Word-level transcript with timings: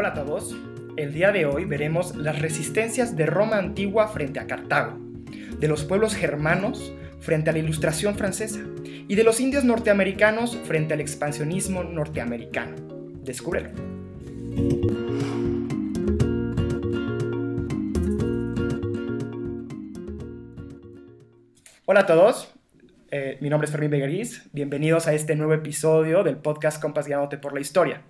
Hola 0.00 0.10
a 0.10 0.14
todos. 0.14 0.54
El 0.96 1.12
día 1.12 1.32
de 1.32 1.44
hoy 1.44 1.64
veremos 1.64 2.14
las 2.14 2.38
resistencias 2.38 3.16
de 3.16 3.26
Roma 3.26 3.58
antigua 3.58 4.06
frente 4.06 4.38
a 4.38 4.46
Cartago, 4.46 4.96
de 5.58 5.66
los 5.66 5.84
pueblos 5.84 6.14
germanos 6.14 6.92
frente 7.18 7.50
a 7.50 7.52
la 7.52 7.58
ilustración 7.58 8.14
francesa 8.14 8.60
y 8.84 9.16
de 9.16 9.24
los 9.24 9.40
indios 9.40 9.64
norteamericanos 9.64 10.56
frente 10.56 10.94
al 10.94 11.00
expansionismo 11.00 11.82
norteamericano. 11.82 12.76
Descúbrelo. 13.24 13.70
Hola 21.86 22.00
a 22.02 22.06
todos, 22.06 22.54
eh, 23.10 23.36
mi 23.40 23.50
nombre 23.50 23.66
es 23.66 23.72
Fermín 23.72 23.90
Begariz. 23.90 24.48
Bienvenidos 24.52 25.08
a 25.08 25.14
este 25.14 25.34
nuevo 25.34 25.54
episodio 25.54 26.22
del 26.22 26.36
podcast 26.36 26.80
Compas 26.80 27.08
Guiándote 27.08 27.36
por 27.36 27.52
la 27.52 27.58
Historia. 27.58 28.04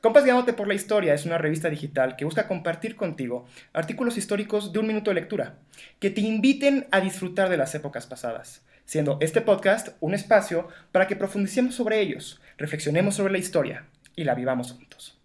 Compas 0.00 0.24
Guiándote 0.24 0.52
por 0.52 0.68
la 0.68 0.74
Historia 0.74 1.12
es 1.12 1.26
una 1.26 1.38
revista 1.38 1.68
digital 1.68 2.14
que 2.14 2.24
busca 2.24 2.46
compartir 2.46 2.94
contigo 2.94 3.46
artículos 3.72 4.16
históricos 4.16 4.72
de 4.72 4.78
un 4.78 4.86
minuto 4.86 5.10
de 5.10 5.16
lectura 5.16 5.56
que 5.98 6.10
te 6.10 6.20
inviten 6.20 6.86
a 6.92 7.00
disfrutar 7.00 7.48
de 7.48 7.56
las 7.56 7.74
épocas 7.74 8.06
pasadas, 8.06 8.64
siendo 8.84 9.18
este 9.20 9.40
podcast 9.40 9.96
un 9.98 10.14
espacio 10.14 10.68
para 10.92 11.08
que 11.08 11.16
profundicemos 11.16 11.74
sobre 11.74 11.98
ellos, 11.98 12.40
reflexionemos 12.58 13.16
sobre 13.16 13.32
la 13.32 13.38
historia 13.38 13.86
y 14.14 14.22
la 14.22 14.36
vivamos 14.36 14.70
juntos. 14.70 15.20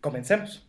Comencemos. 0.00 0.66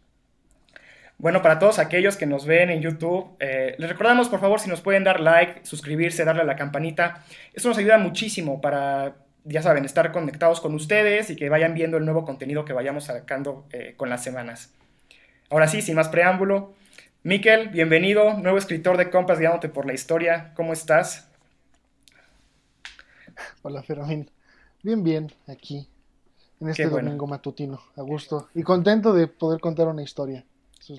Bueno, 1.18 1.41
para 1.41 1.57
todos 1.57 1.79
aquellos 1.79 2.18
que 2.18 2.27
nos 2.27 2.45
ven 2.45 2.70
en 2.70 2.81
YouTube, 2.81 3.35
eh, 3.40 3.73
les 3.79 3.90
recordamos 3.90 4.29
por 4.29 4.41
favor 4.41 4.59
si 4.59 4.70
nos 4.70 4.81
pueden 4.81 5.04
dar 5.04 5.20
like, 5.20 5.66
suscribirse, 5.66 6.23
darle 6.23 6.43
a 6.43 6.45
la 6.45 6.55
campanita. 6.55 7.23
Eso 7.52 7.68
nos 7.68 7.79
ayuda 7.79 7.98
muchísimo 7.98 8.62
para, 8.62 9.16
ya 9.43 9.61
saben, 9.61 9.85
estar 9.85 10.11
conectados 10.11 10.61
con 10.61 10.73
ustedes 10.75 11.29
y 11.29 11.35
que 11.35 11.49
vayan 11.49 11.73
viendo 11.73 11.98
el 11.98 12.05
nuevo 12.05 12.25
contenido 12.25 12.66
que 12.66 12.73
vayamos 12.73 13.05
sacando 13.05 13.65
eh, 13.71 13.93
con 13.98 14.09
las 14.09 14.23
semanas. 14.23 14.73
Ahora 15.49 15.67
sí, 15.67 15.81
sin 15.81 15.95
más 15.95 16.09
preámbulo, 16.09 16.73
Miquel, 17.23 17.70
bienvenido, 17.70 18.34
nuevo 18.35 18.57
escritor 18.57 18.98
de 18.98 19.09
Compas 19.09 19.40
guiándote 19.40 19.70
por 19.70 19.85
la 19.85 19.93
historia. 19.93 20.54
¿Cómo 20.55 20.73
estás? 20.73 21.29
Hola, 23.62 23.84
Fermín. 23.84 24.29
Bien, 24.84 25.04
bien, 25.04 25.31
aquí, 25.48 25.87
en 26.62 26.70
este 26.70 26.85
domingo 26.85 27.27
matutino, 27.27 27.81
a 27.96 28.01
gusto 28.01 28.49
y 28.53 28.63
contento 28.63 29.13
de 29.13 29.27
poder 29.27 29.59
contar 29.59 29.87
una 29.87 30.03
historia 30.03 30.46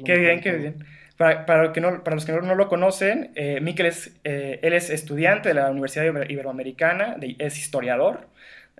qué 0.05 0.19
bien, 0.19 0.41
qué 0.41 0.53
bien. 0.53 0.85
Para, 1.21 1.45
para, 1.45 1.71
que 1.75 1.83
no, 1.83 2.03
para, 2.03 2.15
los 2.15 2.25
que 2.25 2.33
no, 2.33 2.55
lo 2.55 2.69
conocen, 2.71 3.31
eh, 3.35 3.61
Miquel 3.61 3.85
es, 3.85 4.11
eh, 4.25 4.59
él 4.63 4.73
es 4.73 4.89
estudiante 4.89 5.51
de 5.51 5.55
la 5.55 5.71
Universidad 5.71 6.07
Iberoamericana, 6.07 7.17
es 7.39 7.59
historiador, 7.59 8.27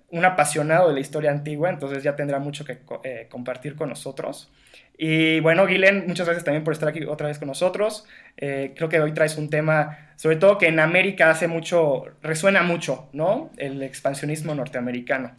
un 0.09 0.25
apasionado 0.25 0.89
de 0.89 0.95
la 0.95 1.01
historia 1.01 1.33
antigua, 1.33 1.69
entonces 1.69 2.03
ya 2.03 2.17
tendrá 2.17 2.39
mucho 2.39 2.65
que 2.65 2.79
eh, 3.05 3.27
compartir 3.31 3.77
con 3.77 3.91
nosotros. 3.91 4.51
Y 4.97 5.41
bueno, 5.41 5.67
Guilen, 5.67 6.07
muchas 6.07 6.25
gracias 6.25 6.43
también 6.43 6.65
por 6.65 6.73
estar 6.73 6.89
aquí 6.89 7.05
otra 7.05 7.27
vez 7.27 7.39
con 7.39 7.47
nosotros. 7.47 8.07
Eh, 8.39 8.73
creo 8.75 8.89
que 8.89 9.01
hoy 9.01 9.13
traes 9.13 9.37
un 9.37 9.51
tema, 9.51 10.15
sobre 10.17 10.37
todo 10.37 10.57
que 10.57 10.69
en 10.69 10.81
América 10.81 11.29
hace 11.29 11.47
mucho, 11.47 12.07
resuena 12.23 12.63
mucho, 12.63 13.11
¿no? 13.13 13.51
El 13.59 13.83
expansionismo 13.83 14.55
norteamericano. 14.55 15.37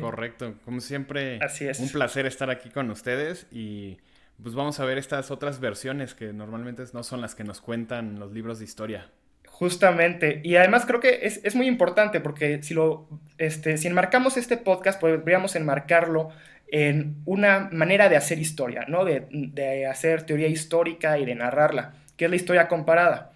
Correcto, 0.00 0.54
como 0.64 0.80
siempre, 0.80 1.40
así 1.42 1.66
es. 1.66 1.80
un 1.80 1.88
placer 1.88 2.26
estar 2.26 2.48
aquí 2.48 2.70
con 2.70 2.92
ustedes 2.92 3.48
y 3.50 3.98
pues 4.42 4.54
vamos 4.54 4.80
a 4.80 4.84
ver 4.84 4.98
estas 4.98 5.30
otras 5.30 5.60
versiones 5.60 6.14
que 6.14 6.32
normalmente 6.32 6.82
no 6.92 7.02
son 7.02 7.20
las 7.20 7.34
que 7.34 7.44
nos 7.44 7.60
cuentan 7.60 8.18
los 8.18 8.32
libros 8.32 8.58
de 8.58 8.64
historia. 8.64 9.10
Justamente, 9.46 10.40
y 10.42 10.56
además 10.56 10.84
creo 10.84 10.98
que 10.98 11.20
es, 11.22 11.54
muy 11.54 11.68
importante 11.68 12.20
porque 12.20 12.62
si 12.62 12.74
lo, 12.74 13.06
este, 13.38 13.78
si 13.78 13.86
enmarcamos 13.86 14.36
este 14.36 14.56
podcast, 14.56 15.00
podríamos 15.00 15.54
enmarcarlo 15.54 16.30
en 16.66 17.16
una 17.24 17.68
manera 17.70 18.08
de 18.08 18.16
hacer 18.16 18.40
historia, 18.40 18.84
¿no? 18.88 19.04
De, 19.04 19.86
hacer 19.86 20.22
teoría 20.22 20.48
histórica 20.48 21.18
y 21.18 21.24
de 21.24 21.36
narrarla, 21.36 21.94
que 22.16 22.24
es 22.24 22.30
la 22.30 22.36
historia 22.36 22.66
comparada. 22.66 23.30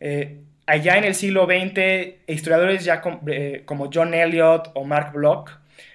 Eh, 0.00 0.40
allá 0.66 0.98
en 0.98 1.04
el 1.04 1.14
siglo 1.14 1.46
XX, 1.46 2.16
historiadores 2.26 2.84
ya 2.84 3.00
eh, 3.28 3.62
como 3.64 3.88
John 3.92 4.14
Eliot 4.14 4.72
o 4.74 4.84
Mark 4.84 5.12
Bloch, 5.12 5.48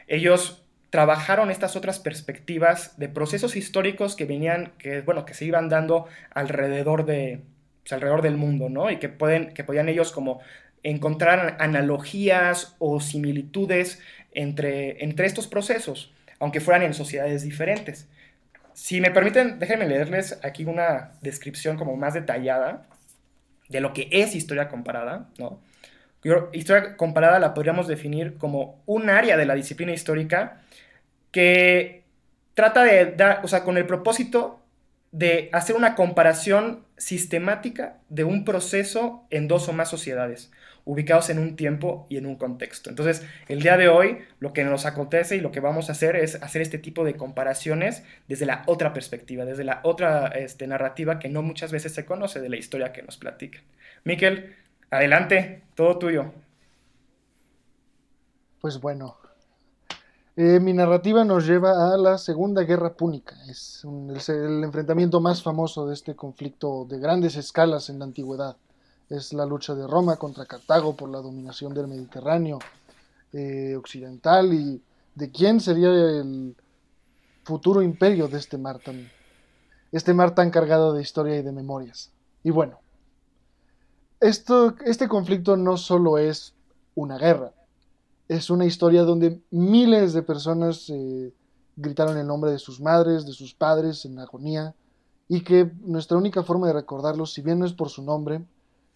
ellos 0.07 0.63
trabajaron 0.89 1.51
estas 1.51 1.75
otras 1.75 1.99
perspectivas 1.99 2.97
de 2.97 3.09
procesos 3.09 3.55
históricos 3.55 4.15
que 4.15 4.25
venían, 4.25 4.73
que, 4.77 5.01
bueno, 5.01 5.25
que 5.25 5.33
se 5.33 5.45
iban 5.45 5.69
dando 5.69 6.07
alrededor, 6.31 7.05
de, 7.05 7.41
pues, 7.83 7.93
alrededor 7.93 8.21
del 8.21 8.37
mundo, 8.37 8.69
¿no? 8.69 8.89
Y 8.89 8.97
que, 8.97 9.09
pueden, 9.09 9.53
que 9.53 9.63
podían 9.63 9.89
ellos 9.89 10.11
como 10.11 10.39
encontrar 10.83 11.57
analogías 11.59 12.75
o 12.79 12.99
similitudes 13.01 13.99
entre, 14.31 15.03
entre 15.03 15.25
estos 15.25 15.47
procesos, 15.47 16.13
aunque 16.39 16.61
fueran 16.61 16.83
en 16.83 16.93
sociedades 16.93 17.43
diferentes. 17.43 18.07
Si 18.73 19.01
me 19.01 19.11
permiten, 19.11 19.59
déjenme 19.59 19.87
leerles 19.87 20.39
aquí 20.43 20.63
una 20.63 21.13
descripción 21.21 21.77
como 21.77 21.97
más 21.97 22.13
detallada 22.13 22.85
de 23.69 23.81
lo 23.81 23.91
que 23.91 24.07
es 24.11 24.35
historia 24.35 24.69
comparada, 24.69 25.27
¿no? 25.39 25.59
Historia 26.51 26.97
comparada 26.97 27.39
la 27.39 27.53
podríamos 27.53 27.87
definir 27.87 28.37
como 28.37 28.81
un 28.85 29.09
área 29.09 29.37
de 29.37 29.45
la 29.45 29.55
disciplina 29.55 29.93
histórica 29.93 30.61
que 31.31 32.03
trata 32.53 32.83
de 32.83 33.11
dar, 33.11 33.41
o 33.43 33.47
sea, 33.47 33.63
con 33.63 33.77
el 33.77 33.85
propósito 33.85 34.59
de 35.11 35.49
hacer 35.53 35.75
una 35.75 35.95
comparación 35.95 36.83
sistemática 36.97 37.97
de 38.09 38.23
un 38.23 38.43
proceso 38.45 39.25
en 39.29 39.47
dos 39.47 39.69
o 39.69 39.73
más 39.73 39.89
sociedades, 39.89 40.51
ubicados 40.83 41.29
en 41.29 41.39
un 41.39 41.55
tiempo 41.55 42.07
y 42.09 42.17
en 42.17 42.25
un 42.25 42.35
contexto. 42.35 42.89
Entonces, 42.89 43.25
el 43.47 43.61
día 43.61 43.77
de 43.77 43.87
hoy, 43.87 44.19
lo 44.39 44.53
que 44.53 44.63
nos 44.63 44.85
acontece 44.85 45.35
y 45.35 45.39
lo 45.39 45.51
que 45.51 45.59
vamos 45.59 45.89
a 45.89 45.93
hacer 45.93 46.15
es 46.15 46.41
hacer 46.41 46.61
este 46.61 46.77
tipo 46.77 47.05
de 47.05 47.15
comparaciones 47.15 48.03
desde 48.27 48.45
la 48.45 48.63
otra 48.65 48.93
perspectiva, 48.93 49.45
desde 49.45 49.63
la 49.63 49.79
otra 49.83 50.27
este, 50.27 50.67
narrativa 50.67 51.19
que 51.19 51.29
no 51.29 51.41
muchas 51.41 51.71
veces 51.71 51.93
se 51.93 52.05
conoce 52.05 52.39
de 52.39 52.49
la 52.49 52.57
historia 52.57 52.91
que 52.91 53.03
nos 53.03 53.17
platican. 53.17 53.61
Miquel, 54.03 54.55
adelante, 54.91 55.63
todo 55.75 55.97
tuyo. 55.97 56.31
Pues 58.61 58.79
bueno, 58.79 59.17
eh, 60.35 60.59
mi 60.59 60.71
narrativa 60.71 61.25
nos 61.25 61.47
lleva 61.47 61.93
a 61.93 61.97
la 61.97 62.19
Segunda 62.19 62.61
Guerra 62.61 62.93
Púnica. 62.93 63.35
Es, 63.49 63.83
el, 64.29 64.63
enfrentamiento 64.63 65.19
más 65.19 65.41
famoso 65.41 65.87
de 65.87 65.95
este 65.95 66.15
conflicto 66.15 66.85
de 66.85 66.99
grandes 66.99 67.35
escalas 67.37 67.89
en 67.89 67.97
la 67.97 68.05
antigüedad. 68.05 68.55
Es 69.09 69.33
la 69.33 69.47
lucha 69.47 69.73
de 69.73 69.87
Roma 69.87 70.17
contra 70.17 70.45
Cartago 70.45 70.95
por 70.95 71.09
la 71.09 71.19
dominación 71.19 71.73
del 71.73 71.87
Mediterráneo 71.87 72.59
eh, 73.33 73.75
occidental 73.75 74.53
y 74.53 74.81
de 75.15 75.31
quién 75.31 75.59
sería 75.59 75.89
el 75.89 76.55
futuro 77.43 77.81
imperio 77.81 78.27
de 78.27 78.37
este 78.37 78.59
mar 78.59 78.77
tan, 78.77 79.09
este 79.91 80.13
mar 80.13 80.35
tan 80.35 80.51
cargado 80.51 80.93
de 80.93 81.01
historia 81.01 81.37
y 81.37 81.41
de 81.41 81.51
memorias. 81.51 82.11
Y 82.43 82.51
bueno, 82.51 82.79
esto, 84.19 84.75
este 84.85 85.07
conflicto 85.07 85.57
no 85.57 85.77
solo 85.77 86.17
es 86.17 86.53
una 86.95 87.17
guerra, 87.17 87.51
es 88.27 88.49
una 88.49 88.65
historia 88.65 89.03
donde 89.03 89.41
miles 89.51 90.13
de 90.13 90.23
personas 90.23 90.89
eh, 90.89 91.33
gritaron 91.75 92.17
el 92.17 92.27
nombre 92.27 92.51
de 92.51 92.59
sus 92.59 92.81
madres, 92.81 93.25
de 93.25 93.33
sus 93.33 93.53
padres 93.53 94.03
en 94.05 94.19
agonía, 94.19 94.73
y 95.29 95.41
que 95.41 95.71
nuestra 95.81 96.17
única 96.17 96.43
forma 96.43 96.67
de 96.67 96.73
recordarlos, 96.73 97.33
si 97.33 97.41
bien 97.41 97.59
no 97.59 97.65
es 97.65 97.73
por 97.73 97.89
su 97.89 98.01
nombre, 98.01 98.41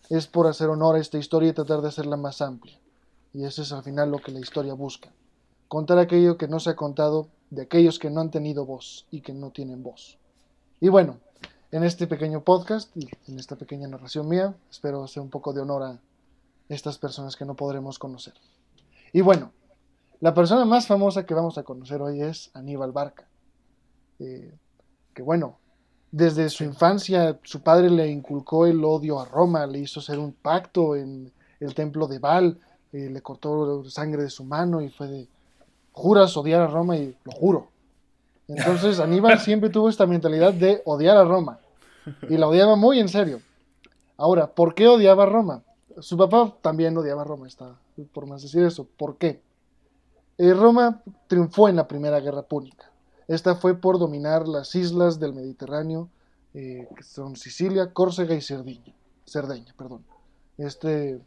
es 0.10 0.28
por 0.28 0.48
hacer 0.48 0.70
honor 0.70 0.96
a 0.96 1.00
esta 1.00 1.18
historia 1.18 1.50
y 1.50 1.54
tratar 1.54 1.82
de 1.82 1.90
hacerla 1.90 2.18
más 2.18 2.42
amplia. 2.42 2.78
Y 3.34 3.46
eso 3.46 3.62
es 3.62 3.72
al 3.72 3.84
final 3.84 4.12
lo 4.12 4.20
que 4.20 4.32
la 4.32 4.40
historia 4.40 4.74
busca. 4.74 5.12
Contar 5.68 6.00
aquello 6.00 6.38
que 6.38 6.48
no 6.48 6.60
se 6.60 6.72
ha 6.72 6.76
contado 6.76 7.28
de 7.50 7.62
aquellos 7.62 8.00
que 8.00 8.10
no 8.10 8.22
han 8.22 8.32
tenido 8.32 8.66
voz 8.66 9.06
y 9.12 9.22
que 9.22 9.34
no 9.34 9.52
tienen 9.52 9.84
voz. 9.84 10.18
Y 10.82 10.90
bueno, 10.90 11.18
en 11.72 11.86
este 11.86 12.06
pequeño 12.06 12.42
podcast 12.44 12.96
y 12.98 13.08
en 13.28 13.40
esta 13.40 13.56
pequeña 13.56 13.88
narración 13.88 14.28
mía, 14.28 14.54
espero 14.70 15.04
hacer 15.04 15.24
un 15.24 15.30
poco 15.30 15.54
de 15.54 15.62
honor 15.62 15.84
a 15.84 16.00
estas 16.68 16.98
personas 16.98 17.38
que 17.38 17.46
no 17.46 17.56
podremos 17.56 17.98
conocer. 17.98 18.34
Y 19.14 19.22
bueno, 19.22 19.52
la 20.20 20.34
persona 20.34 20.66
más 20.66 20.86
famosa 20.86 21.26
que 21.26 21.34
vamos 21.34 21.58
a 21.58 21.64
conocer 21.64 22.02
hoy 22.02 22.22
es 22.22 22.52
Aníbal 22.54 22.92
Barca. 22.92 23.26
Eh, 24.20 24.54
que 25.14 25.22
bueno, 25.22 25.58
desde 26.12 26.50
su 26.50 26.66
infancia 26.66 27.40
su 27.44 27.62
padre 27.62 27.90
le 27.90 28.10
inculcó 28.10 28.66
el 28.66 28.84
odio 28.84 29.20
a 29.20 29.26
Roma, 29.26 29.66
le 29.66 29.80
hizo 29.80 30.02
hacer 30.02 30.20
un 30.20 30.34
pacto 30.34 30.98
en 30.98 31.32
el 31.62 31.74
templo 31.74 32.08
de 32.08 32.20
Baal, 32.20 32.60
eh, 32.92 33.10
le 33.10 33.22
cortó 33.22 33.90
sangre 33.90 34.24
de 34.24 34.30
su 34.30 34.44
mano 34.44 34.82
y 34.82 34.90
fue 34.90 35.08
de, 35.08 35.28
juras 35.94 36.36
odiar 36.36 36.62
a 36.62 36.68
Roma 36.68 36.98
y 36.98 37.16
lo 37.24 37.32
juro. 37.32 37.68
Entonces 38.50 39.00
Aníbal 39.00 39.40
siempre 39.40 39.70
tuvo 39.70 39.88
esta 39.88 40.06
mentalidad 40.06 40.54
de 40.54 40.82
odiar 40.84 41.16
a 41.16 41.24
Roma 41.24 41.61
y 42.30 42.38
la 42.38 42.48
odiaba 42.48 42.76
muy 42.76 43.00
en 43.00 43.10
serio. 43.10 43.42
Ahora, 44.18 44.54
¿por 44.54 44.76
qué 44.76 44.88
odiaba 44.88 45.24
a 45.24 45.28
Roma? 45.28 45.64
Su 46.00 46.18
papá 46.18 46.56
también 46.62 46.98
odiaba 46.98 47.22
a 47.22 47.26
Roma, 47.26 47.48
está 47.48 47.76
por 48.14 48.26
más 48.26 48.42
decir 48.42 48.64
eso. 48.64 48.88
¿Por 48.98 49.18
qué? 49.18 49.42
Eh, 50.38 50.54
Roma 50.54 51.04
triunfó 51.28 51.70
en 51.70 51.76
la 51.76 51.88
Primera 51.88 52.20
Guerra 52.20 52.44
Púnica. 52.44 52.92
Esta 53.28 53.56
fue 53.56 53.80
por 53.80 54.00
dominar 54.00 54.48
las 54.48 54.76
islas 54.76 55.20
del 55.20 55.34
Mediterráneo, 55.34 56.10
eh, 56.54 56.88
que 56.96 57.04
son 57.04 57.36
Sicilia, 57.36 57.94
Córcega 57.94 58.36
y 58.36 58.42
Cerdeña. 58.42 58.94
Cerdeña 59.26 59.74
perdón. 59.78 60.04
Este, 60.58 61.22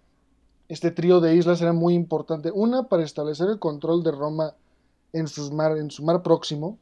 este 0.69 0.91
trío 0.91 1.21
de 1.21 1.35
islas 1.35 1.61
era 1.61 1.73
muy 1.73 1.95
importante. 1.95 2.51
Una, 2.51 2.85
para 2.85 3.05
establecer 3.05 3.49
el 3.49 3.59
control 3.59 4.03
de 4.03 4.13
Roma 4.13 4.55
en, 5.13 5.27
mar, 5.53 5.79
en 5.79 5.91
su 5.91 6.05
mar 6.05 6.23
próximo, 6.23 6.79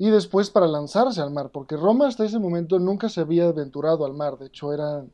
y 0.00 0.08
después 0.08 0.48
para 0.48 0.66
lanzarse 0.66 1.20
al 1.20 1.30
mar, 1.30 1.50
porque 1.52 1.76
Roma 1.76 2.08
hasta 2.08 2.24
ese 2.24 2.38
momento 2.38 2.78
nunca 2.78 3.10
se 3.10 3.20
había 3.20 3.44
aventurado 3.44 4.06
al 4.06 4.14
mar, 4.14 4.38
de 4.38 4.46
hecho 4.46 4.72
era, 4.72 5.04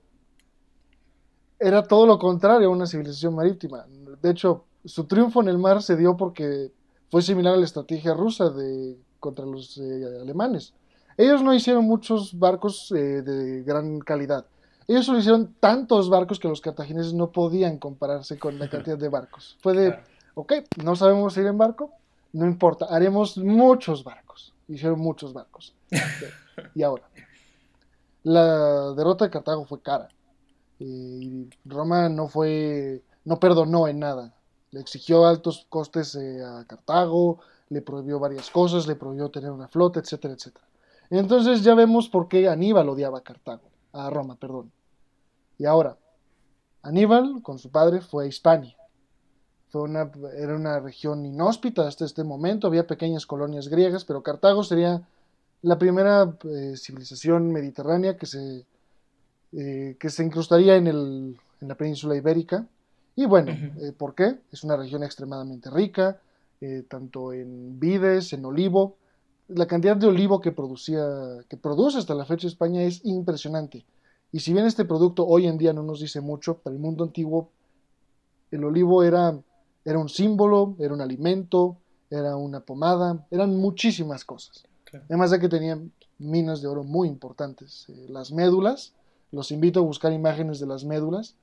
era 1.59 1.83
todo 1.83 2.07
lo 2.07 2.21
contrario 2.21 2.69
a 2.69 2.71
una 2.71 2.87
civilización 2.87 3.35
marítima. 3.35 3.85
De 4.23 4.31
hecho, 4.31 4.63
su 4.85 5.03
triunfo 5.07 5.43
en 5.43 5.49
el 5.49 5.59
mar 5.59 5.83
se 5.83 5.97
dio 5.97 6.17
porque 6.17 6.71
fue 7.11 7.21
similar 7.21 7.55
a 7.55 7.57
la 7.57 7.65
estrategia 7.65 8.15
rusa 8.15 8.51
de, 8.51 8.97
contra 9.19 9.45
los 9.45 9.77
eh, 9.79 10.05
alemanes. 10.23 10.73
Ellos 11.17 11.43
no 11.43 11.53
hicieron 11.53 11.85
muchos 11.85 12.39
barcos 12.39 12.93
eh, 12.93 13.23
de 13.23 13.65
gran 13.65 13.99
calidad. 13.99 14.47
Ellos 14.87 15.05
solo 15.05 15.19
hicieron 15.19 15.57
tantos 15.59 16.09
barcos 16.09 16.39
que 16.39 16.47
los 16.47 16.61
cartagineses 16.61 17.13
no 17.13 17.33
podían 17.33 17.79
compararse 17.79 18.39
con 18.39 18.57
la 18.61 18.71
cantidad 18.71 18.97
de 18.97 19.09
barcos. 19.09 19.59
Fue 19.61 19.77
de, 19.77 19.99
ok, 20.35 20.53
no 20.85 20.95
sabemos 20.95 21.37
ir 21.39 21.47
en 21.47 21.59
barco, 21.59 21.91
no 22.33 22.47
importa, 22.47 22.87
haremos 22.89 23.37
muchos 23.37 24.05
barcos. 24.05 24.55
Hicieron 24.69 25.01
muchos 25.01 25.33
barcos. 25.33 25.75
y 26.75 26.83
ahora, 26.83 27.09
la 28.23 28.93
derrota 28.93 29.25
de 29.25 29.31
Cartago 29.31 29.65
fue 29.67 29.81
cara. 29.81 30.09
Y 30.79 31.49
Roma 31.65 32.09
no 32.09 32.29
fue, 32.29 33.03
no 33.25 33.39
perdonó 33.39 33.89
en 33.89 34.01
nada. 34.01 34.35
Le 34.73 34.81
exigió 34.81 35.27
altos 35.27 35.67
costes 35.69 36.15
eh, 36.17 36.43
a 36.45 36.65
Cartago, 36.67 37.39
le 37.69 37.83
prohibió 37.83 38.19
varias 38.19 38.51
cosas, 38.51 38.87
le 38.87 38.97
prohibió 38.97 39.31
tener 39.31 39.51
una 39.51 39.69
flota, 39.69 40.01
etcétera, 40.01 40.35
etcétera. 40.35 40.67
Entonces 41.11 41.63
ya 41.63 41.75
vemos 41.75 42.09
por 42.09 42.29
qué 42.29 42.49
Aníbal 42.49 42.89
odiaba 42.89 43.19
a 43.19 43.23
Cartago, 43.23 43.71
a 43.93 44.11
Roma, 44.11 44.37
perdón. 44.37 44.73
Y 45.59 45.65
ahora, 45.65 45.97
Aníbal 46.83 47.43
con 47.43 47.59
su 47.59 47.71
padre 47.71 48.01
fue 48.01 48.25
a 48.25 48.29
Hispania. 48.29 48.77
Fue 49.69 49.83
una, 49.83 50.11
era 50.37 50.55
una 50.55 50.81
región 50.81 51.27
inhóspita 51.27 51.87
hasta 51.87 52.05
este 52.05 52.25
momento, 52.25 52.67
había 52.67 52.87
pequeñas 52.87 53.27
colonias 53.27 53.69
griegas, 53.69 54.05
pero 54.05 54.23
Cartago 54.23 54.63
sería 54.63 55.03
la 55.63 55.79
primera 55.79 56.37
eh, 56.45 56.75
civilización 56.77 57.53
mediterránea 57.53 58.17
que 58.17 58.27
se, 58.27 58.65
eh, 59.53 59.97
que 59.99 60.11
se 60.11 60.25
incrustaría 60.25 60.77
en, 60.77 60.87
el, 60.87 61.37
en, 61.61 61.69
la 61.69 61.75
península 61.75 62.15
ibérica. 62.15 62.67
Y 63.17 63.27
bueno, 63.27 63.51
eh, 63.53 63.93
¿por 63.97 64.15
qué? 64.15 64.39
Es 64.53 64.63
una 64.63 64.77
región 64.77 65.03
extremadamente 65.03 65.71
rica, 65.71 66.21
tanto 66.89 67.33
en 67.33 67.79
vides, 67.79 68.33
en 68.33 68.45
olivo. 68.45 68.97
La 69.49 69.67
cantidad 69.67 69.97
de 69.97 70.07
olivo 70.07 70.41
que, 70.41 70.53
producía, 70.53 71.05
que 71.49 71.57
produce 71.57 71.99
hasta 71.99 72.15
la 72.15 72.25
fecha 72.25 72.47
España 72.47 72.83
es 72.83 73.05
impresionante. 73.05 73.85
Y 74.33 74.41
si 74.41 74.53
bien 74.53 74.67
este 74.67 74.85
producto 74.85 75.27
hoy 75.27 75.47
en 75.47 75.59
día 75.59 75.73
no 75.73 75.83
nos 75.83 76.01
dice 76.01 76.21
mucho, 76.21 76.59
para 76.59 76.75
el 76.75 76.81
mundo 76.81 77.05
antiguo 77.05 77.51
el 78.51 78.65
olivo 78.65 79.03
era, 79.03 79.39
era 79.87 79.99
un 80.01 80.09
símbolo, 80.09 80.75
era 80.81 80.93
un 80.93 81.01
alimento, 81.01 81.77
era 82.11 82.37
una 82.37 82.61
pomada, 82.61 83.25
eran 83.31 83.57
muchísimas 83.57 84.25
cosas. 84.25 84.65
Además 85.09 85.31
de 85.31 85.39
que 85.39 85.49
tenían 85.49 85.93
minas 86.19 86.61
de 86.61 86.69
oro 86.69 86.83
muy 86.83 87.09
importantes. 87.09 87.87
Eh, 87.89 88.07
las 88.09 88.33
médulas, 88.33 88.95
los 89.31 89.53
invito 89.53 89.81
a 89.81 89.85
buscar 89.85 90.13
imágenes 90.13 90.59
de 90.59 90.67
las 90.67 90.85
médulas 90.85 91.37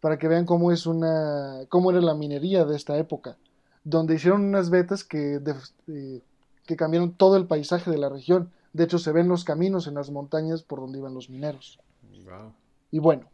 para 0.00 0.18
que 0.18 0.26
vean 0.26 0.44
cómo 0.44 0.72
es 0.72 0.86
una, 0.86 1.60
cómo 1.68 1.90
era 1.90 2.00
la 2.00 2.14
minería 2.14 2.64
de 2.64 2.76
esta 2.76 2.98
época, 2.98 3.36
donde 3.84 4.16
hicieron 4.16 4.42
unas 4.42 4.70
vetas 4.70 5.04
que, 5.04 5.40
eh, 5.86 6.20
que 6.66 6.76
cambiaron 6.76 7.12
todo 7.12 7.36
el 7.36 7.46
paisaje 7.46 7.90
de 7.92 7.98
la 7.98 8.08
región. 8.08 8.50
De 8.72 8.84
hecho, 8.84 8.98
se 8.98 9.12
ven 9.12 9.28
los 9.28 9.44
caminos 9.44 9.86
en 9.86 9.94
las 9.94 10.10
montañas 10.10 10.62
por 10.62 10.80
donde 10.80 10.98
iban 10.98 11.14
los 11.14 11.30
mineros. 11.30 11.78
Y 12.90 12.98
bueno, 12.98 13.28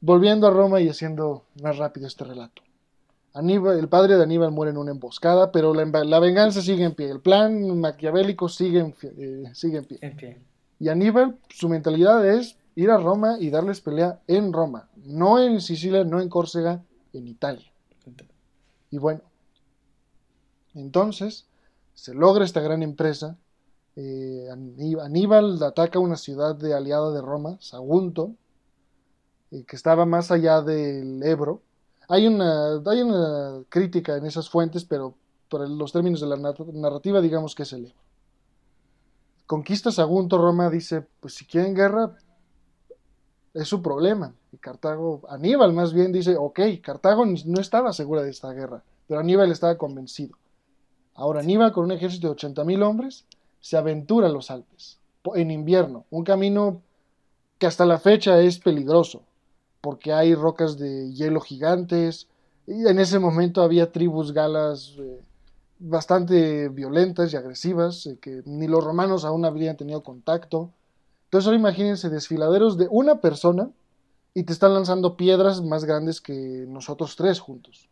volviendo 0.00 0.46
a 0.46 0.50
Roma 0.50 0.80
y 0.80 0.88
haciendo 0.88 1.44
más 1.62 1.76
rápido 1.76 2.06
este 2.06 2.24
relato. 2.24 2.62
Aníbal, 3.36 3.78
el 3.78 3.88
padre 3.88 4.16
de 4.16 4.22
Aníbal 4.22 4.50
muere 4.50 4.70
en 4.70 4.78
una 4.78 4.92
emboscada, 4.92 5.52
pero 5.52 5.74
la, 5.74 6.18
venganza 6.20 6.62
sigue 6.62 6.84
en 6.84 6.94
pie. 6.94 7.10
El 7.10 7.20
plan 7.20 7.78
maquiavélico 7.78 8.48
sigue 8.48 8.80
en, 8.80 8.94
eh, 9.02 9.50
sigue 9.54 9.78
en 9.78 9.84
pie. 9.84 10.40
Y 10.78 10.88
Aníbal, 10.88 11.36
su 11.48 11.68
mentalidad 11.68 12.26
es 12.26 12.58
ir 12.74 12.90
a 12.90 12.98
Roma 12.98 13.36
y 13.38 13.50
darles 13.50 13.80
pelea 13.80 14.20
en 14.26 14.52
Roma. 14.52 14.88
No 14.96 15.38
en 15.38 15.60
Sicilia, 15.60 16.04
no 16.04 16.20
en 16.20 16.28
Córcega, 16.28 16.82
en 17.12 17.28
Italia. 17.28 17.70
Y 18.90 18.98
bueno, 18.98 19.22
entonces 20.74 21.46
se 21.94 22.14
logra 22.14 22.44
esta 22.44 22.60
gran 22.60 22.82
empresa 22.82 23.36
eh, 23.96 24.48
Aníbal 24.50 25.62
ataca 25.62 25.98
una 25.98 26.16
ciudad 26.16 26.54
de 26.54 26.74
aliada 26.74 27.12
de 27.12 27.22
Roma, 27.22 27.56
Sagunto, 27.60 28.34
eh, 29.50 29.64
que 29.64 29.74
estaba 29.74 30.04
más 30.04 30.30
allá 30.30 30.60
del 30.60 31.22
Ebro. 31.22 31.62
Hay 32.08 32.26
una, 32.26 32.80
hay 32.86 33.02
una 33.02 33.62
crítica 33.68 34.16
en 34.16 34.26
esas 34.26 34.48
fuentes, 34.48 34.84
pero 34.84 35.14
por 35.48 35.68
los 35.68 35.92
términos 35.92 36.20
de 36.20 36.26
la 36.26 36.36
narrativa 36.36 37.20
digamos 37.20 37.54
que 37.54 37.62
es 37.64 37.72
el 37.72 37.86
Ebro. 37.86 37.96
Conquista 39.46 39.92
Sagunto, 39.92 40.38
Roma 40.38 40.68
dice, 40.70 41.06
pues 41.20 41.34
si 41.34 41.46
quieren 41.46 41.74
guerra, 41.74 42.16
es 43.54 43.68
su 43.68 43.80
problema. 43.80 44.34
Y 44.52 44.56
Cartago, 44.58 45.22
Aníbal 45.28 45.72
más 45.72 45.92
bien 45.92 46.12
dice, 46.12 46.36
ok, 46.36 46.60
Cartago 46.82 47.24
no 47.24 47.60
estaba 47.60 47.92
segura 47.92 48.22
de 48.22 48.30
esta 48.30 48.52
guerra, 48.52 48.82
pero 49.06 49.20
Aníbal 49.20 49.52
estaba 49.52 49.78
convencido. 49.78 50.36
Ahora 51.14 51.40
Aníbal 51.40 51.72
con 51.72 51.84
un 51.84 51.92
ejército 51.92 52.28
de 52.28 52.34
80.000 52.34 52.82
hombres 52.84 53.24
se 53.60 53.76
aventura 53.76 54.26
a 54.26 54.30
los 54.30 54.50
Alpes 54.50 54.98
en 55.34 55.50
invierno, 55.50 56.04
un 56.10 56.24
camino 56.24 56.82
que 57.58 57.66
hasta 57.66 57.86
la 57.86 57.98
fecha 57.98 58.40
es 58.40 58.58
peligroso, 58.58 59.22
porque 59.86 60.12
hay 60.12 60.34
rocas 60.34 60.78
de 60.78 61.12
hielo 61.12 61.40
gigantes, 61.40 62.26
y 62.66 62.88
en 62.88 62.98
ese 62.98 63.20
momento 63.20 63.62
había 63.62 63.92
tribus 63.92 64.32
galas 64.32 64.96
eh, 64.98 65.20
bastante 65.78 66.68
violentas 66.70 67.32
y 67.32 67.36
agresivas, 67.36 68.04
eh, 68.06 68.18
que 68.20 68.42
ni 68.46 68.66
los 68.66 68.82
romanos 68.82 69.24
aún 69.24 69.44
habrían 69.44 69.76
tenido 69.76 70.02
contacto. 70.02 70.72
Entonces 71.26 71.46
ahora 71.46 71.60
imagínense 71.60 72.10
desfiladeros 72.10 72.76
de 72.76 72.88
una 72.90 73.20
persona 73.20 73.70
y 74.34 74.42
te 74.42 74.52
están 74.52 74.74
lanzando 74.74 75.16
piedras 75.16 75.62
más 75.62 75.84
grandes 75.84 76.20
que 76.20 76.64
nosotros 76.66 77.14
tres 77.14 77.38
juntos. 77.38 77.88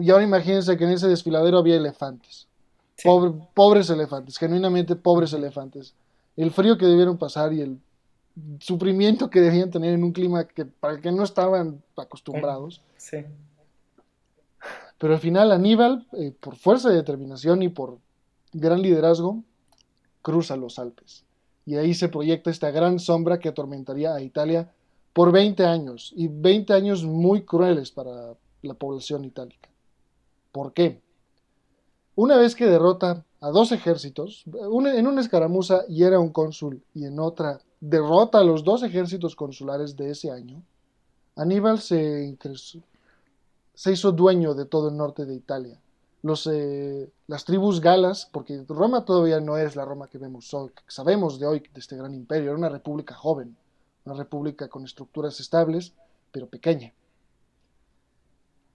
Y 0.00 0.10
ahora 0.10 0.24
imagínense 0.24 0.78
que 0.78 0.84
en 0.84 0.92
ese 0.92 1.08
desfiladero 1.08 1.58
había 1.58 1.76
elefantes 1.76 2.48
pobres 3.54 3.90
elefantes, 3.90 4.38
genuinamente 4.38 4.96
pobres 4.96 5.32
elefantes. 5.32 5.94
El 6.36 6.50
frío 6.50 6.78
que 6.78 6.86
debieron 6.86 7.18
pasar 7.18 7.52
y 7.52 7.60
el 7.60 7.78
sufrimiento 8.58 9.30
que 9.30 9.40
debían 9.40 9.70
tener 9.70 9.94
en 9.94 10.04
un 10.04 10.12
clima 10.12 10.46
que, 10.46 10.64
para 10.64 10.94
el 10.94 11.00
que 11.00 11.12
no 11.12 11.24
estaban 11.24 11.82
acostumbrados. 11.96 12.82
Sí. 12.96 13.18
Pero 14.98 15.14
al 15.14 15.20
final 15.20 15.52
Aníbal, 15.52 16.06
eh, 16.12 16.32
por 16.38 16.56
fuerza 16.56 16.90
de 16.90 16.96
determinación 16.96 17.62
y 17.62 17.68
por 17.68 17.98
gran 18.52 18.82
liderazgo, 18.82 19.42
cruza 20.22 20.56
los 20.56 20.78
Alpes. 20.78 21.24
Y 21.64 21.76
ahí 21.76 21.94
se 21.94 22.08
proyecta 22.08 22.50
esta 22.50 22.70
gran 22.70 22.98
sombra 22.98 23.38
que 23.38 23.48
atormentaría 23.48 24.14
a 24.14 24.20
Italia 24.20 24.70
por 25.12 25.32
20 25.32 25.64
años, 25.64 26.12
y 26.14 26.28
20 26.28 26.72
años 26.72 27.04
muy 27.04 27.44
crueles 27.44 27.90
para 27.90 28.34
la 28.62 28.74
población 28.74 29.24
itálica. 29.24 29.68
¿Por 30.52 30.72
qué? 30.72 31.00
Una 32.14 32.36
vez 32.36 32.54
que 32.54 32.66
derrota 32.66 33.24
a 33.40 33.48
dos 33.50 33.72
ejércitos, 33.72 34.44
en 34.46 35.06
una 35.06 35.20
escaramuza 35.20 35.86
hiera 35.86 36.20
un 36.20 36.30
cónsul 36.30 36.82
y 36.94 37.06
en 37.06 37.18
otra 37.18 37.60
derrota 37.80 38.38
a 38.38 38.44
los 38.44 38.62
dos 38.62 38.82
ejércitos 38.82 39.34
consulares 39.34 39.96
de 39.96 40.10
ese 40.10 40.30
año, 40.30 40.62
Aníbal 41.36 41.80
se, 41.80 42.36
hizo 43.86 44.12
dueño 44.12 44.54
de 44.54 44.66
todo 44.66 44.90
el 44.90 44.96
norte 44.96 45.24
de 45.24 45.34
Italia. 45.34 45.80
Eh, 46.22 47.10
las 47.28 47.44
tribus 47.46 47.80
galas, 47.80 48.28
porque 48.30 48.62
Roma 48.68 49.06
todavía 49.06 49.40
no 49.40 49.56
es 49.56 49.74
la 49.74 49.86
Roma 49.86 50.08
que 50.08 50.18
vemos 50.18 50.52
hoy, 50.52 50.68
que 50.68 50.82
sabemos 50.88 51.40
de 51.40 51.46
hoy 51.46 51.60
de 51.60 51.80
este 51.80 51.96
gran 51.96 52.12
imperio, 52.14 52.50
era 52.50 52.58
una 52.58 52.68
república 52.68 53.14
joven, 53.14 53.56
una 54.04 54.16
república 54.16 54.68
con 54.68 54.84
estructuras 54.84 55.40
estables, 55.40 55.94
pero 56.30 56.46
pequeña. 56.46 56.92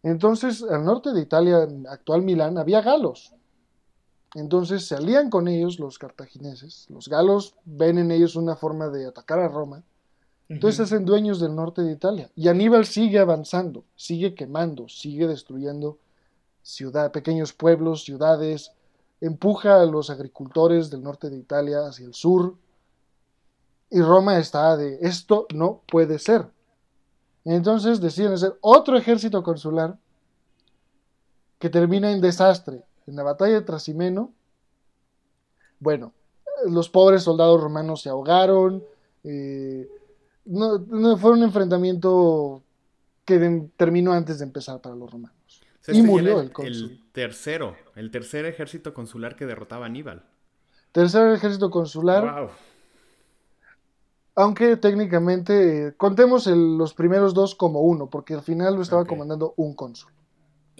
Entonces, 0.01 0.63
al 0.63 0.83
norte 0.85 1.13
de 1.13 1.21
Italia, 1.21 1.67
actual 1.89 2.23
Milán, 2.23 2.57
había 2.57 2.81
galos. 2.81 3.33
Entonces 4.35 4.85
se 4.85 4.95
alían 4.95 5.29
con 5.29 5.47
ellos 5.47 5.79
los 5.79 5.97
cartagineses. 5.97 6.85
Los 6.89 7.07
galos 7.07 7.55
ven 7.63 7.97
en 7.97 8.11
ellos 8.11 8.35
una 8.35 8.57
forma 8.57 8.89
de 8.89 9.07
atacar 9.07 9.39
a 9.39 9.47
Roma. 9.47 9.83
Entonces 10.49 10.75
se 10.75 10.83
hacen 10.83 11.05
dueños 11.05 11.39
del 11.39 11.55
norte 11.55 11.81
de 11.81 11.93
Italia. 11.93 12.29
Y 12.35 12.49
Aníbal 12.49 12.85
sigue 12.85 13.17
avanzando, 13.17 13.85
sigue 13.95 14.35
quemando, 14.35 14.89
sigue 14.89 15.25
destruyendo 15.27 15.97
ciudad, 16.61 17.13
pequeños 17.13 17.53
pueblos, 17.53 18.03
ciudades, 18.03 18.73
empuja 19.21 19.81
a 19.81 19.85
los 19.85 20.09
agricultores 20.09 20.89
del 20.89 21.01
norte 21.01 21.29
de 21.29 21.37
Italia 21.37 21.87
hacia 21.87 22.05
el 22.05 22.13
sur. 22.13 22.55
Y 23.89 24.01
Roma 24.01 24.37
está 24.37 24.75
de 24.75 24.99
esto 25.01 25.47
no 25.53 25.81
puede 25.87 26.19
ser. 26.19 26.45
Entonces 27.45 28.01
deciden 28.01 28.33
hacer 28.33 28.57
otro 28.59 28.97
ejército 28.97 29.43
consular 29.43 29.97
que 31.57 31.69
termina 31.69 32.11
en 32.11 32.19
desastre. 32.19 32.83
En 33.07 33.15
la 33.15 33.23
batalla 33.23 33.53
de 33.53 33.61
Trasimeno, 33.61 34.33
bueno, 35.79 36.13
los 36.67 36.89
pobres 36.89 37.23
soldados 37.23 37.61
romanos 37.61 38.01
se 38.01 38.09
ahogaron. 38.09 38.83
Eh, 39.23 39.87
no, 40.45 41.17
fue 41.17 41.31
un 41.31 41.43
enfrentamiento 41.43 42.63
que 43.23 43.69
terminó 43.75 44.13
antes 44.13 44.39
de 44.39 44.45
empezar 44.45 44.81
para 44.81 44.95
los 44.95 45.11
romanos. 45.11 45.61
y 45.87 46.01
murió 46.01 46.41
el 46.41 46.51
cónsul. 46.51 46.91
El 46.91 47.11
tercero, 47.11 47.75
el 47.95 48.11
tercer 48.11 48.45
ejército 48.45 48.93
consular 48.93 49.35
que 49.35 49.45
derrotaba 49.45 49.85
a 49.85 49.87
Aníbal. 49.87 50.23
Tercer 50.91 51.33
ejército 51.33 51.69
consular. 51.69 52.23
Wow. 52.23 52.49
Aunque 54.35 54.75
técnicamente, 54.77 55.93
contemos 55.97 56.45
los 56.47 56.93
primeros 56.93 57.33
dos 57.33 57.55
como 57.55 57.81
uno, 57.81 58.09
porque 58.09 58.33
al 58.33 58.41
final 58.41 58.75
lo 58.75 58.81
estaba 58.81 59.05
comandando 59.05 59.53
un 59.55 59.73
cónsul. 59.73 60.11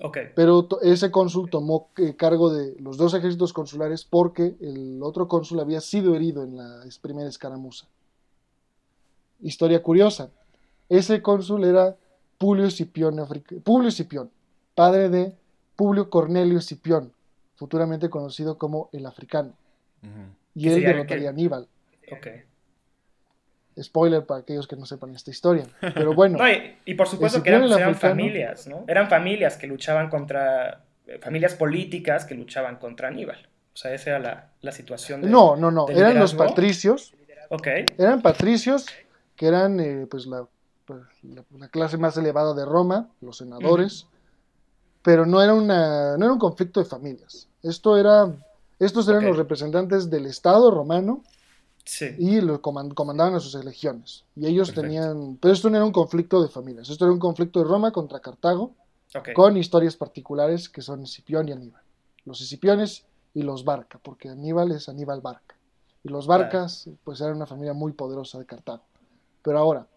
Okay. 0.01 0.27
Pero 0.35 0.67
ese 0.81 1.09
cónsul 1.09 1.49
tomó 1.49 1.89
eh, 1.97 2.15
cargo 2.15 2.53
de 2.53 2.75
los 2.81 2.97
dos 2.97 3.13
ejércitos 3.13 3.53
consulares 3.53 4.03
porque 4.03 4.55
el 4.59 5.01
otro 5.01 5.27
cónsul 5.27 5.59
había 5.61 5.79
sido 5.79 6.15
herido 6.15 6.43
en 6.43 6.57
la 6.57 6.83
primera 7.01 7.29
escaramuza. 7.29 7.87
Historia 9.41 9.81
curiosa. 9.81 10.31
Ese 10.89 11.21
cónsul 11.21 11.63
era 11.63 11.95
Publio 12.37 12.65
Escipión, 12.65 13.15
Publio 13.63 14.29
padre 14.75 15.09
de 15.09 15.35
Publio 15.75 16.09
Cornelio 16.09 16.59
Escipión, 16.59 17.13
futuramente 17.55 18.09
conocido 18.09 18.57
como 18.57 18.89
el 18.91 19.05
africano. 19.05 19.53
Y 20.53 20.69
él 20.69 20.81
derrotaría 20.81 21.29
a 21.29 21.31
Aníbal. 21.31 21.67
Okay. 22.17 22.43
Spoiler 23.81 24.25
para 24.25 24.41
aquellos 24.41 24.67
que 24.67 24.75
no 24.75 24.85
sepan 24.85 25.13
esta 25.15 25.31
historia. 25.31 25.65
Pero 25.81 26.13
bueno. 26.13 26.37
y, 26.85 26.93
por 26.93 27.07
supuesto 27.07 27.43
que 27.43 27.49
eran, 27.49 27.95
familias, 27.95 28.67
¿no? 28.67 28.85
Eran 28.87 29.09
familias 29.09 29.57
que 29.57 29.67
luchaban 29.67 30.09
contra. 30.09 30.81
Eh, 31.07 31.19
familias 31.19 31.55
políticas 31.55 32.25
que 32.25 32.35
luchaban 32.35 32.77
contra 32.77 33.09
Aníbal. 33.09 33.47
O 33.73 33.77
sea, 33.77 33.93
esa 33.93 34.11
era 34.11 34.51
la, 34.61 34.71
situación. 34.71 35.21
De, 35.21 35.29
no, 35.29 35.57
no, 35.57 35.71
no. 35.71 35.89
Eran 35.89 36.17
los 36.17 36.33
patricios. 36.33 37.13
Ok. 37.49 37.67
Eran 37.97 38.21
patricios 38.21 38.85
que 39.35 39.47
eran, 39.47 39.79
eh, 39.81 40.07
pues, 40.09 40.27
pues 40.85 41.01
la, 41.23 41.67
clase 41.67 41.97
más 41.97 42.15
elevada 42.15 42.53
de 42.53 42.63
Roma, 42.63 43.09
los 43.19 43.37
senadores. 43.37 44.07
Pero 45.03 45.25
no 45.25 45.41
era, 45.41 45.53
una, 45.53 46.17
no 46.17 46.25
era 46.25 46.33
un 46.33 46.39
conflicto 46.39 46.79
de 46.79 46.85
familias. 46.85 47.49
Esto 47.61 47.97
era. 47.97 48.31
Estos 48.79 49.07
eran 49.09 49.25
los 49.25 49.37
representantes 49.37 50.09
del 50.09 50.25
Estado 50.25 50.71
romano 50.71 51.23
y 52.17 52.41
lo 52.41 52.61
comandaban 52.61 53.35
a 53.35 53.39
sus 53.39 53.53
legiones. 53.63 54.25
Y 54.35 54.47
ellos 54.47 54.73
tenían. 54.73 55.37
Pero 55.41 55.53
esto 55.53 55.69
no 55.69 55.77
era 55.77 55.85
un 55.85 55.91
conflicto 55.91 56.41
de 56.41 56.49
familias. 56.49 56.89
Esto 56.89 57.05
era 57.05 57.13
un 57.13 57.19
conflicto 57.19 57.59
de 57.59 57.65
Roma 57.65 57.91
contra 57.91 58.19
Cartago. 58.19 58.73
Con 59.33 59.55
historias 59.55 59.95
particulares 59.95 60.67
que 60.67 60.81
son 60.81 61.03
Escipión 61.03 61.47
y 61.47 61.53
Aníbal. 61.53 61.81
Los 62.25 62.41
Escipiones 62.41 63.05
y 63.33 63.43
los 63.43 63.63
Barca, 63.63 63.97
porque 64.01 64.27
Aníbal 64.27 64.71
es 64.71 64.89
Aníbal 64.89 65.21
Barca. 65.21 65.55
Y 66.03 66.09
los 66.09 66.27
Barcas, 66.27 66.89
pues 67.03 67.21
eran 67.21 67.37
una 67.37 67.45
familia 67.45 67.73
muy 67.73 67.93
poderosa 67.93 68.39
de 68.39 68.45
Cartago. 68.45 68.83
Pero 69.41 69.57
ahora, 69.57 69.87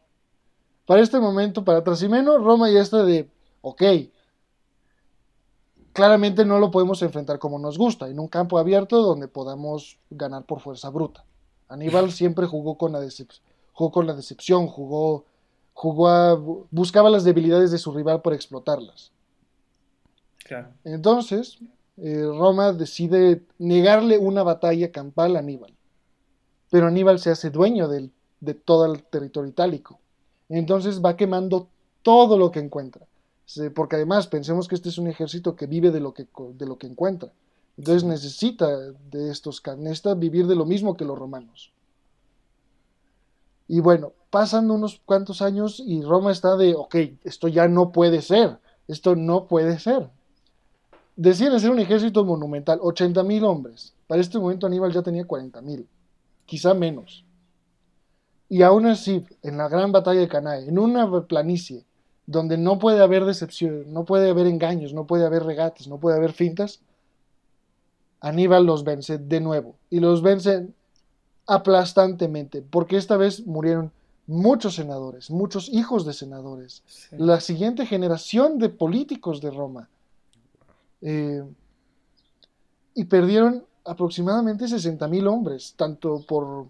para 0.86 1.02
este 1.02 1.18
momento, 1.18 1.64
para 1.64 1.82
Trasimeno, 1.82 2.38
Roma 2.38 2.70
ya 2.70 2.80
está 2.80 3.02
de, 3.02 3.28
ok, 3.60 3.82
claramente 5.92 6.44
no 6.44 6.58
lo 6.58 6.70
podemos 6.70 7.02
enfrentar 7.02 7.38
como 7.38 7.58
nos 7.58 7.76
gusta, 7.76 8.08
en 8.08 8.20
un 8.20 8.28
campo 8.28 8.58
abierto 8.58 9.02
donde 9.02 9.26
podamos 9.26 9.98
ganar 10.10 10.44
por 10.44 10.60
fuerza 10.60 10.90
bruta. 10.90 11.24
Aníbal 11.68 12.12
siempre 12.12 12.46
jugó 12.46 12.76
con 12.76 12.92
la, 12.92 13.06
jugó 13.72 13.92
con 13.92 14.06
la 14.06 14.14
decepción, 14.14 14.66
jugó, 14.66 15.24
jugó 15.72 16.66
buscaba 16.70 17.10
las 17.10 17.24
debilidades 17.24 17.70
de 17.70 17.78
su 17.78 17.92
rival 17.92 18.22
por 18.22 18.34
explotarlas. 18.34 19.12
Entonces, 20.84 21.58
eh, 21.98 22.22
Roma 22.24 22.72
decide 22.72 23.42
negarle 23.58 24.18
una 24.18 24.42
batalla 24.42 24.90
campal 24.90 25.36
a 25.36 25.40
Aníbal. 25.40 25.74
Pero 26.70 26.86
Aníbal 26.86 27.18
se 27.18 27.30
hace 27.30 27.50
dueño 27.50 27.88
de 27.88 28.54
todo 28.54 28.86
el 28.86 29.02
territorio 29.02 29.50
itálico. 29.50 29.98
Entonces 30.48 31.02
va 31.04 31.16
quemando 31.16 31.68
todo 32.02 32.38
lo 32.38 32.50
que 32.50 32.60
encuentra. 32.60 33.06
Porque 33.74 33.96
además 33.96 34.26
pensemos 34.26 34.68
que 34.68 34.74
este 34.74 34.90
es 34.90 34.98
un 34.98 35.08
ejército 35.08 35.56
que 35.56 35.66
vive 35.66 35.90
de 35.90 36.00
lo 36.00 36.12
que, 36.12 36.26
de 36.54 36.66
lo 36.66 36.78
que 36.78 36.86
encuentra. 36.86 37.32
Entonces 37.78 38.02
necesita 38.02 38.66
de 39.10 39.30
estos, 39.30 39.62
necesita 39.78 40.14
vivir 40.14 40.48
de 40.48 40.56
lo 40.56 40.66
mismo 40.66 40.96
que 40.96 41.04
los 41.04 41.16
romanos. 41.16 41.72
Y 43.68 43.78
bueno, 43.78 44.12
pasan 44.30 44.70
unos 44.70 45.00
cuantos 45.04 45.42
años 45.42 45.80
y 45.84 46.02
Roma 46.02 46.32
está 46.32 46.56
de, 46.56 46.74
ok, 46.74 46.96
esto 47.22 47.46
ya 47.46 47.68
no 47.68 47.92
puede 47.92 48.20
ser, 48.20 48.58
esto 48.88 49.14
no 49.14 49.46
puede 49.46 49.78
ser. 49.78 50.10
Deciden 51.14 51.52
hacer 51.52 51.70
un 51.70 51.78
ejército 51.78 52.24
monumental, 52.24 52.80
80 52.82 53.22
mil 53.22 53.44
hombres. 53.44 53.94
Para 54.08 54.20
este 54.20 54.38
momento 54.38 54.66
Aníbal 54.66 54.92
ya 54.92 55.02
tenía 55.02 55.24
40 55.24 55.60
mil, 55.62 55.86
quizá 56.46 56.74
menos. 56.74 57.24
Y 58.48 58.62
aún 58.62 58.86
así, 58.86 59.24
en 59.42 59.56
la 59.56 59.68
gran 59.68 59.92
batalla 59.92 60.20
de 60.20 60.28
Canae, 60.28 60.68
en 60.68 60.78
una 60.78 61.08
planicie, 61.28 61.84
donde 62.26 62.58
no 62.58 62.78
puede 62.78 63.02
haber 63.02 63.24
decepción, 63.24 63.92
no 63.92 64.04
puede 64.04 64.30
haber 64.30 64.46
engaños, 64.46 64.92
no 64.94 65.06
puede 65.06 65.26
haber 65.26 65.44
regates, 65.44 65.86
no 65.86 65.98
puede 65.98 66.16
haber 66.16 66.32
fintas, 66.32 66.80
Aníbal 68.20 68.66
los 68.66 68.84
vence 68.84 69.18
de 69.18 69.40
nuevo 69.40 69.76
y 69.90 70.00
los 70.00 70.22
vence 70.22 70.68
aplastantemente, 71.46 72.62
porque 72.62 72.96
esta 72.96 73.16
vez 73.16 73.46
murieron 73.46 73.92
muchos 74.26 74.74
senadores, 74.74 75.30
muchos 75.30 75.68
hijos 75.70 76.04
de 76.04 76.12
senadores, 76.12 76.82
la 77.12 77.40
siguiente 77.40 77.86
generación 77.86 78.58
de 78.58 78.68
políticos 78.68 79.40
de 79.40 79.50
Roma. 79.50 79.88
Eh, 81.00 81.42
y 82.94 83.04
perdieron 83.04 83.64
aproximadamente 83.84 84.68
60 84.68 85.08
mil 85.08 85.26
hombres, 85.26 85.74
tanto 85.76 86.20
por, 86.26 86.66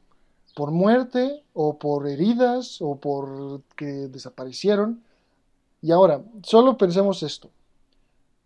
por 0.55 0.71
muerte 0.71 1.43
o 1.55 1.79
por 1.79 2.07
heridas 2.07 2.81
o 2.81 2.97
por 2.97 3.63
que 3.75 3.87
desaparecieron. 3.87 5.03
Y 5.83 5.91
ahora, 5.91 6.23
solo 6.43 6.77
pensemos 6.77 7.23
esto. 7.23 7.51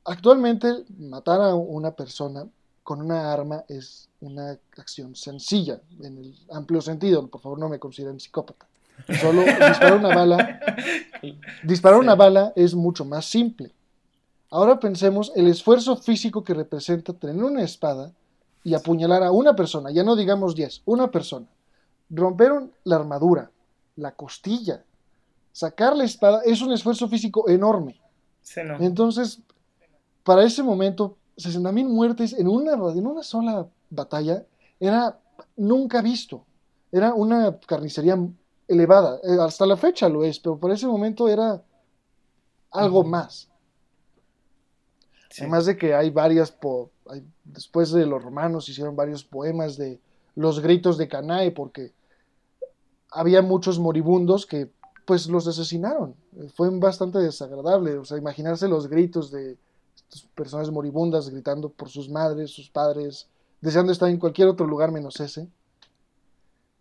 Actualmente, 0.05 0.85
matar 0.99 1.41
a 1.43 1.55
una 1.55 1.91
persona 1.91 2.47
con 2.83 3.01
una 3.01 3.33
arma 3.33 3.65
es 3.69 4.09
una 4.21 4.59
acción 4.77 5.15
sencilla, 5.15 5.81
en 6.01 6.19
el 6.19 6.35
amplio 6.51 6.81
sentido. 6.81 7.27
Por 7.27 7.41
favor, 7.41 7.59
no 7.59 7.69
me 7.69 7.79
consideren 7.79 8.19
psicópata. 8.19 8.67
Solo 9.21 9.43
disparar 9.69 9.97
una 9.97 10.15
bala. 10.15 10.61
Disparar 11.63 12.01
una 12.01 12.15
bala 12.15 12.53
es 12.57 12.75
mucho 12.75 13.05
más 13.05 13.25
simple. 13.27 13.73
Ahora 14.51 14.79
pensemos 14.79 15.33
el 15.35 15.49
esfuerzo 15.49 15.97
físico 15.97 16.45
que 16.45 16.55
representa 16.55 17.13
tener 17.13 17.43
una 17.43 17.63
espada 17.63 18.13
y 18.65 18.75
apuñalar 18.75 19.23
a 19.23 19.33
una 19.33 19.57
persona, 19.57 19.91
ya 19.91 20.05
no 20.05 20.15
digamos 20.15 20.55
10, 20.55 20.83
una 20.85 21.11
persona. 21.11 21.47
Romper 22.11 22.53
la 22.85 22.97
armadura, 22.97 23.51
la 23.97 24.13
costilla, 24.13 24.85
sacar 25.53 25.97
la 25.97 26.05
espada 26.05 26.43
es 26.45 26.61
un 26.61 26.73
esfuerzo 26.73 27.09
físico 27.09 27.49
enorme. 27.49 27.99
Entonces, 28.81 29.41
para 30.23 30.45
ese 30.45 30.63
momento, 30.63 31.17
60.000 31.43 31.89
muertes 31.89 32.33
en 32.33 32.49
una, 32.49 32.73
en 32.73 33.07
una 33.07 33.23
sola 33.23 33.67
batalla 33.91 34.45
era 34.81 35.19
nunca 35.57 36.01
visto. 36.03 36.45
Era 36.91 37.15
una 37.15 37.59
carnicería 37.59 38.19
elevada. 38.69 39.21
Eh, 39.23 39.39
hasta 39.41 39.67
la 39.67 39.77
fecha 39.77 40.09
lo 40.09 40.25
es, 40.25 40.39
pero 40.39 40.59
por 40.59 40.71
ese 40.71 40.87
momento 40.87 41.29
era 41.29 41.63
algo 42.71 43.05
más. 43.05 43.49
Además 45.39 45.67
de 45.67 45.77
que 45.77 45.95
hay 45.95 46.11
varias, 46.11 46.55
después 47.45 47.91
de 47.91 48.05
los 48.05 48.23
romanos 48.23 48.69
hicieron 48.69 48.95
varios 48.95 49.25
poemas 49.25 49.77
de 49.77 49.99
los 50.35 50.61
gritos 50.61 50.99
de 50.99 51.09
Canae, 51.09 51.53
porque 51.53 51.93
había 53.11 53.41
muchos 53.41 53.79
moribundos 53.79 54.47
que 54.47 54.71
pues 55.07 55.29
los 55.29 55.47
asesinaron. 55.47 56.15
Fue 56.55 56.69
bastante 56.79 57.19
desagradable, 57.19 57.99
o 57.99 58.05
sea, 58.05 58.19
imaginarse 58.19 58.69
los 58.69 58.89
gritos 58.89 59.31
de 59.31 59.57
personas 60.35 60.71
moribundas 60.71 61.29
gritando 61.29 61.71
por 61.71 61.89
sus 61.89 62.09
madres, 62.09 62.51
sus 62.51 62.69
padres, 62.69 63.29
deseando 63.61 63.93
estar 63.93 64.09
en 64.09 64.19
cualquier 64.19 64.49
otro 64.49 64.67
lugar 64.67 64.91
menos 64.93 65.21
ese. 65.21 65.49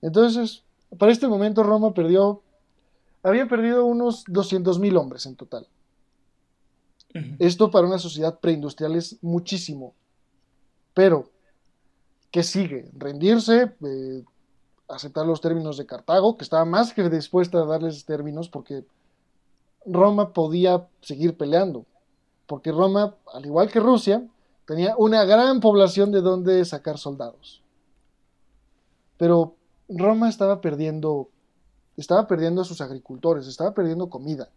Entonces, 0.02 0.64
para 0.98 1.12
este 1.12 1.28
momento 1.28 1.64
Roma 1.64 1.94
perdió, 1.94 2.42
había 3.24 3.48
perdido 3.48 3.86
unos 3.86 4.26
200.000 4.26 4.98
hombres 4.98 5.26
en 5.26 5.36
total. 5.36 5.68
Esto 7.40 7.70
para 7.70 7.88
una 7.88 8.00
sociedad 8.00 8.40
preindustrial 8.40 8.96
es 8.96 9.22
muchísimo. 9.22 9.94
Pero, 10.94 11.30
¿qué 12.32 12.42
sigue? 12.42 12.90
Rendirse, 12.94 13.74
eh, 13.86 14.24
aceptar 14.88 15.26
los 15.26 15.42
términos 15.42 15.78
de 15.78 15.86
Cartago, 15.86 16.38
que 16.38 16.44
estaba 16.44 16.66
más 16.66 16.94
que 16.94 17.10
dispuesta 17.10 17.60
a 17.60 17.66
darles 17.66 18.06
términos 18.06 18.50
porque 18.50 18.86
Roma 19.86 20.32
podía 20.34 20.88
seguir 21.02 21.36
peleando 21.36 21.86
porque 22.52 22.74
Roma, 22.74 23.16
al 23.34 23.46
igual 23.46 23.72
que 23.72 23.80
Rusia, 23.80 24.28
tenía 24.66 24.94
una 24.98 25.24
gran 25.24 25.62
población 25.62 26.12
de 26.12 26.20
donde 26.20 26.66
sacar 26.66 26.98
soldados. 26.98 27.62
Pero 29.16 29.56
Roma 29.88 30.28
estaba 30.28 30.60
perdiendo, 30.60 31.30
estaba 31.96 32.28
perdiendo 32.28 32.60
a 32.60 32.66
sus 32.66 32.82
agricultores, 32.82 33.48
estaba 33.48 33.74
perdiendo 33.74 34.10
comida, 34.10 34.50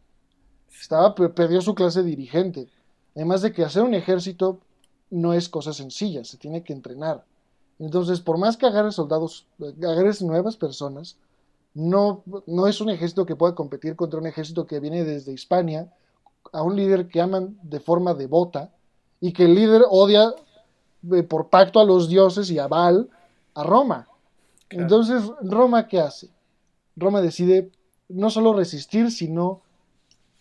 estaba, 0.76 1.14
perdió 1.14 1.60
su 1.60 1.76
clase 1.76 2.02
dirigente. 2.02 2.66
Además 3.14 3.42
de 3.42 3.52
que 3.52 3.62
hacer 3.62 3.84
un 3.84 3.94
ejército 3.94 4.58
no 5.10 5.32
es 5.32 5.48
cosa 5.48 5.72
sencilla, 5.72 6.24
se 6.24 6.36
tiene 6.36 6.64
que 6.64 6.72
entrenar. 6.72 7.24
Entonces, 7.78 8.18
por 8.18 8.38
más 8.38 8.56
que 8.56 8.66
agarres 8.66 8.96
soldados, 8.96 9.46
agarres 9.60 10.20
nuevas 10.20 10.56
personas, 10.56 11.16
no, 11.74 12.24
no 12.48 12.66
es 12.66 12.80
un 12.80 12.90
ejército 12.90 13.24
que 13.24 13.36
pueda 13.36 13.54
competir 13.54 13.94
contra 13.94 14.18
un 14.18 14.26
ejército 14.26 14.66
que 14.66 14.80
viene 14.80 15.04
desde 15.04 15.30
Hispania 15.30 15.92
a 16.52 16.62
un 16.62 16.76
líder 16.76 17.08
que 17.08 17.20
aman 17.20 17.58
de 17.62 17.80
forma 17.80 18.14
devota 18.14 18.70
y 19.20 19.32
que 19.32 19.44
el 19.44 19.54
líder 19.54 19.82
odia 19.88 20.34
eh, 21.12 21.22
por 21.22 21.48
pacto 21.48 21.80
a 21.80 21.84
los 21.84 22.08
dioses 22.08 22.50
y 22.50 22.58
a 22.58 22.68
Baal 22.68 23.08
a 23.54 23.62
Roma. 23.62 24.08
Entonces, 24.70 25.22
Roma, 25.42 25.86
¿qué 25.88 26.00
hace? 26.00 26.30
Roma 26.96 27.20
decide 27.20 27.70
no 28.08 28.30
solo 28.30 28.52
resistir, 28.52 29.10
sino 29.10 29.62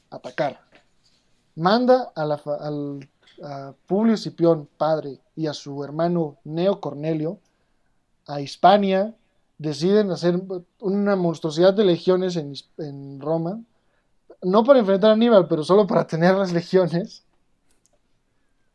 atacar. 0.10 0.62
Manda 1.55 2.12
a, 2.15 2.25
la, 2.25 2.41
al, 2.60 3.10
a 3.43 3.74
Publio 3.88 4.17
Cipión, 4.17 4.67
padre, 4.77 5.19
y 5.36 5.48
a 5.48 5.53
su 5.53 5.83
hermano 5.83 6.38
Neo 6.43 6.79
Cornelio 6.79 7.39
a 8.27 8.41
Hispania, 8.41 9.13
deciden 9.57 10.12
hacer 10.12 10.41
una 10.79 11.15
monstruosidad 11.15 11.74
de 11.74 11.86
legiones 11.86 12.36
en, 12.36 12.53
en 12.77 13.19
Roma, 13.19 13.62
no 14.43 14.63
para 14.63 14.79
enfrentar 14.79 15.12
a 15.12 15.13
Aníbal, 15.13 15.47
pero 15.47 15.63
solo 15.63 15.88
para 15.88 16.05
tener 16.05 16.35
las 16.35 16.51
legiones 16.51 17.23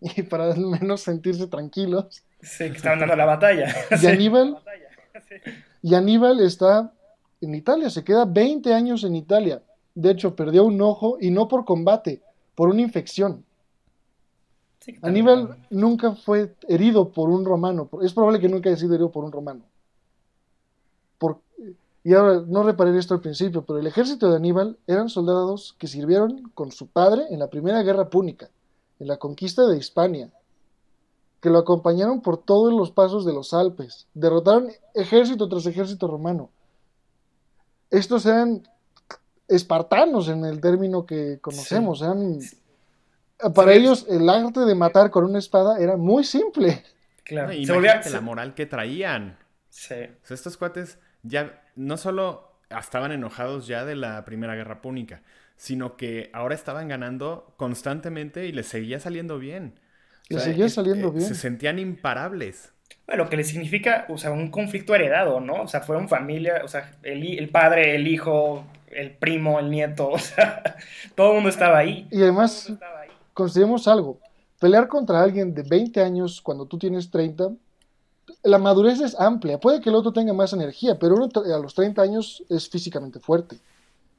y 0.00 0.22
para 0.22 0.52
al 0.52 0.60
menos 0.60 1.02
sentirse 1.02 1.46
tranquilos. 1.46 2.22
Sí, 2.40 2.70
que 2.70 2.76
estaban 2.76 3.00
dando 3.00 3.16
la 3.16 3.24
batalla. 3.24 3.74
Y 4.00 4.06
Aníbal, 4.06 4.58
y 5.82 5.94
Aníbal 5.94 6.40
está 6.40 6.92
en 7.40 7.54
Italia, 7.54 7.90
se 7.90 8.04
queda 8.04 8.24
20 8.24 8.72
años 8.72 9.04
en 9.04 9.16
Italia. 9.16 9.62
De 9.94 10.10
hecho, 10.10 10.36
perdió 10.36 10.64
un 10.64 10.80
ojo 10.80 11.18
y 11.20 11.30
no 11.30 11.48
por 11.48 11.64
combate, 11.64 12.22
por 12.54 12.68
una 12.68 12.82
infección. 12.82 13.44
Aníbal 15.02 15.56
nunca 15.70 16.12
fue 16.12 16.54
herido 16.68 17.10
por 17.10 17.28
un 17.28 17.44
romano. 17.44 17.90
Es 18.02 18.14
probable 18.14 18.40
que 18.40 18.48
nunca 18.48 18.68
haya 18.68 18.78
sido 18.78 18.94
herido 18.94 19.10
por 19.10 19.24
un 19.24 19.32
romano. 19.32 19.64
Y 22.08 22.14
ahora, 22.14 22.42
no 22.46 22.62
reparé 22.62 22.96
esto 22.96 23.12
al 23.12 23.20
principio, 23.20 23.66
pero 23.66 23.80
el 23.80 23.86
ejército 23.86 24.30
de 24.30 24.36
Aníbal 24.36 24.78
eran 24.86 25.10
soldados 25.10 25.76
que 25.78 25.86
sirvieron 25.86 26.50
con 26.54 26.72
su 26.72 26.86
padre 26.86 27.24
en 27.28 27.38
la 27.38 27.50
primera 27.50 27.82
guerra 27.82 28.08
púnica, 28.08 28.48
en 28.98 29.08
la 29.08 29.18
conquista 29.18 29.66
de 29.66 29.76
Hispania, 29.76 30.30
que 31.42 31.50
lo 31.50 31.58
acompañaron 31.58 32.22
por 32.22 32.42
todos 32.42 32.72
los 32.72 32.92
pasos 32.92 33.26
de 33.26 33.34
los 33.34 33.52
Alpes, 33.52 34.06
derrotaron 34.14 34.70
ejército 34.94 35.50
tras 35.50 35.66
ejército 35.66 36.06
romano. 36.06 36.48
Estos 37.90 38.24
eran 38.24 38.66
espartanos 39.46 40.30
en 40.30 40.46
el 40.46 40.62
término 40.62 41.04
que 41.04 41.38
conocemos, 41.42 42.00
eran 42.00 42.38
para 43.54 43.74
ellos 43.74 44.06
el 44.08 44.30
arte 44.30 44.60
de 44.60 44.74
matar 44.74 45.10
con 45.10 45.24
una 45.24 45.40
espada 45.40 45.78
era 45.78 45.98
muy 45.98 46.24
simple. 46.24 46.82
Claro. 47.22 47.52
se 47.52 47.70
volvía 47.70 48.00
la 48.10 48.22
moral 48.22 48.54
que 48.54 48.64
traían. 48.64 49.36
Sí. 49.68 49.94
estos 50.30 50.56
cuates 50.56 50.98
ya 51.22 51.62
no 51.78 51.96
solo 51.96 52.52
estaban 52.76 53.12
enojados 53.12 53.66
ya 53.66 53.84
de 53.84 53.96
la 53.96 54.24
Primera 54.24 54.54
Guerra 54.54 54.82
Púnica, 54.82 55.22
sino 55.56 55.96
que 55.96 56.30
ahora 56.32 56.54
estaban 56.54 56.88
ganando 56.88 57.54
constantemente 57.56 58.46
y 58.46 58.52
les 58.52 58.66
seguía 58.66 59.00
saliendo 59.00 59.38
bien. 59.38 59.78
Les 60.28 60.42
seguía 60.42 60.68
saliendo 60.68 61.10
bien. 61.10 61.26
Se 61.26 61.34
sentían 61.34 61.78
imparables. 61.78 62.72
Bueno, 63.06 63.24
lo 63.24 63.30
que 63.30 63.36
les 63.36 63.48
significa, 63.48 64.06
o 64.08 64.18
sea, 64.18 64.30
un 64.32 64.50
conflicto 64.50 64.94
heredado, 64.94 65.40
¿no? 65.40 65.62
O 65.62 65.68
sea, 65.68 65.80
fueron 65.80 66.08
familia, 66.08 66.60
o 66.64 66.68
sea, 66.68 66.92
el, 67.02 67.38
el 67.38 67.48
padre, 67.48 67.94
el 67.94 68.06
hijo, 68.06 68.66
el 68.90 69.12
primo, 69.12 69.58
el 69.58 69.70
nieto, 69.70 70.08
o 70.10 70.18
sea, 70.18 70.62
todo 71.14 71.28
el 71.28 71.34
mundo 71.36 71.48
estaba 71.48 71.78
ahí. 71.78 72.06
Y 72.10 72.22
además, 72.22 72.72
consideremos 73.32 73.88
algo, 73.88 74.20
pelear 74.60 74.88
contra 74.88 75.22
alguien 75.22 75.54
de 75.54 75.62
20 75.62 76.02
años 76.02 76.42
cuando 76.42 76.66
tú 76.66 76.76
tienes 76.76 77.10
30, 77.10 77.50
la 78.42 78.58
madurez 78.58 79.00
es 79.00 79.18
amplia, 79.18 79.58
puede 79.58 79.80
que 79.80 79.90
el 79.90 79.96
otro 79.96 80.12
tenga 80.12 80.32
más 80.32 80.52
energía, 80.52 80.98
pero 80.98 81.16
uno 81.16 81.28
a 81.34 81.58
los 81.58 81.74
30 81.74 82.02
años 82.02 82.44
es 82.48 82.68
físicamente 82.68 83.20
fuerte, 83.20 83.60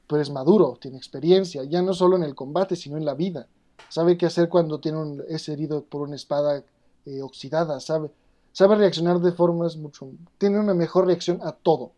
pero 0.06 0.20
es 0.22 0.30
maduro, 0.30 0.76
tiene 0.80 0.96
experiencia, 0.96 1.64
ya 1.64 1.82
no 1.82 1.94
solo 1.94 2.16
en 2.16 2.22
el 2.22 2.34
combate, 2.34 2.76
sino 2.76 2.96
en 2.96 3.04
la 3.04 3.14
vida. 3.14 3.46
Sabe 3.88 4.16
qué 4.16 4.26
hacer 4.26 4.48
cuando 4.48 4.80
tiene 4.80 4.98
un, 4.98 5.22
es 5.28 5.48
herido 5.48 5.84
por 5.84 6.02
una 6.02 6.16
espada 6.16 6.62
eh, 7.06 7.22
oxidada, 7.22 7.80
sabe, 7.80 8.10
sabe 8.52 8.76
reaccionar 8.76 9.20
de 9.20 9.32
formas 9.32 9.76
mucho, 9.76 10.08
tiene 10.38 10.58
una 10.58 10.74
mejor 10.74 11.06
reacción 11.06 11.40
a 11.42 11.52
todo, 11.52 11.92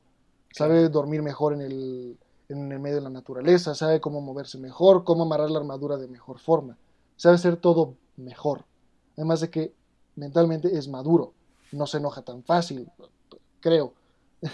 sabe 0.52 0.88
dormir 0.88 1.22
mejor 1.22 1.54
en 1.54 1.60
el, 1.60 2.16
en 2.48 2.72
el 2.72 2.80
medio 2.80 2.96
de 2.96 3.02
la 3.02 3.10
naturaleza, 3.10 3.74
sabe 3.74 4.00
cómo 4.00 4.20
moverse 4.20 4.58
mejor, 4.58 5.04
cómo 5.04 5.24
amarrar 5.24 5.50
la 5.50 5.58
armadura 5.58 5.96
de 5.96 6.08
mejor 6.08 6.38
forma 6.38 6.76
sabe 7.22 7.36
hacer 7.36 7.56
todo 7.56 7.94
mejor. 8.16 8.64
Además 9.16 9.40
de 9.40 9.48
que 9.48 9.72
mentalmente 10.16 10.76
es 10.76 10.88
maduro, 10.88 11.34
no 11.72 11.86
se 11.86 11.98
enoja 11.98 12.22
tan 12.22 12.42
fácil, 12.42 12.88
creo. 13.60 13.94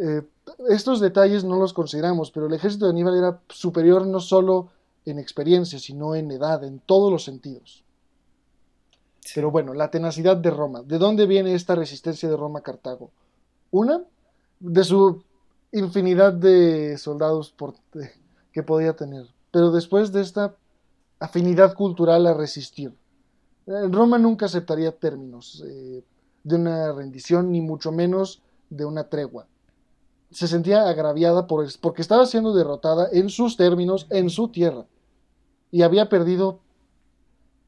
Eh, 0.00 0.22
estos 0.70 1.00
detalles 1.00 1.44
no 1.44 1.58
los 1.58 1.74
consideramos, 1.74 2.30
pero 2.30 2.46
el 2.46 2.54
ejército 2.54 2.86
de 2.86 2.92
Aníbal 2.92 3.14
era 3.14 3.42
superior 3.50 4.06
no 4.06 4.20
solo 4.20 4.70
en 5.04 5.18
experiencia, 5.18 5.78
sino 5.78 6.14
en 6.14 6.30
edad, 6.30 6.64
en 6.64 6.78
todos 6.78 7.12
los 7.12 7.24
sentidos. 7.24 7.84
Pero 9.34 9.50
bueno, 9.50 9.74
la 9.74 9.90
tenacidad 9.90 10.38
de 10.38 10.50
Roma. 10.50 10.82
¿De 10.82 10.96
dónde 10.96 11.26
viene 11.26 11.54
esta 11.54 11.74
resistencia 11.74 12.26
de 12.28 12.38
Roma 12.38 12.60
a 12.60 12.62
Cartago? 12.62 13.10
Una, 13.70 14.02
de 14.60 14.82
su 14.82 15.22
infinidad 15.72 16.32
de 16.32 16.96
soldados 16.98 17.54
que 18.52 18.62
podía 18.62 18.94
tener. 18.94 19.26
Pero 19.50 19.70
después 19.70 20.10
de 20.10 20.22
esta 20.22 20.56
afinidad 21.18 21.74
cultural 21.74 22.26
a 22.26 22.34
resistir. 22.34 22.94
Eh, 23.66 23.88
Roma 23.90 24.18
nunca 24.18 24.46
aceptaría 24.46 24.90
términos 24.92 25.62
eh, 25.66 26.02
de 26.44 26.56
una 26.56 26.92
rendición, 26.92 27.52
ni 27.52 27.60
mucho 27.60 27.92
menos 27.92 28.42
de 28.70 28.84
una 28.84 29.08
tregua. 29.08 29.46
Se 30.30 30.48
sentía 30.48 30.88
agraviada 30.88 31.46
por, 31.46 31.66
porque 31.80 32.02
estaba 32.02 32.26
siendo 32.26 32.54
derrotada 32.54 33.08
en 33.12 33.28
sus 33.28 33.56
términos, 33.56 34.06
en 34.10 34.30
su 34.30 34.48
tierra, 34.48 34.86
y 35.70 35.82
había 35.82 36.08
perdido 36.08 36.60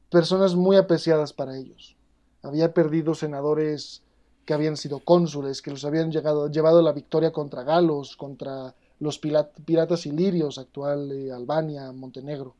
personas 0.09 0.55
muy 0.55 0.77
apreciadas 0.77 1.33
para 1.33 1.57
ellos. 1.57 1.95
Había 2.41 2.73
perdido 2.73 3.15
senadores 3.15 4.03
que 4.45 4.53
habían 4.53 4.77
sido 4.77 4.99
cónsules, 4.99 5.61
que 5.61 5.71
los 5.71 5.85
habían 5.85 6.11
llegado, 6.11 6.49
llevado 6.49 6.81
la 6.81 6.91
victoria 6.91 7.31
contra 7.31 7.63
galos, 7.63 8.15
contra 8.15 8.75
los 8.99 9.19
piratas 9.19 10.05
ilirios, 10.05 10.57
actual 10.57 11.11
eh, 11.11 11.31
Albania, 11.31 11.91
Montenegro. 11.91 12.55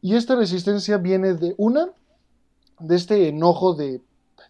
Y 0.00 0.14
esta 0.14 0.36
resistencia 0.36 0.96
viene 0.96 1.34
de 1.34 1.54
una, 1.58 1.90
de 2.80 2.96
este 2.96 3.28
enojo 3.28 3.74
de 3.74 4.02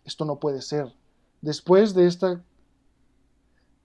esto 0.05 0.25
no 0.25 0.39
puede 0.39 0.63
ser. 0.63 0.93
Después 1.41 1.95
de 1.95 2.07
esta... 2.07 2.43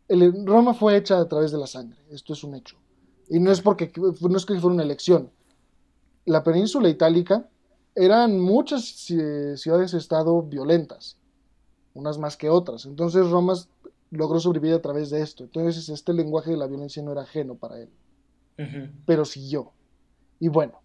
Roma 0.10 0.73
fue 0.73 0.97
hecha 0.97 1.19
a 1.19 1.27
través 1.27 1.51
de 1.51 1.58
la 1.58 1.67
sangre, 1.67 1.97
esto 2.12 2.34
es 2.34 2.43
un 2.43 2.56
hecho. 2.56 2.77
Y 3.29 3.39
no 3.39 3.51
es 3.51 3.62
porque 3.62 3.91
no 3.97 4.38
es 4.38 4.45
que 4.45 4.60
fuera 4.60 4.73
una 4.73 4.84
elección. 4.84 5.32
La 6.25 6.43
península 6.43 6.89
itálica 6.89 7.49
eran 7.95 8.39
muchas 8.39 8.84
ciudades-estado 8.84 10.41
violentas, 10.43 11.17
unas 11.93 12.17
más 12.17 12.38
que 12.38 12.49
otras. 12.49 12.86
Entonces 12.86 13.29
Roma 13.29 13.53
logró 14.12 14.39
sobrevivir 14.39 14.75
a 14.75 14.82
través 14.82 15.10
de 15.10 15.21
esto. 15.21 15.45
Entonces 15.45 15.89
este 15.89 16.13
lenguaje 16.13 16.51
de 16.51 16.58
la 16.58 16.67
violencia 16.67 17.01
no 17.01 17.12
era 17.12 17.21
ajeno 17.21 17.56
para 17.56 17.79
él. 17.79 17.89
Pero 19.06 19.25
siguió. 19.25 19.71
Y 20.39 20.47
bueno, 20.49 20.82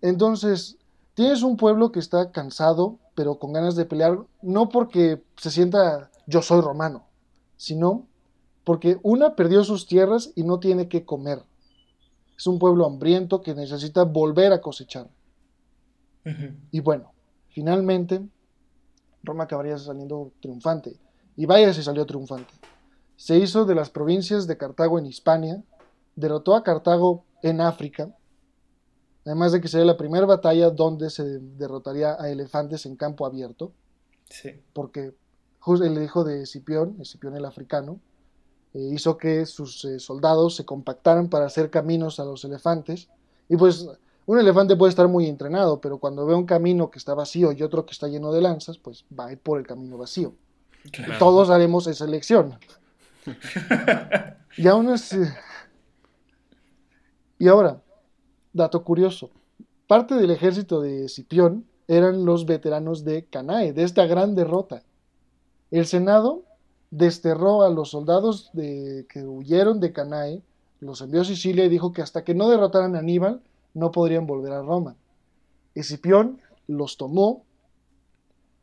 entonces 0.00 0.78
tienes 1.18 1.42
un 1.42 1.56
pueblo 1.56 1.90
que 1.90 1.98
está 1.98 2.30
cansado, 2.30 3.00
pero 3.16 3.40
con 3.40 3.52
ganas 3.52 3.74
de 3.74 3.84
pelear, 3.84 4.20
no 4.40 4.68
porque 4.68 5.20
se 5.36 5.50
sienta 5.50 6.12
yo 6.28 6.42
soy 6.42 6.60
romano, 6.60 7.08
sino 7.56 8.06
porque 8.62 9.00
una 9.02 9.34
perdió 9.34 9.64
sus 9.64 9.88
tierras 9.88 10.30
y 10.36 10.44
no 10.44 10.60
tiene 10.60 10.86
que 10.86 11.04
comer. 11.04 11.42
Es 12.36 12.46
un 12.46 12.60
pueblo 12.60 12.86
hambriento 12.86 13.42
que 13.42 13.52
necesita 13.52 14.04
volver 14.04 14.52
a 14.52 14.60
cosechar. 14.60 15.08
Y 16.70 16.78
bueno, 16.78 17.10
finalmente 17.48 18.24
Roma 19.24 19.42
acabaría 19.42 19.76
saliendo 19.76 20.30
triunfante. 20.38 21.00
Y 21.34 21.46
vaya 21.46 21.72
si 21.72 21.82
salió 21.82 22.06
triunfante. 22.06 22.54
Se 23.16 23.36
hizo 23.36 23.64
de 23.64 23.74
las 23.74 23.90
provincias 23.90 24.46
de 24.46 24.56
Cartago 24.56 25.00
en 25.00 25.06
Hispania, 25.06 25.64
derrotó 26.14 26.54
a 26.54 26.62
Cartago 26.62 27.24
en 27.42 27.60
África, 27.60 28.14
además 29.28 29.52
de 29.52 29.60
que 29.60 29.68
sería 29.68 29.84
la 29.84 29.98
primera 29.98 30.24
batalla 30.24 30.70
donde 30.70 31.10
se 31.10 31.38
derrotaría 31.38 32.16
a 32.18 32.30
elefantes 32.30 32.86
en 32.86 32.96
campo 32.96 33.26
abierto, 33.26 33.72
porque 34.72 35.12
el 35.82 36.02
hijo 36.02 36.24
de 36.24 36.42
Escipión, 36.42 36.96
Escipión 36.98 37.36
el 37.36 37.44
africano, 37.44 38.00
eh, 38.72 38.90
hizo 38.92 39.18
que 39.18 39.44
sus 39.44 39.84
eh, 39.84 40.00
soldados 40.00 40.56
se 40.56 40.64
compactaran 40.64 41.28
para 41.28 41.44
hacer 41.44 41.68
caminos 41.68 42.18
a 42.20 42.24
los 42.24 42.42
elefantes, 42.44 43.08
y 43.50 43.56
pues 43.56 43.86
un 44.24 44.38
elefante 44.38 44.76
puede 44.76 44.90
estar 44.90 45.08
muy 45.08 45.26
entrenado, 45.26 45.78
pero 45.78 45.98
cuando 45.98 46.24
ve 46.24 46.34
un 46.34 46.46
camino 46.46 46.90
que 46.90 46.98
está 46.98 47.12
vacío 47.12 47.52
y 47.52 47.62
otro 47.62 47.84
que 47.84 47.92
está 47.92 48.08
lleno 48.08 48.32
de 48.32 48.40
lanzas, 48.40 48.78
pues 48.78 49.04
va 49.18 49.26
a 49.26 49.32
ir 49.32 49.38
por 49.38 49.58
el 49.58 49.66
camino 49.66 49.98
vacío. 49.98 50.34
Todos 51.18 51.50
haremos 51.50 51.86
esa 51.86 52.06
elección. 52.06 52.58
y 54.56 54.66
aún 54.66 54.88
así, 54.88 55.18
y 57.38 57.46
ahora, 57.46 57.82
dato 58.58 58.84
curioso, 58.84 59.30
parte 59.86 60.14
del 60.16 60.30
ejército 60.30 60.82
de 60.82 61.06
Escipión 61.06 61.64
eran 61.86 62.26
los 62.26 62.44
veteranos 62.44 63.04
de 63.04 63.24
Canae, 63.24 63.72
de 63.72 63.84
esta 63.84 64.04
gran 64.06 64.34
derrota. 64.34 64.82
El 65.70 65.86
Senado 65.86 66.42
desterró 66.90 67.62
a 67.62 67.70
los 67.70 67.90
soldados 67.90 68.50
de, 68.52 69.06
que 69.08 69.22
huyeron 69.22 69.80
de 69.80 69.92
Canae 69.92 70.42
Los 70.80 71.00
envió 71.00 71.22
a 71.22 71.24
Sicilia 71.24 71.64
y 71.64 71.68
dijo 71.68 71.92
que 71.92 72.02
hasta 72.02 72.24
que 72.24 72.34
no 72.34 72.48
derrotaran 72.48 72.94
a 72.94 73.00
Aníbal, 73.00 73.40
no 73.74 73.90
podrían 73.90 74.26
volver 74.26 74.52
a 74.52 74.62
Roma. 74.62 74.96
Escipión 75.74 76.40
los 76.66 76.96
tomó, 76.96 77.44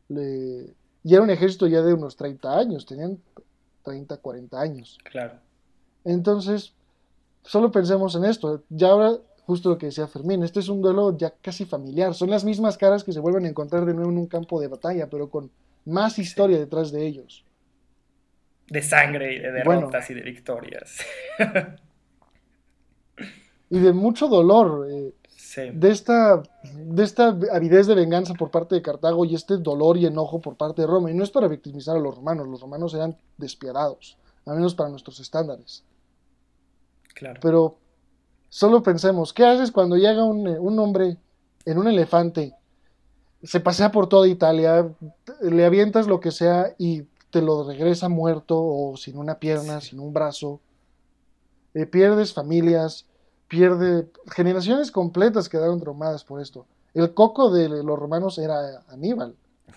y 0.08 1.14
era 1.14 1.22
un 1.22 1.30
ejército 1.30 1.66
ya 1.66 1.82
de 1.82 1.92
unos 1.92 2.16
30 2.16 2.58
años, 2.58 2.86
tenían 2.86 3.18
30, 3.82 4.16
40 4.16 4.60
años. 4.60 4.98
Claro. 5.04 5.34
Entonces, 6.04 6.72
solo 7.42 7.70
pensemos 7.70 8.14
en 8.14 8.24
esto. 8.24 8.62
Ya 8.68 8.88
ahora, 8.88 9.18
justo 9.46 9.70
lo 9.70 9.78
que 9.78 9.86
decía 9.86 10.08
Fermín, 10.08 10.42
este 10.42 10.58
es 10.58 10.68
un 10.68 10.82
duelo 10.82 11.16
ya 11.16 11.32
casi 11.40 11.64
familiar. 11.64 12.14
Son 12.14 12.28
las 12.28 12.44
mismas 12.44 12.76
caras 12.76 13.04
que 13.04 13.12
se 13.12 13.20
vuelven 13.20 13.44
a 13.44 13.48
encontrar 13.48 13.84
de 13.84 13.94
nuevo 13.94 14.10
en 14.10 14.18
un 14.18 14.26
campo 14.26 14.60
de 14.60 14.66
batalla, 14.66 15.08
pero 15.08 15.30
con 15.30 15.52
más 15.84 16.18
historia 16.18 16.58
detrás 16.58 16.90
de 16.90 17.06
ellos. 17.06 17.44
De 18.66 18.82
sangre 18.82 19.36
y 19.36 19.38
de 19.38 19.52
derrotas 19.52 20.10
y 20.10 20.14
de 20.14 20.22
victorias. 20.22 20.98
y 23.70 23.78
de 23.78 23.92
mucho 23.92 24.26
dolor. 24.26 24.88
Eh, 24.90 25.14
de, 25.72 25.90
esta, 25.90 26.42
de 26.74 27.04
esta 27.04 27.28
avidez 27.52 27.86
de 27.86 27.94
venganza 27.94 28.34
por 28.34 28.50
parte 28.50 28.74
de 28.74 28.82
Cartago 28.82 29.24
y 29.24 29.36
este 29.36 29.58
dolor 29.58 29.96
y 29.96 30.06
enojo 30.06 30.40
por 30.40 30.56
parte 30.56 30.82
de 30.82 30.88
Roma. 30.88 31.08
Y 31.08 31.14
no 31.14 31.22
es 31.22 31.30
para 31.30 31.46
victimizar 31.46 31.96
a 31.96 32.00
los 32.00 32.16
romanos, 32.16 32.48
los 32.48 32.60
romanos 32.60 32.94
eran 32.94 33.16
despiadados, 33.38 34.18
al 34.44 34.56
menos 34.56 34.74
para 34.74 34.90
nuestros 34.90 35.20
estándares. 35.20 35.84
Claro. 37.14 37.38
Pero 37.40 37.78
solo 38.56 38.82
pensemos, 38.82 39.34
¿qué 39.34 39.44
haces 39.44 39.70
cuando 39.70 39.96
llega 39.96 40.24
un, 40.24 40.48
un 40.48 40.78
hombre 40.78 41.18
en 41.66 41.76
un 41.76 41.88
elefante, 41.88 42.54
se 43.42 43.60
pasea 43.60 43.92
por 43.92 44.08
toda 44.08 44.26
Italia, 44.28 44.88
le 45.42 45.66
avientas 45.66 46.06
lo 46.06 46.20
que 46.20 46.30
sea 46.30 46.74
y 46.78 47.02
te 47.28 47.42
lo 47.42 47.68
regresa 47.68 48.08
muerto 48.08 48.56
o 48.58 48.96
sin 48.96 49.18
una 49.18 49.38
pierna, 49.38 49.82
sin 49.82 50.00
un 50.00 50.14
brazo? 50.14 50.62
Eh, 51.74 51.84
pierdes 51.84 52.32
familias, 52.32 53.04
pierde. 53.46 54.08
Generaciones 54.34 54.90
completas 54.90 55.50
quedaron 55.50 55.78
traumadas 55.78 56.24
por 56.24 56.40
esto. 56.40 56.64
El 56.94 57.12
coco 57.12 57.50
de 57.50 57.68
los 57.68 57.98
romanos 57.98 58.38
era 58.38 58.82
Aníbal. 58.88 59.36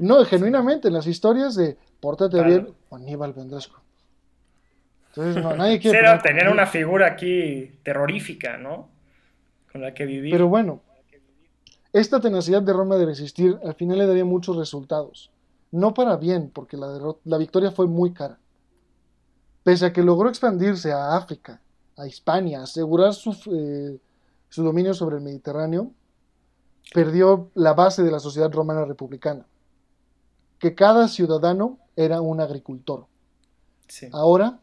No, 0.00 0.24
genuinamente, 0.24 0.88
en 0.88 0.94
las 0.94 1.06
historias 1.06 1.54
de 1.54 1.78
Pórtate 2.00 2.42
bien, 2.42 2.74
Aníbal 2.90 3.32
Vendresco. 3.32 3.80
Entonces, 5.18 5.42
no, 5.42 5.56
nadie 5.56 5.80
quiere. 5.80 5.98
tener 6.22 6.48
una 6.48 6.66
figura 6.66 7.08
aquí 7.08 7.80
terrorífica, 7.82 8.56
¿no? 8.56 8.88
Con 9.72 9.80
la 9.80 9.92
que 9.92 10.06
vivir. 10.06 10.30
Pero 10.30 10.46
bueno, 10.46 10.80
esta 11.92 12.20
tenacidad 12.20 12.62
de 12.62 12.72
Roma 12.72 12.96
de 12.96 13.06
resistir 13.06 13.58
al 13.64 13.74
final 13.74 13.98
le 13.98 14.06
daría 14.06 14.24
muchos 14.24 14.56
resultados. 14.56 15.32
No 15.72 15.92
para 15.92 16.16
bien, 16.16 16.50
porque 16.50 16.76
la, 16.76 16.98
la 17.24 17.38
victoria 17.38 17.72
fue 17.72 17.88
muy 17.88 18.12
cara. 18.12 18.38
Pese 19.64 19.86
a 19.86 19.92
que 19.92 20.04
logró 20.04 20.28
expandirse 20.28 20.92
a 20.92 21.16
África, 21.16 21.60
a 21.96 22.06
Hispania, 22.06 22.62
asegurar 22.62 23.10
eh, 23.10 23.98
su, 24.48 24.62
dominio 24.62 24.94
sobre 24.94 25.16
el 25.16 25.22
Mediterráneo, 25.22 25.90
perdió 26.94 27.50
la 27.54 27.74
base 27.74 28.04
de 28.04 28.12
la 28.12 28.20
sociedad 28.20 28.52
romana 28.52 28.84
republicana, 28.84 29.46
que 30.60 30.76
cada 30.76 31.08
ciudadano 31.08 31.80
era 31.96 32.20
un 32.20 32.40
agricultor. 32.40 33.06
Ahora, 34.12 34.60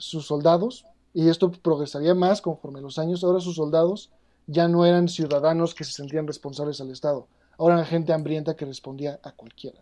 sus 0.00 0.26
soldados, 0.26 0.84
y 1.14 1.28
esto 1.28 1.50
progresaría 1.50 2.14
más 2.14 2.40
conforme 2.40 2.80
los 2.80 2.98
años, 2.98 3.22
ahora 3.22 3.40
sus 3.40 3.56
soldados 3.56 4.10
ya 4.46 4.66
no 4.66 4.84
eran 4.84 5.08
ciudadanos 5.08 5.74
que 5.74 5.84
se 5.84 5.92
sentían 5.92 6.26
responsables 6.26 6.80
al 6.80 6.90
Estado, 6.90 7.28
ahora 7.58 7.76
eran 7.76 7.86
gente 7.86 8.12
hambrienta 8.12 8.56
que 8.56 8.64
respondía 8.64 9.20
a 9.22 9.32
cualquiera. 9.32 9.80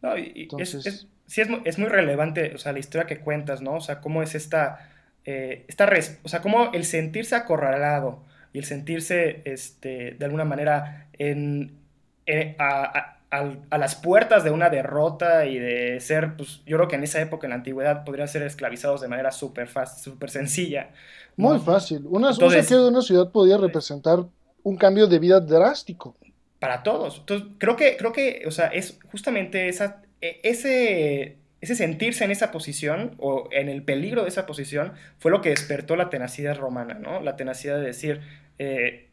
No, 0.00 0.16
Entonces, 0.16 0.86
es, 0.86 1.06
sí 1.26 1.42
es, 1.42 1.48
es, 1.64 1.78
muy 1.78 1.88
relevante, 1.88 2.54
o 2.54 2.58
sea, 2.58 2.72
la 2.72 2.78
historia 2.78 3.06
que 3.06 3.20
cuentas, 3.20 3.60
¿no? 3.60 3.74
O 3.74 3.80
sea, 3.80 4.00
cómo 4.00 4.22
es 4.22 4.34
esta 4.34 4.88
eh, 5.30 5.66
o 6.22 6.28
sea, 6.28 6.40
como 6.40 6.72
el 6.72 6.86
sentirse 6.86 7.34
acorralado 7.34 8.24
y 8.54 8.58
el 8.60 8.64
sentirse, 8.64 9.42
este, 9.44 10.12
de 10.12 10.24
alguna 10.24 10.46
manera, 10.46 11.08
en, 11.18 11.76
eh, 12.24 12.56
a, 12.58 13.17
las 13.30 13.94
puertas 13.94 14.44
de 14.44 14.50
una 14.50 14.70
derrota 14.70 15.46
y 15.46 15.58
de 15.58 16.00
ser, 16.00 16.36
pues 16.36 16.62
yo 16.66 16.76
creo 16.76 16.88
que 16.88 16.96
en 16.96 17.04
esa 17.04 17.20
época, 17.20 17.46
en 17.46 17.50
la 17.50 17.56
antigüedad, 17.56 18.04
podrían 18.04 18.28
ser 18.28 18.42
esclavizados 18.42 19.00
de 19.00 19.08
manera 19.08 19.32
súper 19.32 19.68
fácil, 19.68 20.02
súper 20.02 20.30
sencilla. 20.30 20.90
Muy 21.36 21.58
fácil. 21.58 22.04
Una, 22.06 22.30
Entonces, 22.30 22.70
un 22.70 22.78
de 22.78 22.88
una 22.88 23.02
ciudad 23.02 23.30
podía 23.30 23.58
representar 23.58 24.24
un 24.62 24.76
cambio 24.76 25.06
de 25.06 25.18
vida 25.18 25.40
drástico. 25.40 26.16
Para 26.58 26.82
todos. 26.82 27.18
Entonces, 27.18 27.48
creo 27.58 27.76
que, 27.76 27.96
creo 27.96 28.12
que, 28.12 28.42
o 28.46 28.50
sea, 28.50 28.66
es 28.68 28.98
justamente 29.10 29.68
esa, 29.68 30.02
e, 30.20 30.40
ese 30.42 31.38
ese 31.60 31.74
sentirse 31.74 32.24
en 32.24 32.30
esa 32.30 32.50
posición 32.50 33.14
o 33.18 33.48
en 33.50 33.68
el 33.68 33.82
peligro 33.82 34.22
de 34.22 34.28
esa 34.28 34.46
posición 34.46 34.92
fue 35.18 35.30
lo 35.30 35.40
que 35.40 35.50
despertó 35.50 35.96
la 35.96 36.08
tenacidad 36.08 36.56
romana, 36.56 36.94
¿no? 36.94 37.20
La 37.20 37.36
tenacidad 37.36 37.76
de 37.76 37.86
decir, 37.86 38.20
eh, 38.58 39.07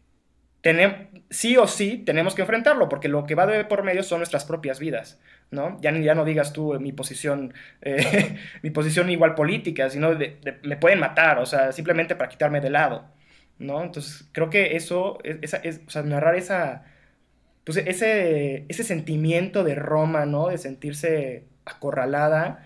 sí 1.29 1.57
o 1.57 1.67
sí 1.67 2.03
tenemos 2.05 2.35
que 2.35 2.41
enfrentarlo, 2.41 2.89
porque 2.89 3.07
lo 3.07 3.25
que 3.25 3.35
va 3.35 3.45
de 3.45 3.65
por 3.65 3.83
medio 3.83 4.03
son 4.03 4.19
nuestras 4.19 4.45
propias 4.45 4.79
vidas, 4.79 5.19
¿no? 5.51 5.77
Ya, 5.81 5.91
ya 5.91 6.15
no 6.15 6.25
digas 6.25 6.53
tú 6.53 6.79
mi 6.79 6.91
posición, 6.91 7.53
eh, 7.81 8.37
mi 8.63 8.71
posición 8.71 9.09
igual 9.09 9.35
política, 9.35 9.89
sino 9.89 10.15
de, 10.15 10.37
me 10.63 10.77
pueden 10.77 10.99
matar, 10.99 11.39
o 11.39 11.45
sea, 11.45 11.71
simplemente 11.71 12.15
para 12.15 12.29
quitarme 12.29 12.61
de 12.61 12.69
lado, 12.69 13.05
¿no? 13.59 13.83
Entonces, 13.83 14.27
creo 14.31 14.49
que 14.49 14.75
eso, 14.75 15.19
esa, 15.23 15.57
es, 15.57 15.81
o 15.87 15.89
sea, 15.89 16.03
narrar 16.03 16.35
esa, 16.35 16.85
pues 17.63 17.77
ese, 17.77 18.65
ese 18.67 18.83
sentimiento 18.83 19.63
de 19.63 19.75
Roma, 19.75 20.25
¿no? 20.25 20.47
De 20.49 20.57
sentirse 20.57 21.45
acorralada, 21.65 22.65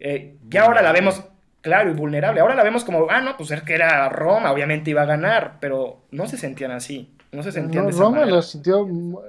eh, 0.00 0.36
que 0.50 0.58
ahora 0.58 0.82
la 0.82 0.92
vemos, 0.92 1.24
claro, 1.60 1.90
y 1.90 1.94
vulnerable. 1.94 2.40
Ahora 2.40 2.54
la 2.54 2.64
vemos 2.64 2.84
como, 2.84 3.06
ah, 3.10 3.20
no, 3.20 3.36
pues 3.36 3.50
es 3.50 3.62
que 3.62 3.74
era 3.74 4.08
Roma, 4.08 4.52
obviamente 4.52 4.90
iba 4.90 5.02
a 5.02 5.06
ganar, 5.06 5.58
pero 5.60 6.02
no 6.10 6.26
se 6.26 6.36
sentían 6.36 6.70
así. 6.70 7.10
No 7.32 7.42
se 7.42 7.52
sentían 7.52 7.84
de 7.86 7.90
esa 7.90 8.00
Roma 8.00 8.24
la 8.24 8.40
sintió, 8.42 8.86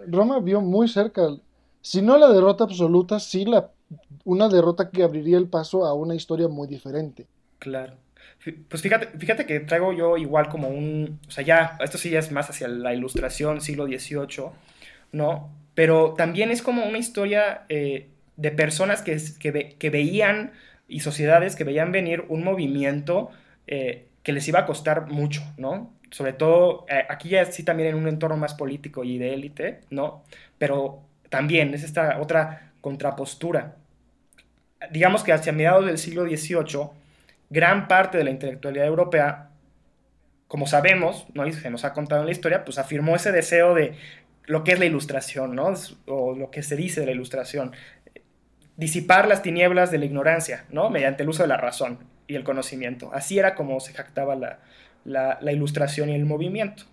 Roma 0.08 0.40
vio 0.40 0.62
muy 0.62 0.88
cerca, 0.88 1.24
si 1.82 2.02
no 2.02 2.18
la 2.18 2.28
derrota 2.30 2.66
absoluta, 2.66 3.20
sí 3.20 3.46
la, 3.46 3.70
una 4.24 4.50
derrota 4.50 4.90
que 4.90 5.04
abriría 5.04 5.38
el 5.38 5.48
paso 5.48 5.86
a 5.86 5.94
una 5.94 6.16
historia 6.16 6.48
muy 6.48 6.68
diferente. 6.68 7.26
Claro. 7.60 7.94
Pues 8.70 8.82
fíjate, 8.82 9.18
fíjate 9.18 9.46
que 9.46 9.60
traigo 9.62 9.94
yo 9.94 10.18
igual 10.18 10.50
como 10.50 10.70
un, 10.70 11.20
o 11.28 11.32
sea, 11.32 11.44
ya, 11.44 11.78
esto 11.82 11.98
sí 11.98 12.10
ya 12.10 12.20
es 12.20 12.32
más 12.32 12.50
hacia 12.50 12.68
la 12.68 12.94
ilustración, 12.94 13.62
siglo 13.62 13.88
XVIII, 13.88 14.50
¿no? 15.12 15.50
Pero 15.76 16.14
también 16.18 16.52
es 16.52 16.62
como 16.62 16.86
una 16.86 16.98
historia 16.98 17.64
eh, 17.70 18.10
de 18.36 18.52
personas 18.52 19.02
que, 19.02 19.18
que, 19.78 19.90
veían 19.90 20.52
y 20.88 21.02
sociedades 21.02 21.56
que 21.56 21.64
veían 21.64 21.92
venir 21.92 22.26
un 22.30 22.44
movimiento 22.44 23.30
eh, 23.68 24.08
que 24.24 24.32
les 24.32 24.48
iba 24.48 24.60
a 24.60 24.66
costar 24.66 25.08
mucho, 25.08 25.44
¿no? 25.58 25.94
Sobre 26.12 26.34
todo, 26.34 26.86
eh, 26.90 27.06
aquí 27.10 27.30
ya 27.30 27.46
sí 27.46 27.64
también 27.64 27.90
en 27.90 27.96
un 27.96 28.08
entorno 28.08 28.38
más 28.38 28.54
político 28.54 29.04
y 29.04 29.18
de 29.18 29.34
élite, 29.34 29.82
¿no? 29.90 30.24
Pero 30.58 31.02
también 31.30 31.74
es 31.74 31.84
esta 31.84 32.20
otra 32.20 32.72
contrapostura. 32.82 33.76
Digamos 34.92 35.24
que 35.24 35.34
hacia 35.34 35.52
mediados 35.52 35.86
del 35.86 35.98
siglo 35.98 36.24
XVIII, 36.26 36.90
gran 37.50 37.88
parte 37.88 38.18
de 38.18 38.24
la 38.24 38.30
intelectualidad 38.30 38.86
europea, 38.86 39.50
como 40.48 40.68
sabemos, 40.68 41.26
¿no? 41.34 41.46
y 41.46 41.52
se 41.52 41.70
nos 41.70 41.84
ha 41.84 41.94
contado 41.94 42.22
en 42.22 42.28
la 42.28 42.32
historia, 42.32 42.64
pues 42.64 42.78
afirmó 42.78 43.16
ese 43.16 43.32
deseo 43.32 43.74
de 43.74 43.96
lo 44.46 44.64
que 44.64 44.72
es 44.72 44.80
la 44.80 44.86
ilustración, 44.86 45.56
¿no? 45.56 45.74
O 46.06 46.34
lo 46.34 46.50
que 46.52 46.64
se 46.64 46.78
dice 46.78 47.02
de 47.02 47.08
la 47.08 47.12
ilustración 47.12 47.74
disipar 48.78 49.28
las 49.28 49.42
tinieblas 49.42 49.92
de 49.92 49.98
la 49.98 50.06
ignorancia, 50.06 50.66
¿no? 50.70 50.90
Mediante 50.90 51.24
el 51.24 51.30
uso 51.30 51.44
de 51.44 51.50
la 51.50 51.58
razón 51.58 51.98
y 52.28 52.36
el 52.36 52.44
conocimiento. 52.44 53.10
Así 53.14 53.38
era 53.38 53.56
como 53.56 53.80
se 53.80 53.94
jactaba 53.94 54.36
la, 55.04 55.52
ilustración 55.52 56.10
y 56.10 56.16
el 56.16 56.26
movimiento. 56.26 56.84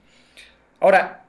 Ahora, 0.81 1.25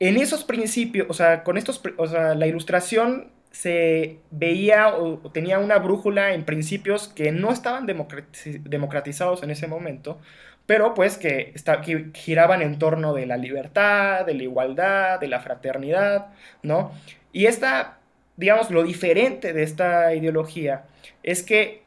en 0.00 0.16
esos 0.16 0.44
principios, 0.44 1.06
o 1.08 1.14
sea, 1.14 1.44
con 1.44 1.56
estos, 1.56 1.80
o 1.96 2.06
sea, 2.06 2.34
la 2.34 2.46
ilustración 2.46 3.30
se 3.50 4.18
veía 4.30 4.94
o, 4.94 5.18
tenía 5.30 5.58
una 5.58 5.78
brújula 5.78 6.34
en 6.34 6.44
principios 6.44 7.08
que 7.08 7.32
no 7.32 7.52
estaban 7.52 7.86
democratizados 7.86 9.42
en 9.42 9.50
ese 9.50 9.66
momento, 9.66 10.18
pero 10.66 10.94
pues 10.94 11.16
que, 11.16 11.54
que, 11.84 12.10
giraban 12.14 12.60
en 12.60 12.78
torno 12.78 13.14
de 13.14 13.26
la 13.26 13.36
libertad, 13.36 14.26
de 14.26 14.34
la 14.34 14.42
igualdad, 14.42 15.20
de 15.20 15.28
la 15.28 15.40
fraternidad, 15.40 16.26
¿no? 16.62 16.92
Y 17.32 17.46
esta 17.46 17.97
digamos, 18.38 18.70
lo 18.70 18.84
diferente 18.84 19.52
de 19.52 19.64
esta 19.64 20.14
ideología 20.14 20.84
es 21.24 21.42
que 21.42 21.82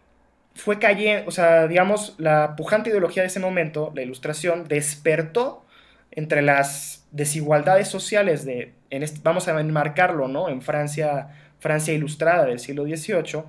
fue 0.54 0.80
cayendo, 0.80 1.28
o 1.30 1.32
sea, 1.32 1.66
digamos, 1.68 2.16
la 2.18 2.56
pujante 2.58 2.90
ideología 2.90 3.24
de 3.24 3.28
ese 3.28 3.40
momento, 3.40 3.92
la 3.96 4.02
ilustración, 4.02 4.68
despertó 4.68 5.66
entre 6.12 6.42
las 6.42 7.08
desigualdades 7.12 7.88
sociales 7.88 8.44
de, 8.44 8.74
vamos 9.24 9.48
a 9.48 9.60
enmarcarlo, 9.60 10.28
¿no? 10.28 10.50
En 10.50 10.62
Francia, 10.62 11.30
Francia 11.60 11.94
ilustrada 11.94 12.46
del 12.46 12.60
siglo 12.60 12.84
XVIII, 12.84 13.44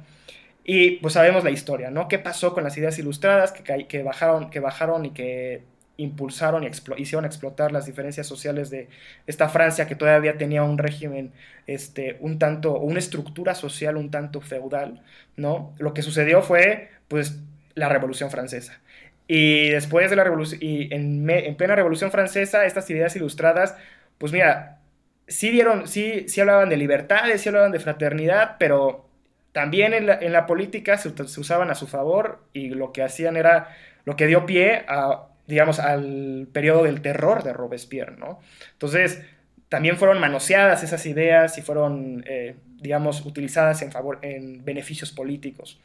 y 0.65 0.91
pues 0.99 1.15
sabemos 1.15 1.43
la 1.43 1.51
historia, 1.51 1.91
¿no? 1.91 2.07
¿Qué 2.07 2.21
pasó 2.21 2.55
con 2.55 2.63
las 2.63 2.77
ideas 2.79 2.97
ilustradas 3.01 3.51
que, 3.51 3.87
que, 3.89 4.03
bajaron, 4.05 4.49
que 4.49 4.61
bajaron 4.61 5.05
y 5.07 5.11
que 5.11 5.65
impulsaron 5.97 6.65
y 6.65 6.71
hicieron 7.03 7.25
explotar 7.25 7.73
las 7.73 7.87
diferencias 7.87 8.27
sociales 8.27 8.71
de 8.71 8.89
esta 9.27 9.49
Francia 9.49 9.87
que 9.87 9.95
todavía 9.95 10.39
tenía 10.39 10.63
un 10.63 10.79
régimen, 10.79 11.33
este, 11.67 12.17
un 12.21 12.39
tanto, 12.39 12.79
una 12.79 12.99
estructura 12.99 13.55
social 13.55 13.97
un 13.97 14.11
tanto 14.11 14.41
feudal, 14.41 15.03
¿no? 15.37 15.75
Lo 15.79 15.95
que 15.95 16.03
sucedió 16.03 16.43
fue, 16.43 16.91
pues, 17.09 17.41
la 17.75 17.89
Revolución 17.89 18.31
Francesa. 18.31 18.81
Y 19.29 19.71
después 19.71 20.11
de 20.11 20.17
la 20.17 20.25
Revolución, 20.25 20.61
y 20.63 20.93
en, 20.95 21.29
en, 21.29 21.57
plena 21.57 21.77
Revolución 21.77 22.11
Francesa, 22.11 22.65
estas 22.67 22.89
ideas 22.91 23.15
ilustradas, 23.17 23.77
pues 24.19 24.33
mira, 24.33 24.81
sí 25.29 25.51
dieron, 25.51 25.87
sí, 25.89 26.27
sí 26.29 26.41
hablaban 26.41 26.69
de 26.69 26.77
libertades, 26.77 27.41
sí 27.41 27.49
hablaban 27.49 27.73
de 27.73 27.81
fraternidad, 27.81 28.57
pero 28.59 29.09
también 29.53 29.95
en 29.95 30.07
la, 30.07 30.15
en 30.15 30.33
la 30.33 30.47
política 30.47 30.99
se, 30.99 31.11
se, 31.29 31.41
usaban 31.41 31.71
a 31.71 31.75
su 31.75 31.87
favor 31.87 32.41
y 32.53 32.71
lo 32.71 32.93
que 32.93 33.03
hacían 33.03 33.37
era 33.37 33.77
lo 34.05 34.17
que 34.17 34.27
dio 34.27 34.47
pie 34.47 34.85
a, 34.89 35.29
digamos, 35.47 35.79
al 35.79 36.49
periodo 36.53 36.85
del 36.85 37.03
terror 37.03 37.43
de 37.43 37.53
Robespierre, 37.53 38.17
¿no? 38.17 38.41
Entonces, 38.73 39.23
también 39.69 39.97
fueron 39.97 40.21
manoseadas 40.21 40.83
esas 40.83 41.05
ideas 41.07 41.57
y 41.59 41.63
fueron, 41.63 42.25
eh, 42.27 42.57
digamos, 42.81 43.25
utilizadas 43.25 43.83
en, 43.83 43.91
favor, 43.91 44.19
en 44.23 44.65
beneficios 44.65 45.13
políticos. 45.13 45.81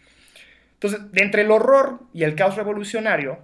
Entonces, 0.73 1.11
de 1.11 1.21
entre 1.23 1.41
el 1.43 1.51
horror 1.51 2.01
y 2.13 2.23
el 2.23 2.35
caos 2.35 2.55
revolucionario, 2.55 3.39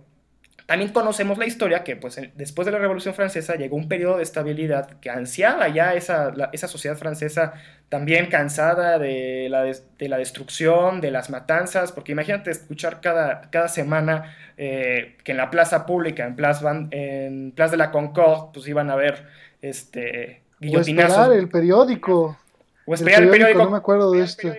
también 0.66 0.92
conocemos 0.92 1.38
la 1.38 1.46
historia 1.46 1.84
que 1.84 1.96
pues, 1.96 2.20
después 2.36 2.66
de 2.66 2.72
la 2.72 2.80
Revolución 2.80 3.14
Francesa 3.14 3.56
llegó 3.56 3.76
un 3.76 3.90
periodo 3.90 4.18
de 4.18 4.24
estabilidad 4.24 5.00
que 5.02 5.10
ansiaba 5.10 5.68
ya 5.68 5.94
esa, 5.94 6.34
esa 6.54 6.68
sociedad 6.68 6.98
francesa 6.98 7.54
también 7.90 8.28
cansada 8.28 8.98
de 8.98 9.48
la, 9.50 9.64
de 9.64 10.10
la, 10.10 10.18
destrucción, 10.18 11.02
de 11.02 11.12
las 11.12 11.30
matanzas, 11.30 11.92
porque 11.92 12.14
imagínate 12.14 12.50
escuchar 12.50 13.02
cada, 13.02 13.50
cada 13.52 13.68
semana 13.68 14.36
eh, 14.58 15.18
que 15.24 15.34
en 15.34 15.38
la 15.38 15.52
plaza 15.52 15.86
pública, 15.86 16.26
en 16.26 16.36
Plaza, 16.36 16.88
en 16.92 17.52
Plaza 17.52 17.72
de 17.72 17.78
la 17.78 17.92
Concorde, 17.92 18.52
pues 18.54 18.68
iban 18.68 18.90
a 18.90 18.96
ver 18.96 19.28
este, 19.62 20.42
guillotinazos. 20.60 21.18
O 21.18 21.22
esperar 21.22 21.40
el 21.40 21.50
periódico. 21.50 22.38
O 22.86 22.94
esperar 22.94 23.24
el 23.24 23.30
periódico. 23.30 23.64
No 23.64 23.70
me 23.70 23.78
acuerdo 23.78 24.12
de 24.12 24.24
esto 24.24 24.54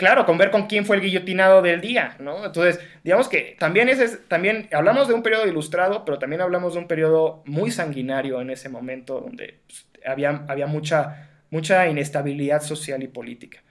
claro, 0.00 0.24
con 0.24 0.38
ver 0.38 0.50
con 0.50 0.66
quién 0.66 0.86
fue 0.86 0.96
el 0.96 1.02
guillotinado 1.02 1.60
del 1.60 1.82
día, 1.82 2.16
¿no? 2.20 2.46
Entonces, 2.46 2.80
digamos 3.04 3.28
que 3.28 3.54
también, 3.58 3.90
ese 3.90 4.16
también 4.16 4.66
hablamos 4.72 5.08
de 5.08 5.14
un 5.14 5.22
periodo 5.22 5.46
ilustrado, 5.46 6.06
pero 6.06 6.18
también 6.18 6.40
hablamos 6.40 6.72
de 6.72 6.78
un 6.78 6.88
periodo 6.88 7.42
muy 7.44 7.70
sanguinario 7.70 8.40
en 8.40 8.48
ese 8.48 8.70
momento, 8.70 9.20
donde 9.20 9.60
pues, 9.66 9.86
había, 10.06 10.46
había 10.48 10.66
mucha, 10.66 11.28
mucha 11.50 11.86
inestabilidad 11.86 12.62
social 12.62 13.02
y 13.02 13.08
política. 13.08 13.62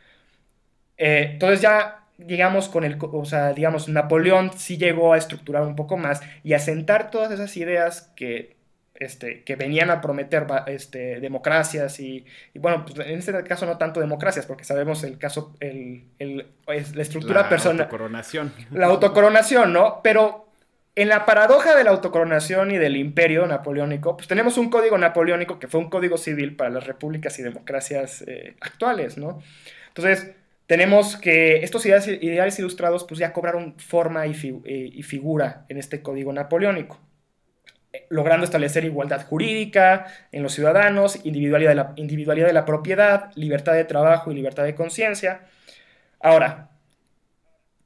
Eh, 0.98 1.32
entonces 1.34 1.62
ya, 1.62 2.06
digamos, 2.20 2.70
con 2.70 2.84
el, 2.84 2.98
o 3.02 3.26
sea, 3.26 3.54
digamos, 3.54 3.90
Napoleón 3.90 4.52
sí 4.56 4.78
llegó 4.78 5.14
a 5.14 5.18
estructurar 5.18 5.64
un 5.64 5.76
poco 5.76 5.98
más 5.98 6.22
y 6.44 6.54
a 6.54 6.60
sentar 6.60 7.10
todas 7.10 7.32
esas 7.32 7.58
ideas 7.58 8.14
que 8.16 8.59
este, 9.00 9.44
que 9.44 9.56
venían 9.56 9.90
a 9.90 10.02
prometer 10.02 10.46
este, 10.68 11.22
democracias 11.22 12.00
y, 12.00 12.26
bueno, 12.56 12.86
pues 12.86 13.00
en 13.08 13.18
este 13.18 13.44
caso 13.46 13.66
no 13.66 13.78
tanto 13.78 14.02
democracias, 14.02 14.46
porque 14.46 14.66
sabemos 14.66 15.04
el 15.04 15.18
caso, 15.18 15.56
el, 15.62 16.04
la 16.68 17.02
estructura 17.02 17.48
personal. 17.48 17.78
La 17.78 17.84
autocoronación. 17.84 18.54
La 18.72 18.88
autocoronación, 18.88 19.74
¿no? 19.74 20.02
Pero 20.04 20.48
en 20.96 21.08
la 21.08 21.26
paradoja 21.26 21.76
de 21.76 21.86
la 21.86 21.92
autocoronación 21.92 22.72
y 22.72 22.78
del 22.78 22.98
imperio 22.98 23.48
napoleónico, 23.48 24.18
pues 24.18 24.28
tenemos 24.28 24.58
un 24.58 24.70
código 24.70 24.98
napoleónico 24.98 25.60
que 25.60 25.68
fue 25.68 25.80
un 25.80 25.90
código 25.90 26.18
civil 26.18 26.58
para 26.58 26.70
las 26.70 26.86
repúblicas 26.86 27.40
y 27.40 27.44
democracias 27.44 28.24
eh, 28.28 28.58
actuales, 28.60 29.18
¿no? 29.18 29.42
Entonces, 29.88 30.32
tenemos 30.68 31.16
que 31.16 31.64
estos 31.64 31.86
ideales, 31.86 32.60
ilustrados 32.60 33.06
pues 33.06 33.20
ya 33.20 33.32
cobraron 33.32 33.80
forma 33.80 34.28
y, 34.28 34.34
eh, 34.66 34.90
y 34.94 35.04
figura 35.04 35.66
en 35.70 35.78
este 35.78 36.02
código 36.02 36.34
napoleónico 36.34 37.00
logrando 38.10 38.46
establecer 38.46 38.86
igualdad 38.86 39.26
jurídica 39.26 40.06
en 40.32 40.44
los 40.44 40.54
ciudadanos, 40.54 41.26
individualidad 41.26 41.72
de, 41.72 41.76
la, 41.76 41.94
individualidad 41.96 42.48
de 42.48 42.54
la 42.54 42.66
propiedad, 42.66 43.32
libertad 43.36 43.74
de 43.74 43.86
trabajo 43.86 44.32
y 44.32 44.36
libertad 44.36 44.64
de 44.64 44.76
conciencia. 44.76 45.42
Ahora, 46.20 46.70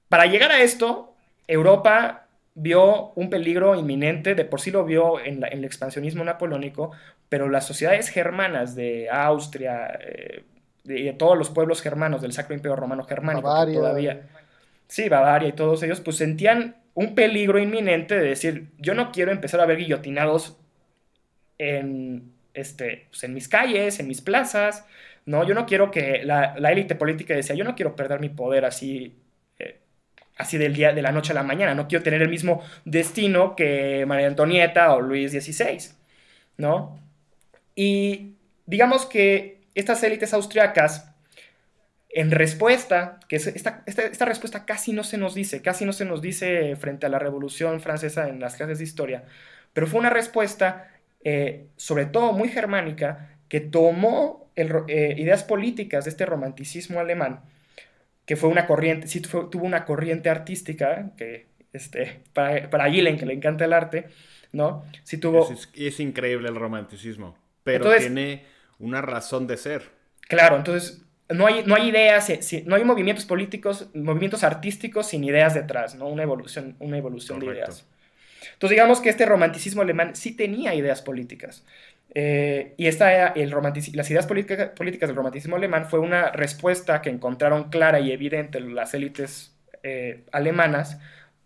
para 0.10 0.26
llegar 0.26 0.52
a 0.52 0.62
esto, 0.62 1.16
Europa 1.48 2.28
vio 2.56 3.14
un 3.16 3.30
peligro 3.30 3.76
inminente, 3.76 4.36
de 4.36 4.46
por 4.46 4.62
sí 4.62 4.72
lo 4.72 4.86
vio 4.86 5.20
en, 5.20 5.44
el 5.44 5.64
expansionismo 5.64 6.24
napoleónico, 6.24 6.92
pero 7.30 7.50
las 7.50 7.66
sociedades 7.66 8.10
germanas 8.10 8.76
de 8.76 9.10
Austria, 9.10 10.00
eh, 10.02 10.44
de, 10.84 11.14
todos 11.14 11.38
los 11.38 11.50
pueblos 11.50 11.82
germanos 11.82 12.22
del 12.22 12.34
Sacro 12.34 12.54
Imperio 12.56 12.76
Romano 12.76 13.06
Germánico, 13.06 13.48
todavía, 13.48 14.22
sí, 14.88 15.08
Bavaria 15.08 15.50
y 15.50 15.54
todos 15.54 15.82
ellos, 15.82 16.02
pues 16.02 16.18
sentían 16.18 16.83
un 16.96 17.16
peligro 17.16 17.60
inminente 17.60 18.16
de 18.16 18.30
decir, 18.30 18.68
yo 18.78 18.94
no 18.94 19.12
quiero 19.12 19.32
empezar 19.32 19.60
a 19.60 19.66
ver 19.66 19.78
guillotinados 19.78 20.58
en, 21.58 22.34
este, 22.54 23.08
pues, 23.10 23.24
en 23.24 23.34
mis 23.34 23.48
calles, 23.48 24.00
en 24.00 24.08
mis 24.08 24.22
plazas, 24.22 24.86
¿no? 25.26 25.46
Yo 25.48 25.56
no 25.56 25.66
quiero 25.66 25.92
que 25.92 26.24
la, 26.24 26.56
élite 26.72 26.96
política 26.96 27.34
decía, 27.34 27.56
yo 27.56 27.64
no 27.64 27.76
quiero 27.76 27.96
perder 27.96 28.20
mi 28.20 28.30
poder 28.30 28.66
así, 28.66 29.16
eh, 29.60 29.80
así 30.38 30.58
del 30.58 30.74
día, 30.74 30.94
de 30.94 31.02
la 31.02 31.12
noche 31.12 31.32
a 31.32 31.36
la 31.36 31.44
mañana, 31.44 31.74
no 31.76 31.88
quiero 31.88 32.04
tener 32.04 32.22
el 32.22 32.30
mismo 32.30 32.62
destino 32.86 33.56
que 33.56 34.06
María 34.06 34.28
Antonieta 34.28 34.94
o 34.94 35.02
Luis 35.02 35.32
XVI, 35.32 35.96
¿no? 36.58 37.00
Y 37.76 38.36
digamos 38.66 39.06
que 39.06 39.62
estas 39.76 40.04
élites 40.04 40.34
austriacas 40.34 41.13
en 42.16 42.30
respuesta, 42.30 43.20
que 43.28 43.38
esta, 43.38 43.84
esta, 43.88 44.26
respuesta 44.26 44.66
casi 44.66 44.94
no 44.94 45.04
se 45.04 45.18
nos 45.18 45.34
dice, 45.34 45.64
casi 45.64 45.84
no 45.84 45.94
se 45.94 46.06
nos 46.06 46.22
dice 46.22 46.76
frente 46.76 47.08
a 47.08 47.10
la 47.10 47.18
Revolución 47.18 47.82
Francesa 47.82 48.30
en 48.30 48.40
las 48.40 48.56
clases 48.56 48.78
de 48.78 48.84
historia, 48.84 49.24
pero 49.74 49.88
fue 49.88 50.00
una 50.00 50.12
respuesta 50.12 50.92
eh, 51.24 51.68
sobre 51.76 52.06
todo 52.06 52.34
muy 52.34 52.50
germánica 52.50 53.38
que 53.48 53.62
tomó 53.62 54.52
eh, 54.56 55.16
ideas 55.18 55.44
políticas 55.44 56.06
de 56.06 56.12
este 56.12 56.26
romanticismo 56.28 57.00
alemán, 57.00 57.42
que 58.26 58.36
fue 58.36 58.50
una 58.50 58.68
corriente, 58.68 59.08
sí 59.08 59.20
tuvo 59.20 59.66
una 59.66 59.84
corriente 59.86 60.30
artística, 60.30 61.12
que 61.18 61.48
este, 61.74 62.22
para, 62.34 62.70
para 62.70 62.92
Gillen, 62.92 63.18
que 63.18 63.26
le 63.26 63.34
encanta 63.34 63.66
el 63.66 63.74
arte, 63.74 64.08
¿no? 64.52 64.86
Sí 65.04 65.18
tuvo... 65.18 65.50
Es, 65.74 66.00
increíble 66.00 66.50
el 66.50 66.56
romanticismo, 66.56 67.36
pero 67.64 67.96
tiene 67.98 68.46
una 68.78 69.02
razón 69.02 69.48
de 69.48 69.58
ser. 69.58 69.90
Claro, 70.28 70.58
entonces 70.58 71.03
no 71.30 71.48
hay, 71.48 71.64
no 71.66 71.76
hay 71.76 71.90
ideas, 71.90 72.32
no 72.66 72.76
hay 72.76 72.84
movimientos 72.84 73.26
políticos, 73.26 73.90
movimientos 73.94 74.44
artísticos 74.44 75.08
sin 75.08 75.24
ideas 75.24 75.54
detrás, 75.54 75.96
¿no? 75.96 76.08
Una 76.08 76.24
evolución, 76.24 76.76
una 76.80 76.98
evolución 76.98 77.40
de 77.40 77.48
ideas. 77.48 77.86
Entonces 78.54 78.76
digamos 78.76 79.00
que 79.00 79.10
este 79.10 79.26
romanticismo 79.26 79.82
alemán 79.82 80.16
sí 80.16 80.36
tenía 80.36 80.76
ideas 80.76 81.02
políticas. 81.02 81.64
Eh, 82.16 82.74
y 82.78 82.88
esta, 82.88 83.28
el 83.28 83.50
las 83.94 84.12
ideas 84.12 84.28
políticas 84.28 85.10
del 85.10 85.16
romanticismo 85.16 85.56
alemán 85.56 85.88
fue 85.90 86.00
una 86.00 86.32
respuesta 86.32 87.02
que 87.02 87.10
encontraron 87.10 87.70
clara 87.70 88.00
y 88.00 88.12
evidente 88.12 88.60
las 88.60 88.94
élites 88.94 89.56
eh, 89.82 90.24
alemanas 90.32 91.00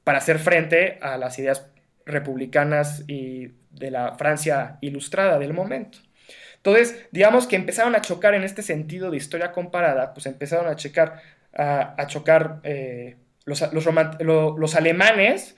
para 0.04 0.18
hacer 0.18 0.40
frente 0.40 0.98
a 1.02 1.18
las 1.18 1.40
ideas 1.40 1.68
republicanas 2.06 3.04
y 3.08 3.52
de 3.72 3.92
la 3.92 4.16
Francia 4.16 4.78
ilustrada 4.82 5.40
del 5.40 5.54
momento. 5.54 6.00
Entonces, 6.68 7.08
digamos 7.12 7.48
que 7.48 7.56
empezaron 7.56 7.96
a 7.96 8.02
chocar 8.02 8.34
en 8.34 8.44
este 8.44 8.62
sentido 8.62 9.10
de 9.10 9.16
historia 9.16 9.54
comparada, 9.54 10.14
pues 10.14 10.26
empezaron 10.26 10.68
a, 10.68 10.76
checar, 10.76 11.22
a, 11.54 12.06
chocar 12.08 12.60
eh, 12.64 13.16
los, 13.46 14.76
alemanes. 14.76 15.56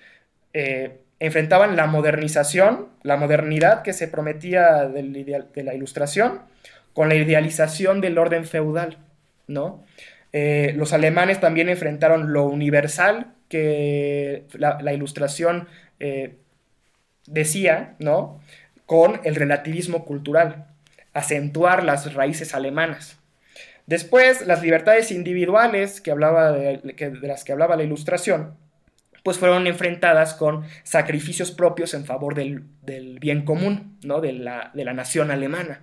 Eh, 0.54 1.00
enfrentaban 1.20 1.76
la 1.76 1.88
modernización, 1.88 2.90
la 3.02 3.18
modernidad 3.18 3.82
que 3.82 3.92
se 3.92 4.08
prometía 4.08 4.88
de 4.88 5.64
la 5.64 5.74
ilustración, 5.74 6.42
con 6.94 7.10
la 7.10 7.16
idealización 7.16 8.02
del 8.02 8.20
orden 8.20 8.46
feudal, 8.46 9.00
¿no? 9.48 9.84
Eh, 10.32 10.74
los 10.78 10.94
alemanes 10.94 11.40
también 11.40 11.70
enfrentaron 11.70 12.34
lo 12.34 12.46
universal 12.46 13.34
que 13.48 14.44
la, 14.54 14.94
ilustración 14.94 15.68
decía, 17.26 17.96
¿no? 17.98 18.40
Con 18.86 19.22
el 19.24 19.34
relativismo 19.34 20.06
cultural 20.06 20.69
acentuar 21.14 21.84
las 21.84 22.14
raíces 22.14 22.54
alemanas. 22.54 23.20
Después, 23.86 24.46
las 24.46 24.62
libertades 24.62 25.12
individuales 25.12 26.00
que 26.00 26.12
hablaba 26.12 26.52
de, 26.52 26.80
las 27.22 27.44
que 27.44 27.52
hablaba 27.52 27.76
la 27.76 27.84
ilustración, 27.84 28.56
pues 29.24 29.38
fueron 29.38 29.68
enfrentadas 29.68 30.34
con 30.34 30.64
sacrificios 30.84 31.52
propios 31.52 31.94
en 31.94 32.06
favor 32.06 32.36
del, 32.36 32.66
bien 33.20 33.44
común, 33.46 33.98
¿no? 34.04 34.22
de, 34.22 34.34
la, 34.34 34.72
nación 34.94 35.32
alemana. 35.32 35.82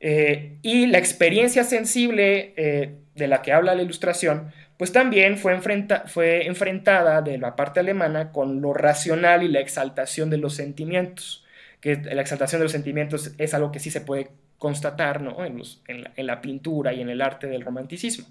Eh, 0.00 0.56
y 0.62 0.86
la 0.86 0.98
experiencia 0.98 1.62
sensible 1.62 2.54
eh, 2.56 2.96
de 3.14 3.28
la 3.28 3.42
que 3.42 3.52
habla 3.52 3.74
la 3.74 3.82
ilustración, 3.82 4.50
pues 4.76 4.92
también 4.92 5.38
fue, 5.38 5.60
fue 6.06 6.46
enfrentada 6.46 7.22
de 7.22 7.38
la 7.38 7.54
parte 7.54 7.80
alemana 7.80 8.32
con 8.32 8.60
lo 8.60 8.72
racional 8.72 9.42
y 9.42 9.48
la 9.48 9.60
exaltación 9.60 10.30
de 10.30 10.38
los 10.38 10.54
sentimientos 10.54 11.44
que 11.80 11.96
la 11.96 12.20
exaltación 12.20 12.60
de 12.60 12.64
los 12.64 12.72
sentimientos 12.72 13.32
es 13.38 13.54
algo 13.54 13.72
que 13.72 13.80
sí 13.80 13.90
se 13.90 14.00
puede 14.00 14.30
constatar 14.58 15.22
¿no? 15.22 15.44
en, 15.44 15.58
los, 15.58 15.82
en, 15.88 16.26
la, 16.26 16.40
pintura 16.40 16.92
y 16.92 17.00
en 17.00 17.08
el 17.08 17.22
arte 17.22 17.46
del 17.46 17.62
romanticismo. 17.62 18.26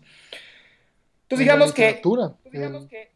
Entonces 1.23 1.39
digamos, 1.39 1.73
que, 1.73 2.01
digamos 2.51 2.85
que... 2.85 3.11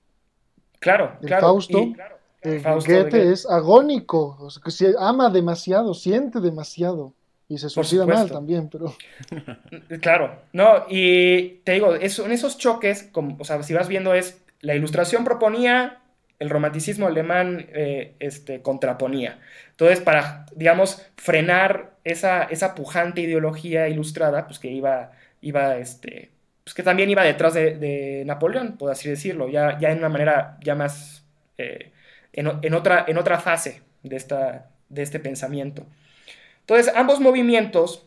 Claro, 0.79 1.17
el 1.21 1.27
claro. 1.27 1.47
Fausto, 1.47 1.93
el 2.41 2.61
Goethe, 2.61 3.31
es 3.31 3.49
agónico, 3.49 4.37
o 4.39 4.49
sea, 4.49 4.61
que 4.61 4.71
se 4.71 4.93
ama 4.99 5.29
demasiado, 5.29 5.93
siente 5.93 6.41
demasiado. 6.41 7.13
Y 7.47 7.57
se 7.57 7.69
suicida 7.69 8.05
mal 8.05 8.31
también, 8.31 8.69
pero... 8.69 8.95
Claro, 10.01 10.41
no, 10.53 10.85
y 10.89 11.59
te 11.63 11.73
digo, 11.73 11.93
eso, 11.95 12.25
en 12.25 12.31
esos 12.31 12.57
choques, 12.57 13.03
como, 13.11 13.37
o 13.39 13.43
sea, 13.43 13.61
si 13.63 13.73
vas 13.73 13.87
viendo 13.87 14.13
es, 14.13 14.43
la 14.59 14.75
ilustración 14.75 15.23
proponía 15.23 16.02
el 16.43 16.49
romanticismo 16.49 17.07
alemán 17.07 17.67
eh, 17.73 18.15
este, 18.19 18.61
contraponía. 18.61 19.39
Entonces, 19.71 20.01
para, 20.01 20.45
digamos, 20.55 21.07
frenar 21.15 21.93
esa, 22.03 22.43
esa 22.43 22.75
pujante 22.75 23.21
ideología 23.21 23.87
ilustrada, 23.87 24.45
pues 24.45 24.59
que 24.59 24.69
iba, 24.69 25.11
iba 25.41 25.77
este, 25.77 26.31
pues 26.65 26.73
que 26.73 26.83
también 26.83 27.09
iba 27.09 27.23
detrás 27.23 27.53
de, 27.53 28.23
Napoleón, 28.25 28.77
por 28.77 28.91
así 28.91 29.09
decirlo, 29.09 29.47
ya, 29.47 29.79
ya 29.79 29.91
en 29.91 29.99
una 29.99 30.09
manera 30.09 30.57
ya 30.61 30.75
más, 30.75 31.25
eh, 31.57 31.91
en, 32.33 32.73
otra, 32.73 33.05
en 33.07 33.17
otra 33.17 33.39
fase 33.39 33.81
de, 34.03 34.17
esta, 34.17 34.69
de 34.89 35.01
este 35.01 35.19
pensamiento. 35.19 35.85
Entonces, 36.59 36.93
ambos 36.93 37.21
movimientos, 37.21 38.05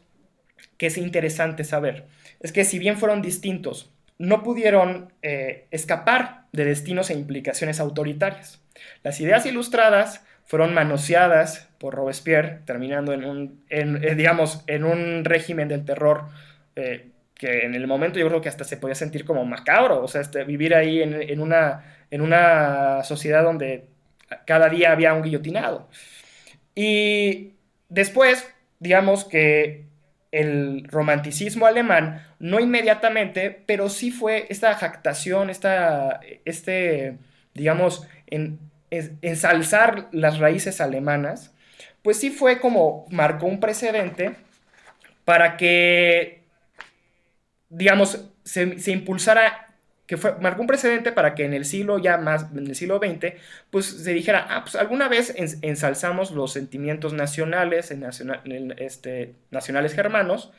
que 0.77 0.89
es 0.89 0.99
interesante 0.99 1.65
saber, 1.65 2.05
es 2.41 2.53
que 2.53 2.65
si 2.65 2.79
bien 2.79 2.99
fueron 2.99 3.23
distintos, 3.23 3.91
no 4.19 4.43
pudieron 4.43 5.13
eh, 5.23 5.67
escapar 5.71 6.45
de 6.53 6.65
destinos 6.65 7.11
e 7.11 7.15
implicaciones 7.15 7.81
autoritarias. 7.81 8.63
Las 9.03 9.21
ideas 9.21 9.47
ilustradas 9.47 10.25
fueron 10.45 10.75
manoseadas 10.75 11.69
por 11.79 11.95
Robespierre, 11.95 12.61
terminando 12.65 13.13
en 13.13 13.25
un, 13.25 13.65
eh, 13.69 14.15
digamos, 14.17 14.63
en 14.67 14.85
un 14.85 15.25
régimen 15.25 15.69
del 15.69 15.85
terror 15.85 16.29
eh, 16.77 17.11
que 17.35 17.67
en 17.67 17.75
el 17.75 17.87
momento 17.87 18.19
yo 18.19 18.29
creo 18.29 18.41
que 18.41 18.49
hasta 18.49 18.65
se 18.65 18.79
podía 18.79 18.95
sentir 18.95 19.25
como 19.25 19.45
macabro, 19.45 20.03
o 20.03 20.09
sea, 20.09 20.23
este, 20.23 20.45
vivir 20.45 20.75
ahí 20.75 21.03
en, 21.03 21.41
una, 21.41 21.85
en 22.11 22.23
una 22.23 23.05
sociedad 23.05 23.43
donde 23.43 23.85
cada 24.47 24.71
día 24.71 24.93
había 24.93 25.13
un 25.13 25.23
guillotinado. 25.23 25.89
Y 26.75 27.53
después, 27.91 28.51
digamos 28.79 29.25
que 29.25 29.85
el 30.33 30.85
romanticismo 30.89 31.67
alemán, 31.67 32.26
no 32.39 32.61
inmediatamente, 32.61 33.63
pero 33.67 33.89
sí 33.89 34.11
fue 34.11 34.47
esta 34.51 34.75
jactación, 34.75 35.51
esta, 35.51 36.21
este, 36.45 37.19
digamos, 37.55 38.07
en, 38.27 38.59
ensalzar 38.91 40.09
las 40.13 40.39
raíces 40.39 40.81
alemanas, 40.81 41.55
pues 42.03 42.19
sí 42.19 42.31
fue 42.31 42.61
como 42.61 43.07
marcó 43.11 43.47
un 43.47 43.61
precedente 43.61 44.37
para 45.25 45.57
que, 45.57 46.45
digamos, 47.69 48.31
se, 48.45 48.79
se 48.79 48.93
impulsara 48.93 49.67
que 50.07 50.17
fue, 50.17 50.37
marcó 50.41 50.61
un 50.61 50.67
precedente 50.67 51.13
para 51.13 51.35
que 51.35 51.45
en 51.45 51.53
el 51.53 51.65
siglo 51.65 51.99
ya 51.99 52.17
más, 52.17 52.47
en 52.53 52.67
el 52.67 52.77
siglo 52.77 52.99
XX, 52.99 53.35
pues 53.71 53.87
se 53.87 54.13
dijera, 54.13 54.47
ah, 54.49 54.63
pues 54.63 54.77
alguna 54.77 55.09
vez 55.09 55.35
ensalzamos 55.63 56.31
los 56.31 56.53
sentimientos 56.53 57.13
nacionales, 57.13 57.93
este, 58.79 59.35
nacionales 59.51 59.95
germanos, 59.95 60.53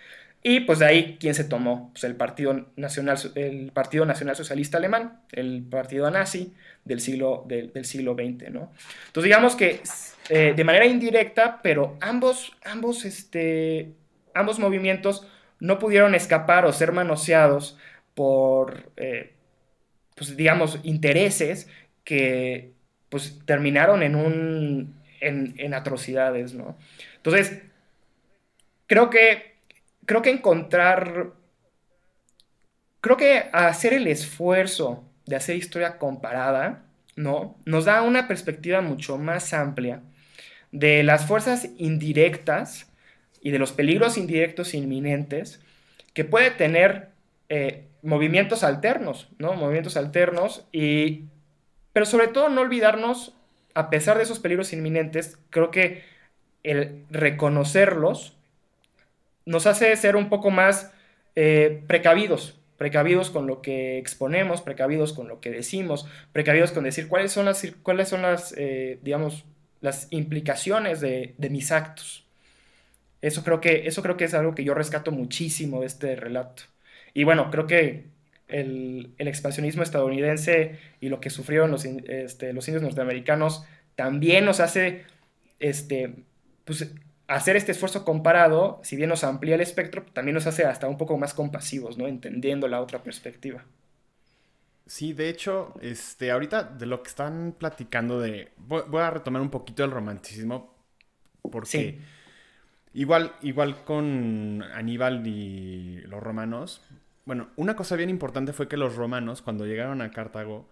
y 0.49 0.61
pues 0.61 0.79
de 0.79 0.85
ahí, 0.85 1.17
¿quién 1.19 1.35
se 1.35 1.43
tomó? 1.43 1.89
Pues 1.91 2.05
el 2.05 2.15
Partido 2.15 2.67
Nacional, 2.77 3.17
el 3.35 3.71
Partido 3.73 4.05
Nacional 4.05 4.37
Socialista 4.37 4.77
Alemán, 4.77 5.19
el 5.33 5.61
partido 5.69 6.09
nazi 6.09 6.53
del 6.85 7.01
siglo, 7.01 7.43
del, 7.49 7.83
siglo 7.83 8.13
XX, 8.13 8.49
¿no? 8.51 8.71
Entonces 9.07 9.25
digamos 9.25 9.57
que 9.57 9.81
eh, 10.29 10.53
de 10.55 10.63
manera 10.63 10.85
indirecta, 10.85 11.59
pero 11.61 11.97
ambos, 11.99 12.55
ambos, 12.63 13.03
este, 13.03 13.91
ambos 14.33 14.57
movimientos 14.57 15.27
no 15.59 15.79
pudieron 15.79 16.15
escapar 16.15 16.65
o 16.65 16.71
ser 16.71 16.93
manoseados 16.93 17.77
por, 18.15 18.89
eh, 18.95 19.33
pues 20.15 20.37
digamos, 20.37 20.79
intereses 20.83 21.67
que 22.05 22.71
pues 23.09 23.41
terminaron 23.45 24.01
en 24.01 24.15
un, 24.15 24.95
en, 25.19 25.73
atrocidades, 25.73 26.53
¿no? 26.53 26.77
Entonces, 27.17 27.63
creo 28.85 29.09
que, 29.09 29.56
creo 30.07 30.23
que 30.23 30.31
encontrar, 30.31 31.33
creo 33.01 33.17
que 33.17 33.49
hacer 33.51 33.93
el 33.93 34.07
esfuerzo 34.07 35.03
de 35.27 35.35
hacer 35.35 35.57
historia 35.57 35.99
comparada, 35.99 36.85
¿no? 37.15 37.57
Nos 37.65 37.85
da 37.85 38.01
una 38.01 38.27
perspectiva 38.27 38.81
mucho 38.81 39.17
más 39.17 39.53
amplia 39.53 40.01
de 40.71 41.03
las 41.03 41.27
fuerzas 41.27 41.67
indirectas 41.77 42.89
y 43.41 43.51
de 43.51 43.59
los 43.59 43.73
peligros 43.73 44.17
indirectos 44.17 44.73
inminentes 44.73 45.59
que 46.13 46.23
puede 46.23 46.51
tener 46.51 47.09
eh, 47.49 47.85
movimientos 48.01 48.63
alternos, 48.63 49.29
¿no? 49.37 49.53
Movimientos 49.53 49.97
alternos 49.97 50.65
y... 50.71 51.25
Pero 51.91 52.05
sobre 52.05 52.27
todo 52.27 52.49
no 52.49 52.61
olvidarnos, 52.61 53.33
a 53.73 53.89
pesar 53.89 54.17
de 54.17 54.23
esos 54.23 54.39
peligros 54.39 54.71
inminentes, 54.71 55.37
creo 55.49 55.71
que 55.71 56.03
el 56.63 57.03
reconocerlos 57.09 58.36
nos 59.47 59.65
hace 59.65 59.95
ser 59.95 60.15
un 60.15 60.29
poco 60.29 60.51
más 60.51 60.91
eh, 61.35 61.81
precavidos, 61.87 62.59
precavidos 62.77 63.31
con 63.31 63.47
lo 63.47 63.61
que 63.61 63.97
exponemos, 63.97 64.61
precavidos 64.61 65.13
con 65.13 65.27
lo 65.27 65.39
que 65.39 65.49
decimos, 65.49 66.05
precavidos 66.33 66.71
con 66.71 66.83
decir 66.83 67.07
cuáles 67.07 67.31
son 67.31 67.45
las, 67.45 67.65
cuáles 67.81 68.09
son 68.09 68.21
las 68.21 68.53
eh, 68.57 68.99
digamos, 69.01 69.45
las 69.79 70.07
implicaciones 70.11 70.99
de, 70.99 71.33
de, 71.37 71.49
mis 71.49 71.71
actos. 71.71 72.25
Eso 73.21 73.43
creo, 73.43 73.61
que, 73.61 73.87
eso 73.87 74.03
creo 74.03 74.17
que 74.17 74.25
es 74.25 74.33
algo 74.33 74.53
que 74.53 74.63
yo 74.63 74.73
rescato 74.73 75.11
muchísimo 75.11 75.79
de 75.79 75.87
este 75.87 76.15
relato. 76.15 76.63
Y 77.13 77.23
bueno, 77.23 77.49
creo 77.49 77.67
que 77.67 78.05
el, 78.47 79.13
expansionismo 79.17 79.81
estadounidense 79.81 80.77
y 80.99 81.09
lo 81.09 81.19
que 81.21 81.29
sufrieron 81.29 81.71
los, 81.71 81.85
este, 81.85 82.53
los 82.53 82.67
indios 82.67 82.83
norteamericanos 82.83 83.65
también 83.95 84.45
nos 84.45 84.59
hace 84.59 85.03
este, 85.59 86.13
pues, 86.65 86.91
hacer 87.27 87.55
este 87.55 87.71
esfuerzo 87.71 88.05
comparado, 88.05 88.79
si 88.83 88.95
bien 88.95 89.09
nos 89.09 89.23
amplía 89.23 89.55
el 89.55 89.61
espectro, 89.61 90.05
también 90.13 90.35
nos 90.35 90.47
hace 90.47 90.65
hasta 90.65 90.87
un 90.87 90.97
poco 90.97 91.17
más 91.17 91.33
compasivos, 91.33 91.97
¿no? 91.97 92.07
Entendiendo 92.07 92.67
la 92.67 92.81
otra 92.81 93.03
perspectiva. 93.03 93.65
Sí, 94.85 95.11
de 95.11 95.27
hecho, 95.29 95.73
este, 95.81 96.31
ahorita 96.31 96.63
de 96.63 96.85
lo 96.85 97.03
que 97.03 97.09
están 97.09 97.53
platicando 97.57 98.21
de... 98.21 98.53
Voy, 98.57 99.01
a 99.01 99.11
retomar 99.11 99.41
un 99.41 99.49
poquito 99.49 99.83
el 99.83 99.91
romanticismo 99.91 100.77
porque 101.51 101.99
igual, 102.93 103.33
igual 103.41 103.83
con 103.83 104.63
Aníbal 104.73 105.25
y 105.27 106.01
los 106.01 106.21
romanos, 106.21 106.81
bueno, 107.25 107.49
una 107.57 107.75
cosa 107.75 107.95
bien 107.95 108.09
importante 108.09 108.53
fue 108.53 108.67
que 108.67 108.77
los 108.77 108.95
romanos, 108.95 109.41
cuando 109.41 109.65
llegaron 109.65 110.01
a 110.01 110.11
Cartago, 110.11 110.69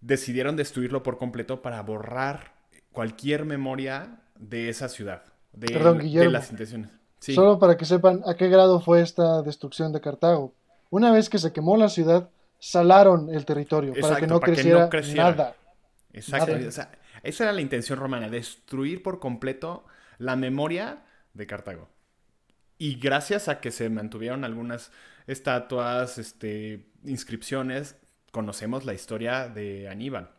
decidieron 0.00 0.56
destruirlo 0.56 1.02
por 1.02 1.18
completo 1.18 1.62
para 1.62 1.82
borrar 1.82 2.54
cualquier 2.92 3.44
memoria 3.44 4.20
de 4.36 4.68
esa 4.68 4.88
ciudad, 4.88 5.29
de, 5.52 5.66
de 5.68 6.30
las 6.30 6.50
intenciones. 6.50 6.90
Solo 7.20 7.58
para 7.58 7.76
que 7.76 7.84
sepan 7.84 8.22
a 8.26 8.34
qué 8.34 8.48
grado 8.48 8.80
fue 8.80 9.02
esta 9.02 9.42
destrucción 9.42 9.92
de 9.92 10.00
Cartago. 10.00 10.54
Una 10.88 11.12
vez 11.12 11.28
que 11.28 11.38
se 11.38 11.52
quemó 11.52 11.76
la 11.76 11.88
ciudad, 11.88 12.30
salaron 12.58 13.32
el 13.32 13.44
territorio 13.44 13.92
para, 14.00 14.16
que 14.16 14.26
no, 14.26 14.40
creciera 14.40 14.88
nada. 15.14 15.54
Exacto. 16.12 16.52
esa 17.22 17.44
era 17.44 17.52
la 17.52 17.60
intención 17.60 17.98
romana, 17.98 18.28
destruir 18.28 19.02
por 19.02 19.20
completo 19.20 19.84
la 20.18 20.36
memoria 20.36 21.02
de 21.34 21.46
Cartago. 21.46 21.88
Y 22.78 22.96
gracias 22.98 23.48
a 23.48 23.60
que 23.60 23.70
se 23.70 23.90
mantuvieron 23.90 24.44
algunas 24.44 24.90
estatuas, 25.26 26.18
este, 26.18 26.86
inscripciones, 27.04 27.96
conocemos 28.32 28.84
la 28.84 28.94
historia 28.94 29.48
de 29.48 29.88
Aníbal. 29.88 30.30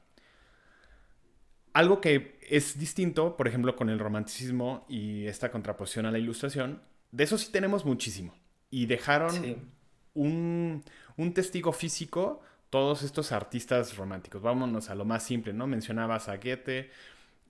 Algo 1.74 2.02
que 2.02 2.38
es 2.50 2.78
distinto, 2.78 3.38
por 3.38 3.48
ejemplo, 3.48 3.76
con 3.76 3.90
el 3.90 4.00
romanticismo 4.00 4.86
y 4.90 5.26
esta 5.28 5.52
contraposición 5.52 6.06
a 6.06 6.12
la 6.12 6.20
ilustración, 6.20 6.82
de 7.12 7.24
eso 7.24 7.38
sí 7.38 7.52
tenemos 7.52 7.86
muchísimo. 7.86 8.34
Y 8.70 8.86
dejaron 8.86 9.72
un, 10.14 10.84
un, 11.18 11.34
testigo 11.34 11.72
físico 11.72 12.42
todos 12.70 13.04
estos 13.04 13.32
artistas 13.32 13.96
románticos. 13.96 14.42
Vámonos 14.42 14.90
a 14.90 14.96
lo 14.96 15.06
más 15.06 15.24
simple, 15.24 15.54
¿no? 15.54 15.68
Mencionabas 15.68 16.28
a 16.30 16.38
Goethe, 16.38 16.90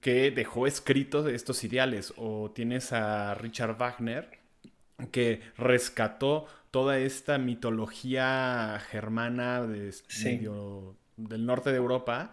que 0.02 0.32
dejó 0.32 0.68
escritos 0.68 1.28
estos 1.28 1.64
ideales, 1.64 2.14
o 2.18 2.52
tienes 2.52 2.92
a 2.94 3.36
Richard 3.36 3.78
Wagner, 3.78 4.40
que 5.12 5.42
rescató 5.58 6.48
toda 6.72 6.98
esta 7.00 7.38
mitología 7.38 8.82
germana 8.90 9.62
de, 9.66 9.94
del 11.18 11.46
norte 11.46 11.72
de 11.72 11.78
Europa 11.78 12.32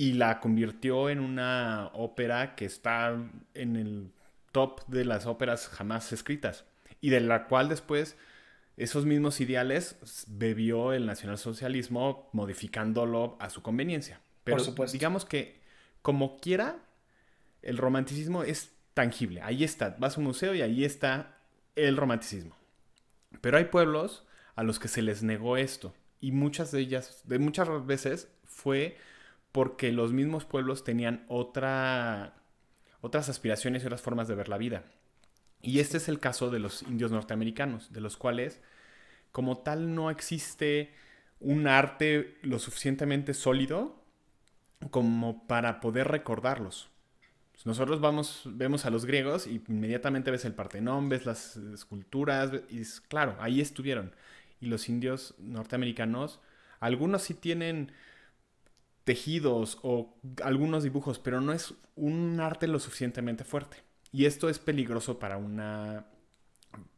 y 0.00 0.14
la 0.14 0.40
convirtió 0.40 1.10
en 1.10 1.20
una 1.20 1.90
ópera 1.92 2.54
que 2.54 2.64
está 2.64 3.14
en 3.52 3.76
el 3.76 4.10
top 4.50 4.86
de 4.86 5.04
las 5.04 5.26
óperas 5.26 5.68
jamás 5.68 6.10
escritas 6.14 6.64
y 7.02 7.10
de 7.10 7.20
la 7.20 7.44
cual 7.48 7.68
después 7.68 8.16
esos 8.78 9.04
mismos 9.04 9.42
ideales 9.42 10.24
bebió 10.26 10.94
el 10.94 11.04
nacionalsocialismo 11.04 12.30
modificándolo 12.32 13.36
a 13.40 13.50
su 13.50 13.60
conveniencia. 13.60 14.22
Pero 14.42 14.64
digamos 14.90 15.26
que 15.26 15.60
como 16.00 16.38
quiera, 16.38 16.78
el 17.60 17.76
romanticismo 17.76 18.42
es 18.42 18.72
tangible. 18.94 19.42
Ahí 19.42 19.64
está, 19.64 19.96
vas 19.98 20.16
a 20.16 20.20
un 20.20 20.28
museo 20.28 20.54
y 20.54 20.62
ahí 20.62 20.86
está 20.86 21.36
el 21.76 21.98
romanticismo. 21.98 22.56
Pero 23.42 23.58
hay 23.58 23.64
pueblos 23.64 24.24
a 24.54 24.62
los 24.62 24.78
que 24.78 24.88
se 24.88 25.02
les 25.02 25.22
negó 25.22 25.58
esto. 25.58 25.92
Y 26.22 26.32
muchas 26.32 26.72
de 26.72 26.80
ellas, 26.80 27.20
de 27.24 27.38
muchas 27.38 27.84
veces, 27.84 28.28
fue 28.46 28.96
porque 29.52 29.92
los 29.92 30.12
mismos 30.12 30.44
pueblos 30.44 30.84
tenían 30.84 31.24
otra, 31.28 32.34
otras 33.00 33.28
aspiraciones 33.28 33.82
y 33.82 33.86
otras 33.86 34.02
formas 34.02 34.28
de 34.28 34.34
ver 34.34 34.48
la 34.48 34.58
vida. 34.58 34.84
Y 35.62 35.80
este 35.80 35.98
es 35.98 36.08
el 36.08 36.20
caso 36.20 36.50
de 36.50 36.58
los 36.58 36.82
indios 36.82 37.10
norteamericanos, 37.10 37.92
de 37.92 38.00
los 38.00 38.16
cuales, 38.16 38.60
como 39.32 39.58
tal, 39.58 39.94
no 39.94 40.10
existe 40.10 40.94
un 41.38 41.66
arte 41.66 42.38
lo 42.42 42.58
suficientemente 42.58 43.34
sólido 43.34 44.02
como 44.90 45.46
para 45.46 45.80
poder 45.80 46.08
recordarlos. 46.08 46.90
Nosotros 47.64 48.00
vamos, 48.00 48.42
vemos 48.46 48.86
a 48.86 48.90
los 48.90 49.04
griegos 49.04 49.46
y 49.46 49.62
inmediatamente 49.68 50.30
ves 50.30 50.46
el 50.46 50.54
Partenón, 50.54 51.10
ves 51.10 51.26
las 51.26 51.56
esculturas, 51.56 52.50
y 52.70 52.82
claro, 53.08 53.36
ahí 53.38 53.60
estuvieron. 53.60 54.14
Y 54.60 54.66
los 54.66 54.88
indios 54.88 55.34
norteamericanos, 55.38 56.40
algunos 56.78 57.22
sí 57.22 57.34
tienen 57.34 57.92
tejidos 59.10 59.80
o 59.82 60.16
algunos 60.44 60.84
dibujos, 60.84 61.18
pero 61.18 61.40
no 61.40 61.52
es 61.52 61.74
un 61.96 62.38
arte 62.38 62.68
lo 62.68 62.78
suficientemente 62.78 63.42
fuerte. 63.42 63.78
Y 64.12 64.26
esto 64.26 64.48
es 64.48 64.60
peligroso 64.60 65.18
para 65.18 65.36
una, 65.36 66.06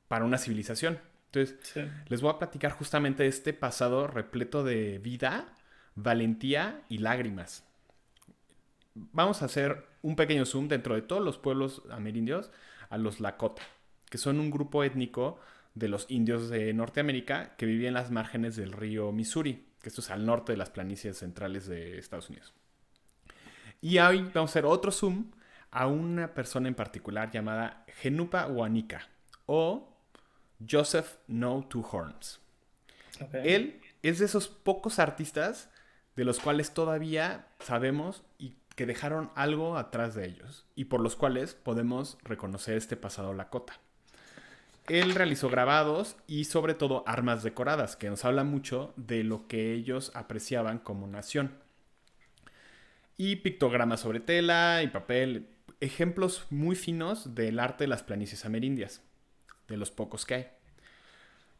para 0.08 0.26
una 0.26 0.36
civilización. 0.36 0.98
Entonces, 1.32 1.74
les 2.08 2.20
voy 2.20 2.30
a 2.30 2.38
platicar 2.38 2.72
justamente 2.72 3.26
este 3.26 3.54
pasado 3.54 4.08
repleto 4.08 4.62
de 4.62 4.98
vida, 4.98 5.54
valentía 5.94 6.82
y 6.90 6.98
lágrimas. 6.98 7.64
Vamos 8.94 9.40
a 9.40 9.46
hacer 9.46 9.86
un 10.02 10.14
pequeño 10.14 10.44
zoom 10.44 10.68
dentro 10.68 10.94
de 10.94 11.00
todos 11.00 11.24
los 11.24 11.38
pueblos 11.38 11.80
amerindios 11.90 12.50
a 12.90 12.98
los 12.98 13.20
Lakota, 13.20 13.62
que 14.10 14.18
son 14.18 14.38
un 14.38 14.50
grupo 14.50 14.84
étnico 14.84 15.40
de 15.74 15.88
los 15.88 16.04
indios 16.10 16.50
de 16.50 16.74
Norteamérica 16.74 17.56
que 17.56 17.64
vivían 17.64 17.88
en 17.88 17.94
las 17.94 18.10
márgenes 18.10 18.54
del 18.54 18.72
río 18.72 19.12
Missouri, 19.12 19.71
que 19.82 19.88
esto 19.88 20.00
es 20.00 20.10
al 20.10 20.24
norte 20.24 20.52
de 20.52 20.58
las 20.58 20.70
planicies 20.70 21.18
centrales 21.18 21.66
de 21.66 21.98
Estados 21.98 22.30
Unidos. 22.30 22.54
Y 23.80 23.98
hoy 23.98 24.22
vamos 24.32 24.50
a 24.50 24.52
hacer 24.52 24.64
otro 24.64 24.92
zoom 24.92 25.32
a 25.70 25.86
una 25.86 26.34
persona 26.34 26.68
en 26.68 26.74
particular 26.74 27.30
llamada 27.30 27.84
Genupa 27.98 28.46
Wanika 28.46 29.08
o 29.46 29.96
Joseph 30.68 31.16
No 31.26 31.66
Two 31.68 31.86
Horns. 31.90 32.40
Él 33.32 33.80
es 34.02 34.20
de 34.20 34.26
esos 34.26 34.48
pocos 34.48 34.98
artistas 34.98 35.68
de 36.16 36.24
los 36.24 36.38
cuales 36.38 36.74
todavía 36.74 37.48
sabemos 37.58 38.22
y 38.38 38.56
que 38.76 38.86
dejaron 38.86 39.30
algo 39.34 39.76
atrás 39.76 40.14
de 40.14 40.26
ellos 40.26 40.66
y 40.74 40.86
por 40.86 41.00
los 41.00 41.16
cuales 41.16 41.54
podemos 41.54 42.18
reconocer 42.22 42.76
este 42.76 42.96
pasado 42.96 43.34
Lakota. 43.34 43.74
Él 44.88 45.14
realizó 45.14 45.48
grabados 45.48 46.16
y 46.26 46.44
sobre 46.44 46.74
todo 46.74 47.04
armas 47.06 47.42
decoradas, 47.42 47.96
que 47.96 48.10
nos 48.10 48.24
habla 48.24 48.44
mucho 48.44 48.92
de 48.96 49.22
lo 49.22 49.46
que 49.46 49.72
ellos 49.72 50.10
apreciaban 50.14 50.78
como 50.78 51.06
nación. 51.06 51.52
Y 53.16 53.36
pictogramas 53.36 54.00
sobre 54.00 54.20
tela 54.20 54.82
y 54.82 54.88
papel, 54.88 55.48
ejemplos 55.80 56.46
muy 56.50 56.74
finos 56.74 57.34
del 57.34 57.60
arte 57.60 57.84
de 57.84 57.88
las 57.88 58.02
planicies 58.02 58.44
amerindias, 58.44 59.02
de 59.68 59.76
los 59.76 59.90
pocos 59.90 60.26
que 60.26 60.34
hay. 60.34 60.46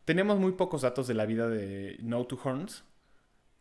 Tenemos 0.05 0.39
muy 0.39 0.53
pocos 0.53 0.83
datos 0.83 1.07
de 1.07 1.15
la 1.15 1.27
vida 1.27 1.49
de 1.49 1.97
No 2.01 2.25
Two 2.25 2.41
Horns, 2.43 2.83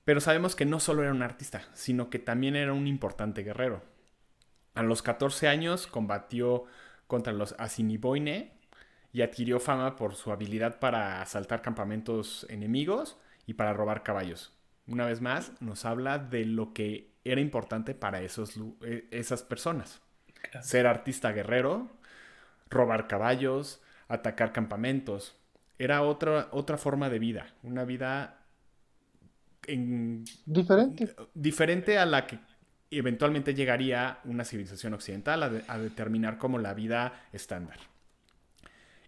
pero 0.06 0.20
sabemos 0.22 0.56
que 0.56 0.66
no 0.66 0.80
solo 0.80 1.04
era 1.04 1.12
un 1.12 1.22
artista, 1.22 1.62
sino 1.74 2.10
que 2.10 2.18
también 2.18 2.56
era 2.56 2.74
un 2.74 2.88
importante 2.88 3.44
guerrero. 3.44 3.84
A 4.74 4.82
los 4.82 5.04
14 5.04 5.48
años 5.48 5.86
combatió 5.86 6.66
contra 7.06 7.34
los 7.34 7.54
Assiniboine 7.60 8.61
y 9.14 9.22
adquirió 9.22 9.60
fama 9.60 9.96
por 9.96 10.16
su 10.16 10.32
habilidad 10.32 10.80
para 10.80 11.22
asaltar 11.22 11.62
campamentos 11.62 12.46
enemigos 12.50 13.18
y 13.46 13.54
para 13.54 13.74
robar 13.74 14.04
caballos. 14.04 14.54
Una 14.88 15.06
vez 15.06 15.22
más, 15.22 15.52
nos 15.62 15.86
habla 15.86 16.18
de 16.18 16.46
lo 16.46 16.74
que 16.74 17.12
era 17.24 17.42
importante 17.42 17.94
para 17.94 18.22
esos, 18.22 18.56
e, 18.82 19.08
esas 19.12 19.44
personas. 19.44 20.02
Ser 20.62 20.88
artista 20.88 21.32
guerrero, 21.32 21.90
robar 22.70 23.08
caballos, 23.08 23.82
atacar 24.08 24.52
campamentos. 24.52 25.36
Era 25.78 26.02
otra, 26.02 26.48
otra 26.52 26.78
forma 26.78 27.10
de 27.10 27.20
vida, 27.20 27.54
una 27.64 27.86
vida 27.86 28.42
diferente. 30.46 31.16
Diferente 31.34 31.98
a 31.98 32.06
la 32.06 32.26
que 32.26 32.40
eventualmente 32.90 33.54
llegaría 33.54 34.20
una 34.26 34.44
civilización 34.44 34.94
occidental 34.94 35.64
a, 35.68 35.78
determinar 35.78 36.38
como 36.38 36.58
la 36.58 36.74
vida 36.74 37.28
estándar. 37.32 37.78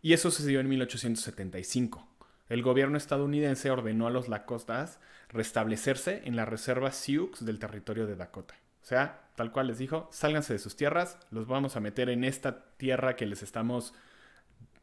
Y 0.03 0.11
eso 0.11 0.29
sucedió 0.29 0.59
en 0.59 0.67
1875. 0.67 2.05
El 2.49 2.61
gobierno 2.61 2.97
estadounidense 2.97 3.71
ordenó 3.71 4.05
a 4.05 4.11
los 4.11 4.27
Lakotas 4.27 4.99
restablecerse 5.29 6.21
en 6.25 6.35
la 6.35 6.43
reserva 6.43 6.91
Sioux 6.91 7.31
del 7.39 7.57
territorio 7.57 8.05
de 8.05 8.17
Dakota. 8.17 8.53
O 8.81 8.85
sea, 8.85 9.29
tal 9.35 9.53
cual 9.53 9.67
les 9.67 9.77
dijo, 9.77 10.09
sálganse 10.11 10.51
de 10.51 10.59
sus 10.59 10.75
tierras, 10.75 11.17
los 11.31 11.47
vamos 11.47 11.77
a 11.77 11.79
meter 11.79 12.09
en 12.09 12.25
esta 12.25 12.65
tierra 12.75 13.15
que 13.15 13.25
les 13.25 13.43
estamos 13.43 13.93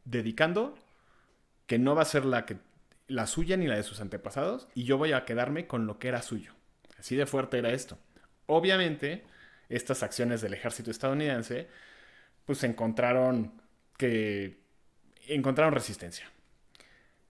dedicando, 0.05 0.73
que 1.67 1.77
no 1.77 1.93
va 1.93 2.01
a 2.01 2.05
ser 2.05 2.25
la 2.25 2.47
que 2.47 2.57
la 3.07 3.27
suya 3.27 3.57
ni 3.57 3.67
la 3.67 3.75
de 3.75 3.83
sus 3.83 4.01
antepasados, 4.01 4.67
y 4.73 4.85
yo 4.85 4.97
voy 4.97 5.13
a 5.13 5.23
quedarme 5.25 5.67
con 5.67 5.85
lo 5.85 5.99
que 5.99 6.07
era 6.07 6.23
suyo. 6.23 6.53
Así 6.97 7.15
de 7.15 7.27
fuerte 7.27 7.59
era 7.59 7.71
esto. 7.71 7.99
Obviamente, 8.47 9.23
estas 9.69 10.01
acciones 10.01 10.41
del 10.41 10.55
ejército 10.55 10.89
estadounidense, 10.89 11.67
pues 12.45 12.63
encontraron 12.63 13.61
que 13.97 14.60
encontraron 15.27 15.73
resistencia. 15.73 16.29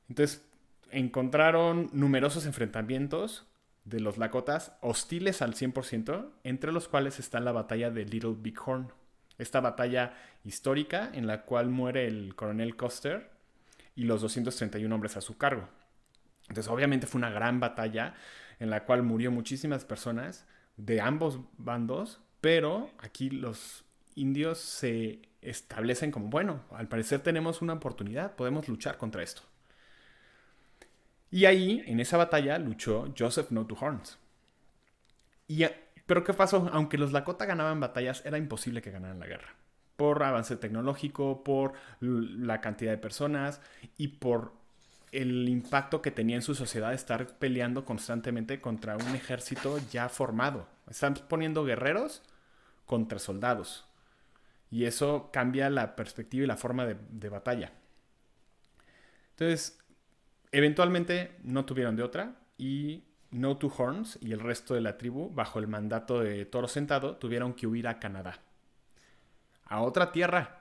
Entonces, 0.09 0.43
encontraron 0.91 1.89
numerosos 1.93 2.45
enfrentamientos 2.45 3.45
de 3.85 3.99
los 3.99 4.17
Lakotas 4.17 4.73
hostiles 4.81 5.41
al 5.41 5.55
100%, 5.55 6.29
entre 6.43 6.71
los 6.71 6.87
cuales 6.87 7.19
está 7.19 7.39
la 7.39 7.51
batalla 7.51 7.89
de 7.89 8.05
Little 8.05 8.35
Bighorn. 8.37 8.91
Esta 9.37 9.59
batalla 9.59 10.13
histórica 10.43 11.09
en 11.13 11.25
la 11.25 11.43
cual 11.43 11.69
muere 11.69 12.07
el 12.07 12.35
coronel 12.35 12.75
Custer 12.75 13.31
y 13.95 14.03
los 14.03 14.21
231 14.21 14.93
hombres 14.93 15.17
a 15.17 15.21
su 15.21 15.37
cargo. 15.37 15.67
Entonces 16.47 16.71
obviamente 16.71 17.07
fue 17.07 17.19
una 17.19 17.29
gran 17.29 17.59
batalla 17.59 18.13
en 18.59 18.69
la 18.69 18.85
cual 18.85 19.03
murió 19.03 19.31
muchísimas 19.31 19.85
personas 19.85 20.45
de 20.77 21.01
ambos 21.01 21.39
bandos, 21.57 22.19
pero 22.39 22.91
aquí 22.99 23.29
los 23.29 23.85
indios 24.16 24.59
se 24.59 25.22
establecen 25.41 26.12
como, 26.12 26.28
bueno, 26.28 26.62
al 26.72 26.88
parecer 26.88 27.22
tenemos 27.22 27.62
una 27.62 27.74
oportunidad, 27.74 28.36
podemos 28.36 28.68
luchar 28.68 28.97
contra 28.97 29.24
esto. 29.24 29.43
Y 31.30 31.45
ahí, 31.45 31.84
en 31.88 31.99
esa 31.99 32.18
batalla, 32.18 32.59
luchó 32.59 33.14
Joseph 33.18 33.51
No 33.51 33.66
to 33.66 33.78
Horns. 33.80 34.18
Y, 35.47 35.66
pero 36.05 36.24
¿qué 36.24 36.34
pasó? 36.34 36.70
Aunque 36.74 36.97
los 36.97 37.12
Lakota 37.12 37.45
ganaban 37.45 37.80
batallas, 37.80 38.26
era 38.26 38.38
imposible 38.38 38.82
que 38.82 38.91
ganaran 38.91 39.20
la 39.20 39.28
guerra 39.28 39.55
por 40.01 40.24
avance 40.24 40.55
tecnológico, 40.55 41.43
por 41.43 41.74
la 41.99 42.59
cantidad 42.59 42.89
de 42.89 42.97
personas 42.97 43.62
y 43.97 44.07
por 44.07 44.51
el 45.12 45.47
impacto 45.47 46.01
que 46.01 46.09
tenía 46.09 46.38
en 46.38 46.41
su 46.41 46.55
sociedad 46.55 46.91
estar 46.91 47.38
peleando 47.38 47.86
constantemente 47.86 48.59
contra 48.62 48.97
un 48.97 49.14
ejército 49.14 49.78
ya 49.91 50.09
formado. 50.09 50.66
Están 50.89 51.14
poniendo 51.30 51.64
guerreros 51.64 52.24
contra 52.88 53.20
soldados. 53.20 53.86
Y 54.72 54.86
eso 54.86 55.30
cambia 55.32 55.69
la 55.69 55.95
perspectiva 55.95 56.45
y 56.45 56.47
la 56.47 56.55
forma 56.55 56.86
de, 56.86 57.30
batalla. 57.30 57.74
Entonces, 59.32 59.78
eventualmente 60.51 61.38
no 61.43 61.65
tuvieron 61.65 61.97
de 61.97 62.03
otra 62.03 62.36
y 62.57 63.03
No 63.32 63.57
Two 63.57 63.74
Horns 63.78 64.17
y 64.22 64.32
el 64.32 64.39
resto 64.39 64.74
de 64.74 64.82
la 64.82 64.97
tribu, 64.97 65.30
bajo 65.30 65.59
el 65.59 65.67
mandato 65.67 66.22
de 66.22 66.45
Toro 66.45 66.69
Sentado, 66.69 67.17
tuvieron 67.17 67.53
que 67.53 67.67
huir 67.67 67.88
a 67.88 67.99
Canadá 67.99 68.39
a 69.65 69.82
otra 69.82 70.11
tierra. 70.11 70.59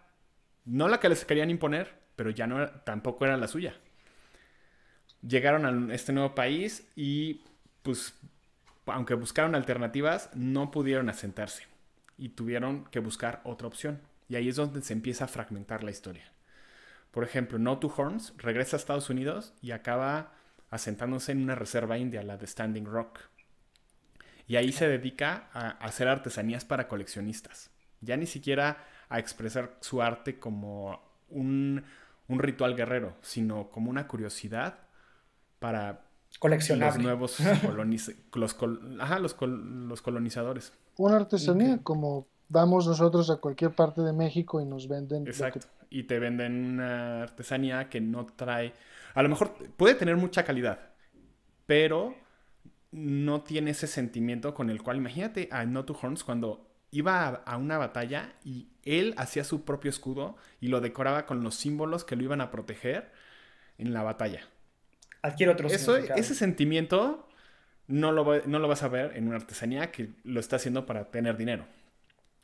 No 0.64 0.88
la 0.88 1.00
que 1.00 1.08
les 1.08 1.24
querían 1.24 1.50
imponer, 1.50 1.94
pero 2.16 2.30
ya 2.30 2.46
no 2.46 2.68
tampoco 2.68 3.24
era 3.24 3.36
la 3.36 3.48
suya. 3.48 3.74
Llegaron 5.22 5.90
a 5.90 5.94
este 5.94 6.12
nuevo 6.12 6.34
país 6.34 6.88
y 6.96 7.42
pues 7.82 8.14
aunque 8.86 9.14
buscaron 9.14 9.54
alternativas, 9.54 10.30
no 10.34 10.70
pudieron 10.70 11.08
asentarse 11.10 11.69
y 12.20 12.28
tuvieron 12.30 12.84
que 12.84 13.00
buscar 13.00 13.40
otra 13.44 13.66
opción. 13.66 14.00
Y 14.28 14.36
ahí 14.36 14.48
es 14.48 14.56
donde 14.56 14.82
se 14.82 14.92
empieza 14.92 15.24
a 15.24 15.28
fragmentar 15.28 15.82
la 15.82 15.90
historia. 15.90 16.30
Por 17.10 17.24
ejemplo, 17.24 17.58
No 17.58 17.78
Two 17.78 17.92
Horns 17.96 18.34
regresa 18.36 18.76
a 18.76 18.78
Estados 18.78 19.10
Unidos 19.10 19.54
y 19.60 19.72
acaba 19.72 20.32
asentándose 20.70 21.32
en 21.32 21.42
una 21.42 21.56
reserva 21.56 21.98
india, 21.98 22.22
la 22.22 22.36
de 22.36 22.46
Standing 22.46 22.84
Rock. 22.84 23.20
Y 24.46 24.56
ahí 24.56 24.70
se 24.70 24.86
dedica 24.86 25.48
a 25.52 25.70
hacer 25.70 26.08
artesanías 26.08 26.64
para 26.64 26.86
coleccionistas. 26.88 27.70
Ya 28.00 28.16
ni 28.16 28.26
siquiera 28.26 28.86
a 29.08 29.18
expresar 29.18 29.76
su 29.80 30.02
arte 30.02 30.38
como 30.38 31.02
un, 31.28 31.84
ritual 32.28 32.76
guerrero, 32.76 33.16
sino 33.22 33.70
como 33.70 33.90
una 33.90 34.06
curiosidad 34.06 34.78
para 35.58 36.02
los 36.40 36.98
nuevos 36.98 37.38
los, 38.34 38.56
los, 38.60 40.02
colonizadores. 40.02 40.72
Una 41.00 41.16
artesanía 41.16 41.78
como 41.82 42.28
vamos 42.50 42.86
nosotros 42.86 43.30
a 43.30 43.36
cualquier 43.36 43.70
parte 43.70 44.02
de 44.02 44.12
México 44.12 44.60
y 44.60 44.66
nos 44.66 44.86
venden. 44.86 45.26
Exacto. 45.26 45.66
Y 45.88 46.02
te 46.02 46.18
venden 46.18 46.74
una 46.74 47.22
artesanía 47.22 47.88
que 47.88 48.02
no 48.02 48.26
trae. 48.26 48.74
A 49.14 49.22
lo 49.22 49.30
mejor 49.30 49.54
puede 49.78 49.94
tener 49.94 50.16
mucha 50.18 50.44
calidad, 50.44 50.90
pero 51.64 52.14
no 52.92 53.42
tiene 53.42 53.70
ese 53.70 53.86
sentimiento 53.86 54.52
con 54.52 54.68
el 54.68 54.82
cual. 54.82 54.98
Imagínate 54.98 55.48
a 55.50 55.64
No 55.64 55.86
Two 55.86 55.96
Horns 56.02 56.22
cuando 56.22 56.68
iba 56.90 57.28
a, 57.28 57.56
una 57.56 57.78
batalla 57.78 58.34
y 58.44 58.68
él 58.82 59.14
hacía 59.16 59.44
su 59.44 59.64
propio 59.64 59.88
escudo 59.88 60.36
y 60.60 60.68
lo 60.68 60.82
decoraba 60.82 61.24
con 61.24 61.42
los 61.42 61.54
símbolos 61.54 62.04
que 62.04 62.14
lo 62.14 62.24
iban 62.24 62.42
a 62.42 62.50
proteger 62.50 63.10
en 63.78 63.94
la 63.94 64.02
batalla. 64.02 64.42
Adquiere 65.22 65.52
otro 65.52 65.68
Eso, 65.68 65.96
Ese 65.96 66.34
sentimiento 66.34 67.26
no 67.90 68.12
lo, 68.12 68.68
vas 68.68 68.82
a 68.82 68.88
ver 68.88 69.16
en 69.16 69.26
una 69.26 69.36
artesanía 69.36 69.90
que 69.90 70.10
lo 70.24 70.40
está 70.40 70.56
haciendo 70.56 70.86
para 70.86 71.10
tener 71.10 71.36
dinero. 71.36 71.66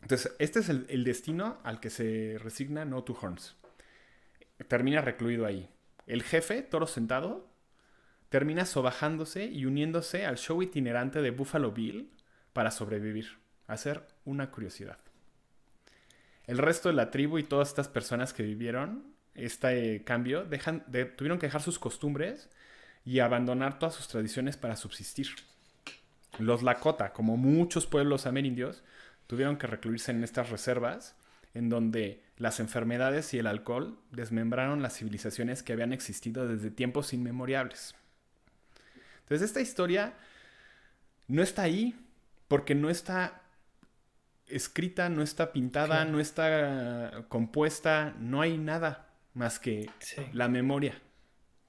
Entonces, 0.03 0.32
este 0.38 0.61
es 0.61 0.68
el, 0.68 1.05
destino 1.05 1.59
al 1.62 1.80
que 1.80 1.90
se 1.90 2.36
resigna 2.42 2.84
No 2.84 3.03
Two 3.05 3.16
Horns. 3.20 3.57
Termina 4.68 5.01
recluido 5.01 5.47
ahí. 5.47 5.68
El 6.07 6.22
jefe, 6.22 6.62
toro 6.62 6.86
sentado, 6.86 7.49
termina 8.28 8.66
sobajándose 8.66 9.47
y 9.47 9.66
uniéndose 9.66 10.26
al 10.26 10.38
show 10.38 10.62
itinerante 10.62 11.22
de 11.22 11.30
Buffalo 11.30 11.72
Bill 11.72 12.11
para 12.53 12.70
sobrevivir. 12.70 13.38
Hacer 13.66 14.07
una 14.24 14.51
curiosidad. 14.51 14.99
El 16.47 16.59
resto 16.59 16.88
de 16.88 16.94
la 16.94 17.11
tribu 17.11 17.38
y 17.38 17.42
todas 17.42 17.68
estas 17.68 17.88
personas 17.88 18.32
que 18.32 18.42
vivieron 18.42 19.14
este 19.34 20.03
cambio 20.05 20.44
tuvieron 21.16 21.38
que 21.38 21.47
dejar 21.47 21.61
sus 21.61 21.78
costumbres 21.78 22.49
y 23.07 23.21
abandonar 23.21 23.79
todas 23.79 23.95
sus 23.95 24.09
tradiciones 24.09 24.57
para 24.57 24.77
subsistir. 24.77 25.29
Los 26.39 26.63
Lakota, 26.63 27.13
como 27.13 27.37
muchos 27.37 27.87
pueblos 27.87 28.27
amerindios, 28.27 28.83
tuvieron 29.29 29.57
que 29.57 29.69
recluirse 29.69 30.11
en 30.11 30.25
estas 30.25 30.51
reservas 30.51 31.15
en 31.55 31.71
donde 31.71 32.23
las 32.37 32.61
enfermedades 32.61 33.33
y 33.33 33.39
el 33.39 33.47
alcohol 33.47 33.99
desmembraron 34.11 34.83
las 34.83 34.99
civilizaciones 34.99 35.63
que 35.63 35.73
habían 35.73 35.93
existido 35.93 36.47
desde 36.47 36.71
tiempos 36.71 37.15
inmemoriales. 37.15 37.95
Entonces 39.21 39.49
esta 39.49 39.61
historia 39.61 40.15
no 41.29 41.43
está 41.43 41.63
ahí 41.63 41.95
porque 42.49 42.75
no 42.75 42.91
está 42.91 43.41
escrita, 44.49 45.09
no 45.09 45.23
está 45.23 45.53
pintada, 45.53 46.05
no 46.05 46.21
está 46.21 47.25
compuesta, 47.29 48.15
no 48.19 48.43
hay 48.43 48.59
nada 48.59 49.09
más 49.33 49.59
que 49.59 49.89
la 50.33 50.49
memoria 50.49 51.01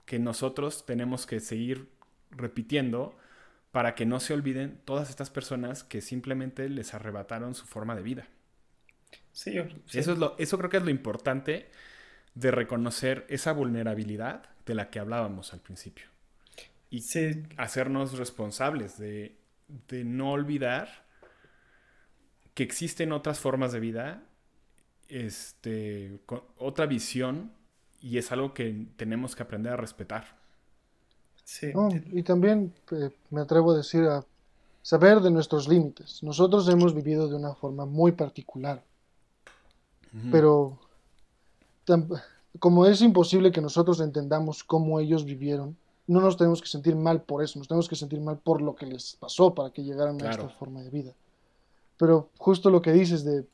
que 0.07 0.19
nosotros 0.19 0.85
tenemos 0.85 1.27
que 1.27 1.41
seguir 1.41 1.89
repitiendo 2.31 3.15
para 3.71 3.93
que 3.93 4.05
no 4.05 4.19
se 4.21 4.33
olviden 4.33 4.81
todas 4.85 5.09
estas 5.09 5.29
personas 5.29 5.83
que 5.83 6.01
simplemente 6.01 6.69
les 6.69 6.93
arrebataron 6.93 7.53
su 7.53 7.65
forma 7.65 7.93
de 7.93 8.01
vida. 8.01 8.27
Sí, 9.33 9.57
Eso, 9.93 10.13
es 10.13 10.17
lo, 10.17 10.35
eso 10.39 10.57
creo 10.57 10.69
que 10.69 10.77
es 10.77 10.83
lo 10.83 10.89
importante 10.89 11.69
de 12.33 12.51
reconocer 12.51 13.25
esa 13.27 13.51
vulnerabilidad 13.51 14.49
de 14.65 14.75
la 14.75 14.89
que 14.89 14.99
hablábamos 14.99 15.53
al 15.53 15.59
principio. 15.59 16.07
Y 16.89 17.03
hacernos 17.57 18.17
responsables 18.17 18.97
de, 18.97 19.35
de 19.89 20.05
no 20.05 20.31
olvidar 20.31 21.05
que 22.53 22.63
existen 22.63 23.11
otras 23.11 23.39
formas 23.39 23.73
de 23.73 23.81
vida, 23.81 24.23
este, 25.09 26.19
otra 26.57 26.85
visión, 26.85 27.51
y 28.01 28.17
es 28.17 28.31
algo 28.31 28.53
que 28.53 28.87
tenemos 28.95 29.35
que 29.35 29.43
aprender 29.43 29.73
a 29.73 29.77
respetar 29.77 30.37
y 32.11 32.23
también 32.23 32.73
eh, 32.91 33.09
me 33.29 33.41
atrevo 33.41 33.71
a 33.71 33.77
decir 33.77 34.03
a 34.03 34.23
saber 34.81 35.21
de 35.21 35.31
nuestros 35.31 35.67
límites. 35.67 36.21
Nosotros 36.21 36.67
hemos 36.67 36.93
vivido 36.93 37.27
de 37.27 37.35
una 37.35 37.53
forma 37.55 37.85
muy 37.85 38.11
particular, 38.11 38.83
pero 40.31 40.77
como 42.59 42.85
es 42.85 43.01
imposible 43.01 43.51
que 43.51 43.61
nosotros 43.61 43.99
entendamos 43.99 44.63
cómo 44.63 44.99
ellos 44.99 45.25
vivieron, 45.25 45.77
no 46.07 46.21
nos 46.21 46.37
tenemos 46.37 46.61
que 46.61 46.67
sentir 46.67 46.95
mal 46.95 47.21
por 47.21 47.43
eso, 47.43 47.59
nos 47.59 47.67
tenemos 47.67 47.87
que 47.87 47.95
sentir 47.95 48.19
mal 48.19 48.37
por 48.37 48.61
lo 48.61 48.75
que 48.75 48.85
les 48.85 49.15
pasó 49.15 49.53
para 49.53 49.69
que 49.69 49.83
llegaran 49.83 50.21
a 50.21 50.31
esta 50.31 50.49
forma 50.49 50.81
de 50.81 50.89
vida. 50.89 51.13
Pero 51.97 52.29
justo 52.37 52.69
lo 52.69 52.81
que 52.81 52.93
dices 52.93 53.23
de 53.23 53.45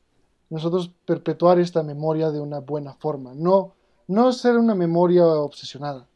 nosotros 0.50 0.90
perpetuar 1.04 1.58
esta 1.58 1.82
memoria 1.82 2.30
de 2.30 2.40
una 2.40 2.60
buena 2.60 2.94
forma, 2.94 3.34
no, 3.34 3.72
no 4.06 4.32
ser 4.32 4.56
una 4.56 4.74
memoria 4.74 5.24
obsesionada, 5.24 6.06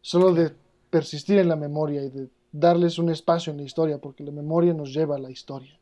solo 0.00 0.34
de 0.34 0.52
persistir 0.90 1.38
en 1.38 1.48
la 1.48 1.56
memoria 1.56 2.02
y 2.02 2.10
de 2.10 2.28
darles 2.52 2.98
un 2.98 3.10
espacio 3.10 3.50
en 3.50 3.58
la 3.58 3.64
historia, 3.64 3.98
porque 3.98 4.22
la 4.22 4.32
memoria 4.32 4.74
nos 4.74 4.92
lleva 4.92 5.16
a 5.16 5.18
la 5.18 5.30
historia. 5.30 5.78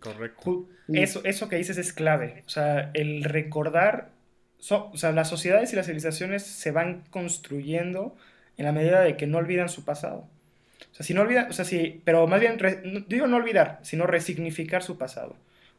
Correcto. 0.00 0.66
Eso, 0.88 1.20
eso 1.24 1.48
que 1.48 1.56
dices 1.56 1.78
es 1.78 1.92
clave. 1.92 2.44
O 2.46 2.50
sea, 2.50 2.90
el 2.94 3.24
recordar, 3.24 4.10
o 4.70 4.96
sea, 4.96 5.12
las 5.12 5.28
sociedades 5.28 5.72
y 5.72 5.76
las 5.76 5.86
civilizaciones 5.86 6.42
se 6.42 6.70
van 6.70 7.04
construyendo 7.10 8.14
en 8.56 8.64
la 8.64 8.72
medida 8.72 9.00
de 9.00 9.16
que 9.16 9.26
no 9.26 9.38
olvidan 9.38 9.68
su 9.68 9.84
pasado. 9.84 10.26
O 10.92 10.94
sea, 10.94 11.04
si 11.04 11.14
no 11.14 11.22
olvidan, 11.22 11.50
o 11.50 11.52
sea, 11.52 11.64
sí, 11.64 12.00
pero 12.04 12.26
más 12.26 12.40
bien, 12.40 12.58
digo 13.08 13.26
no 13.26 13.36
olvidar, 13.36 13.80
sino 13.82 14.06
resignificar 14.06 14.82
su 14.82 14.96
pasado, 14.96 15.36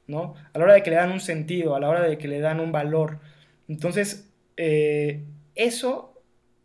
¿no? 0.08 0.36
A 0.54 0.58
la 0.58 0.66
hora 0.66 0.74
de 0.74 0.84
que 0.84 0.90
le 0.90 0.98
dan 0.98 1.12
un 1.12 1.22
sentido, 1.22 1.76
a 1.76 1.80
la 1.80 1.90
hora 1.90 2.04
de 2.04 2.18
que 2.18 2.28
le 2.28 2.40
dan 2.40 2.60
un 2.60 2.72
valor. 2.72 3.20
Entonces, 3.68 4.28
eh, 4.58 5.24
eso 5.56 6.22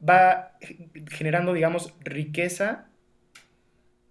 va 0.07 0.57
generando, 1.11 1.53
digamos, 1.53 1.95
riqueza 2.01 2.88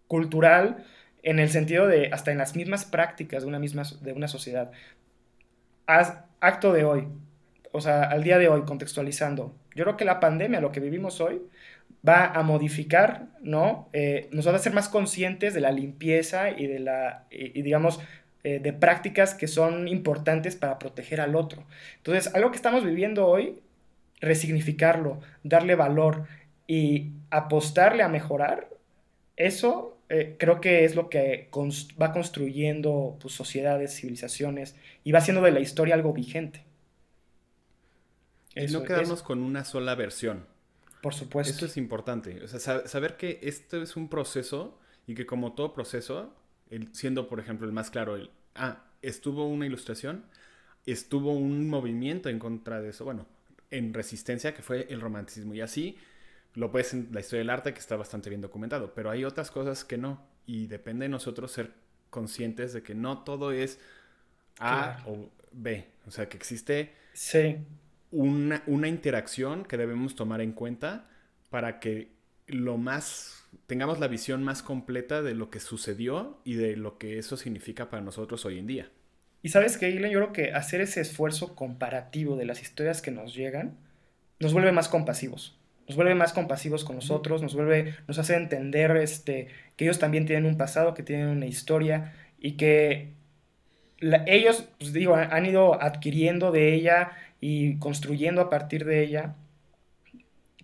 cultural 0.08 0.86
en 1.24 1.40
el 1.40 1.50
sentido 1.50 1.88
de 1.88 2.10
hasta 2.12 2.32
en 2.32 2.38
las 2.38 2.56
mismas 2.56 2.86
prácticas 2.86 3.44
de 3.44 3.50
una 3.50 3.60
misma 3.60 3.84
de 4.02 4.14
una 4.14 4.28
sociedad. 4.28 4.72
Acto 6.42 6.72
de 6.72 6.86
hoy, 6.86 7.08
o 7.72 7.82
sea, 7.82 8.04
al 8.04 8.24
día 8.24 8.38
de 8.38 8.48
hoy, 8.48 8.62
contextualizando, 8.64 9.56
yo 9.76 9.84
creo 9.84 9.98
que 9.98 10.06
la 10.06 10.20
pandemia, 10.20 10.62
lo 10.62 10.72
que 10.72 10.80
vivimos 10.80 11.20
hoy, 11.20 11.42
va 12.08 12.26
a 12.28 12.44
modificar, 12.44 13.28
¿no? 13.42 13.90
Eh, 13.94 14.30
nos 14.32 14.48
va 14.48 14.52
a 14.52 14.56
hacer 14.56 14.74
más 14.74 14.88
conscientes 14.88 15.54
de 15.54 15.62
la 15.62 15.72
limpieza 15.72 16.52
y 16.52 16.68
de 16.68 16.80
la, 16.80 17.26
y, 17.30 17.62
digamos, 17.62 18.00
eh, 18.44 18.60
de 18.60 18.72
prácticas 18.74 19.34
que 19.34 19.48
son 19.48 19.88
importantes 19.88 20.56
para 20.56 20.80
proteger 20.80 21.22
al 21.22 21.36
otro. 21.36 21.66
Entonces, 21.98 22.34
algo 22.34 22.52
que 22.52 22.58
estamos 22.58 22.86
viviendo 22.86 23.28
hoy 23.28 23.62
resignificarlo, 24.22 25.22
darle 25.44 25.76
valor 25.76 26.26
y 26.68 27.12
apostarle 27.30 28.04
a 28.04 28.10
mejorar, 28.10 28.70
eso 29.36 29.98
eh, 30.10 30.36
creo 30.40 30.60
que 30.60 30.86
es 30.86 30.96
lo 30.96 31.10
que 31.10 31.50
va 32.02 32.12
construyendo 32.12 33.18
pues, 33.22 33.34
sociedades, 33.34 33.96
civilizaciones 33.96 34.76
y 35.04 35.12
va 35.12 35.20
haciendo 35.20 35.42
de 35.42 35.52
la 35.52 35.60
historia 35.60 35.96
algo 35.96 36.14
vigente. 36.14 36.64
y 38.56 38.68
no 38.68 38.84
quedarnos 38.84 39.24
con 39.24 39.42
una 39.42 39.64
sola 39.64 39.96
versión. 39.96 40.46
Por 41.02 41.14
supuesto. 41.14 41.54
Esto 41.54 41.66
es 41.66 41.78
importante. 41.78 42.44
O 42.44 42.48
sea, 42.48 42.88
saber 42.88 43.16
que 43.16 43.40
esto 43.42 43.82
es 43.82 43.96
un 43.96 44.10
proceso 44.10 44.80
y 45.08 45.16
que 45.16 45.26
como 45.26 45.54
todo 45.54 45.74
proceso, 45.74 46.36
siendo 46.92 47.30
por 47.30 47.40
ejemplo 47.40 47.66
el 47.66 47.72
más 47.72 47.90
claro, 47.90 48.16
el, 48.16 48.32
ah, 48.56 48.84
estuvo 49.02 49.48
una 49.48 49.66
ilustración, 49.66 50.26
estuvo 50.86 51.34
un 51.34 51.70
movimiento 51.70 52.30
en 52.30 52.40
contra 52.40 52.82
de 52.82 52.90
eso. 52.90 53.06
Bueno, 53.06 53.26
en 53.72 53.94
resistencia, 53.94 54.54
que 54.54 54.62
fue 54.62 54.88
el 54.90 55.02
romanticismo. 55.02 55.54
Y 55.54 55.62
así 55.62 55.98
lo 56.54 56.72
puedes 56.72 56.94
en 56.94 57.10
la 57.12 57.20
historia 57.20 57.40
del 57.40 57.50
arte, 57.50 57.74
que 57.74 57.80
está 57.80 57.96
bastante 57.96 58.30
bien 58.30 58.42
documentado. 58.42 58.94
Pero 58.94 59.10
hay 59.12 59.24
otras 59.24 59.52
cosas 59.52 59.84
que 59.84 59.98
no. 59.98 60.22
Y 60.46 60.68
depende 60.68 61.06
de 61.06 61.10
nosotros 61.10 61.52
ser 61.52 61.72
conscientes 62.10 62.74
de 62.74 62.82
que 62.82 62.96
no 62.96 63.24
todo 63.24 63.52
es 63.52 63.80
A 64.60 65.04
o 65.06 65.30
B. 65.52 65.88
O 66.08 66.12
sea, 66.12 66.28
que 66.28 66.38
existe 66.38 66.94
una, 68.12 68.64
una 68.66 68.88
interacción 68.88 69.66
que 69.66 69.78
debemos 69.78 70.16
tomar 70.16 70.42
en 70.42 70.54
cuenta 70.54 71.10
para 71.50 71.80
que 71.80 72.12
lo 72.48 72.78
más 72.78 73.48
tengamos 73.68 74.00
la 74.00 74.08
visión 74.08 74.44
más 74.44 74.64
completa 74.64 75.22
de 75.22 75.36
lo 75.36 75.50
que 75.50 75.60
sucedió 75.60 76.40
y 76.44 76.56
de 76.56 76.76
lo 76.76 76.98
que 76.98 77.18
eso 77.20 77.38
significa 77.38 77.90
para 77.90 78.02
nosotros 78.02 78.46
hoy 78.46 78.60
en 78.60 78.68
día. 78.68 78.92
Y 79.42 79.50
sabes 79.50 79.78
que, 79.78 79.94
Yo 79.94 80.00
creo 80.00 80.34
que 80.34 80.54
hacer 80.54 80.82
ese 80.82 81.02
esfuerzo 81.02 81.56
comparativo 81.56 82.36
de 82.36 82.46
las 82.46 82.62
historias 82.62 83.02
que 83.02 83.12
nos 83.12 83.36
llegan 83.36 83.78
nos 84.40 84.54
vuelve 84.54 84.72
más 84.72 84.90
compasivos. 84.90 85.58
Nos 85.88 85.96
vuelve 85.96 86.16
más 86.16 86.34
compasivos 86.34 86.84
con 86.84 86.96
nosotros, 86.96 87.42
nos 87.42 87.56
vuelve, 87.56 87.96
nos 88.08 88.20
hace 88.20 88.36
entender 88.36 88.96
este, 88.98 89.48
que 89.76 89.86
ellos 89.86 90.00
también 90.00 90.26
tienen 90.26 90.46
un 90.46 90.58
pasado, 90.58 90.94
que 90.94 91.04
tienen 91.04 91.28
una 91.28 91.48
historia 91.48 92.14
y 92.40 92.54
que 92.54 93.14
ellos, 94.28 94.68
pues 94.78 94.94
digo, 94.94 95.16
han 95.16 95.46
ido 95.46 95.82
adquiriendo 95.82 96.52
de 96.52 96.74
ella 96.74 97.12
y 97.42 97.78
construyendo 97.80 98.42
a 98.42 98.50
partir 98.50 98.86
de 98.86 99.04
ella, 99.04 99.36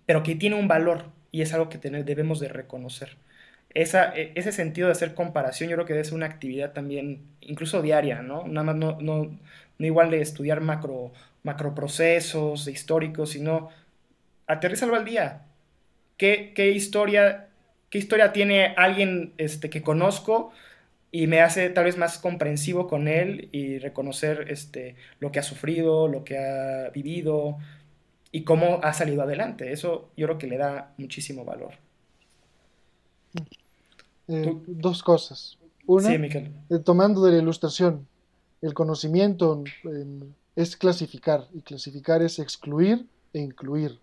pero 0.06 0.22
que 0.22 0.36
tiene 0.36 0.56
un 0.56 0.68
valor 0.68 1.06
y 1.32 1.42
es 1.42 1.52
algo 1.52 1.68
que 1.68 1.78
debemos 1.78 2.40
de 2.40 2.48
reconocer. 2.48 3.16
E, 3.76 4.32
ese 4.34 4.52
sentido 4.52 4.88
de 4.88 4.92
hacer 4.92 5.14
comparación 5.14 5.68
yo 5.68 5.76
creo 5.76 5.86
que 5.86 6.04
ser 6.04 6.14
una 6.14 6.26
actividad 6.26 6.72
también, 6.72 7.26
incluso 7.42 7.82
diaria, 7.82 8.22
¿no? 8.22 8.46
Nada 8.48 8.64
más 8.64 8.76
no, 8.76 8.98
no, 9.00 9.38
igual 9.78 10.10
de 10.10 10.22
estudiar 10.22 10.62
macro, 10.62 11.12
macroprocesos 11.42 12.68
históricos, 12.68 13.30
sino 13.30 13.68
aterrizarlo 14.46 14.96
al 14.96 15.04
día. 15.04 15.42
¿Qué, 16.16 16.52
qué, 16.54 16.70
historia, 16.70 17.48
¿Qué 17.90 17.98
historia 17.98 18.32
tiene 18.32 18.74
alguien 18.76 19.34
este, 19.38 19.70
que 19.70 19.82
conozco 19.82 20.52
y 21.12 21.26
me 21.26 21.42
hace 21.42 21.70
tal 21.70 21.84
vez 21.84 21.98
más 21.98 22.18
comprensivo 22.18 22.88
con 22.88 23.08
él 23.08 23.48
y 23.52 23.78
reconocer 23.78 24.46
este, 24.50 24.96
lo 25.20 25.32
que 25.32 25.40
ha 25.40 25.42
sufrido, 25.42 26.08
lo 26.08 26.24
que 26.24 26.38
ha 26.38 26.90
vivido 26.90 27.58
y 28.32 28.44
cómo 28.44 28.80
ha 28.82 28.92
salido 28.94 29.22
adelante? 29.22 29.72
Eso 29.72 30.10
yo 30.16 30.26
creo 30.26 30.38
que 30.38 30.46
le 30.48 30.58
da 30.58 30.94
muchísimo 30.98 31.44
valor. 31.44 31.74
Eh, 34.28 34.56
dos 34.66 35.02
cosas. 35.02 35.58
Una, 35.86 36.14
eh, 36.14 36.78
tomando 36.84 37.22
de 37.24 37.32
la 37.32 37.38
ilustración, 37.38 38.08
el 38.60 38.74
conocimiento 38.74 39.62
es 40.56 40.76
clasificar 40.76 41.46
y 41.54 41.60
clasificar 41.60 42.22
es 42.22 42.38
excluir 42.38 43.06
e 43.32 43.40
incluir. 43.40 44.00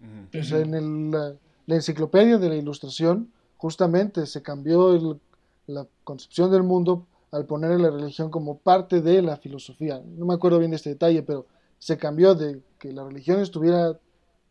en 0.00 1.10
la, 1.10 1.36
enciclopedia 1.66 2.38
de 2.38 2.48
la 2.48 2.56
ilustración 2.56 3.30
justamente 3.56 4.26
se 4.26 4.42
cambió 4.42 5.18
la 5.66 5.86
concepción 6.04 6.50
del 6.50 6.62
mundo 6.62 7.06
al 7.34 7.46
poner 7.46 7.80
la 7.80 7.90
religión 7.90 8.30
como 8.30 8.58
parte 8.58 9.00
de 9.00 9.20
la 9.20 9.36
filosofía. 9.36 10.00
No 10.16 10.24
me 10.24 10.34
acuerdo 10.34 10.58
bien 10.58 10.70
de 10.70 10.76
este 10.76 10.90
detalle, 10.90 11.22
pero 11.22 11.46
se 11.78 11.98
cambió 11.98 12.34
de 12.34 12.62
que 12.78 12.92
la 12.92 13.04
religión 13.04 13.40
estuviera 13.40 13.98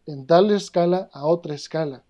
en 0.05 0.27
tal 0.27 0.51
escala 0.51 1.09
a 1.13 1.25
otra 1.25 1.55
escala. 1.55 2.03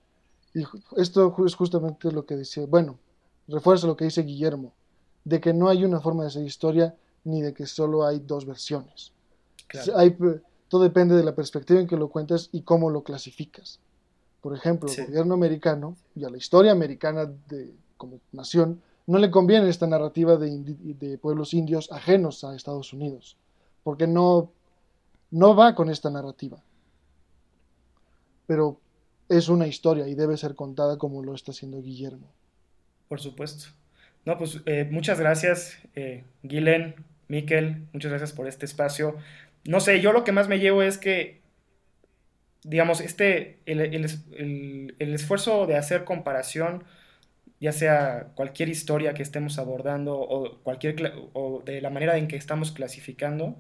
Y 0.53 0.63
esto 0.97 1.35
es 1.45 1.55
justamente 1.55 2.11
lo 2.11 2.25
que 2.25 2.35
decía, 2.35 2.65
bueno, 2.67 2.99
refuerza 3.47 3.87
lo 3.87 3.97
que 3.97 4.05
dice 4.05 4.23
Guillermo, 4.23 4.73
de 5.23 5.39
que 5.39 5.53
no 5.53 5.67
hay 5.67 5.83
una 5.83 5.99
forma 5.99 6.23
de 6.23 6.29
hacer 6.29 6.43
historia 6.43 6.95
ni 7.23 7.41
de 7.41 7.53
que 7.53 7.65
solo 7.65 8.05
hay 8.05 8.19
dos 8.19 8.45
versiones. 8.45 9.11
todo 10.67 10.83
depende 10.83 11.15
de 11.15 11.23
la 11.23 11.35
perspectiva 11.35 11.79
en 11.79 11.87
que 11.87 11.97
lo 11.97 12.09
cuentas 12.09 12.49
y 12.51 12.61
cómo 12.61 12.89
lo 12.89 13.03
clasificas. 13.03 13.79
Por 14.41 14.55
ejemplo, 14.55 14.91
el 14.91 15.07
gobierno 15.07 15.33
americano 15.33 15.95
y 16.15 16.25
a 16.25 16.29
la 16.29 16.37
historia 16.37 16.71
americana 16.73 17.25
de, 17.25 17.73
como 17.97 18.19
nación 18.31 18.81
no 19.07 19.17
le 19.17 19.31
conviene 19.31 19.69
esta 19.69 19.87
narrativa 19.87 20.37
de, 20.37 21.17
pueblos 21.21 21.53
indios 21.53 21.91
ajenos 21.91 22.43
a 22.43 22.55
Estados 22.55 22.93
Unidos, 22.93 23.37
porque 23.83 24.07
no, 24.07 24.51
no 25.31 25.55
va 25.55 25.75
con 25.75 25.89
esta 25.89 26.09
narrativa. 26.09 26.61
Pero 28.47 28.79
es 29.29 29.49
una 29.49 29.67
historia 29.67 30.07
y 30.07 30.15
debe 30.15 30.37
ser 30.37 30.55
contada 30.55 30.97
como 30.97 31.23
lo 31.23 31.35
está 31.35 31.51
haciendo 31.51 31.81
Guillermo. 31.81 32.31
Por 33.07 33.19
supuesto. 33.19 33.65
No, 34.25 34.37
pues 34.37 34.61
eh, 34.65 34.87
muchas 34.89 35.19
gracias, 35.19 35.77
eh, 35.95 36.23
Guilen, 36.43 36.95
Miquel, 37.27 37.87
muchas 37.91 38.11
gracias 38.11 38.31
por 38.31 38.47
este 38.47 38.65
espacio. 38.65 39.17
No 39.65 39.79
sé, 39.79 40.01
yo 40.01 40.13
lo 40.13 40.23
que 40.23 40.31
más 40.31 40.47
me 40.47 40.59
llevo 40.59 40.81
es 40.81 40.97
que, 40.97 41.41
digamos, 42.63 43.01
este, 43.01 43.59
el, 43.65 43.81
el 44.99 45.13
esfuerzo 45.13 45.67
de 45.67 45.75
hacer 45.75 46.05
comparación 46.05 46.83
ya 47.63 47.71
sea 47.71 48.27
cualquier 48.35 48.67
historia 48.67 49.13
que 49.13 49.23
estemos 49.23 49.57
abordando 49.57 50.19
o, 50.19 50.57
cualquier, 50.63 51.13
o 51.31 51.61
de 51.63 51.79
la 51.79 51.89
manera 51.89 52.17
en 52.17 52.27
que 52.27 52.35
estamos 52.35 52.73
clasificando 52.73 53.55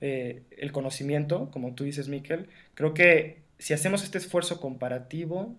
eh, 0.00 0.42
el 0.56 0.72
conocimiento, 0.72 1.50
como 1.50 1.74
tú 1.74 1.84
dices, 1.84 2.08
Miquel, 2.08 2.48
creo 2.72 2.94
que 2.94 3.42
si 3.58 3.74
hacemos 3.74 4.02
este 4.04 4.18
esfuerzo 4.18 4.60
comparativo 4.60 5.56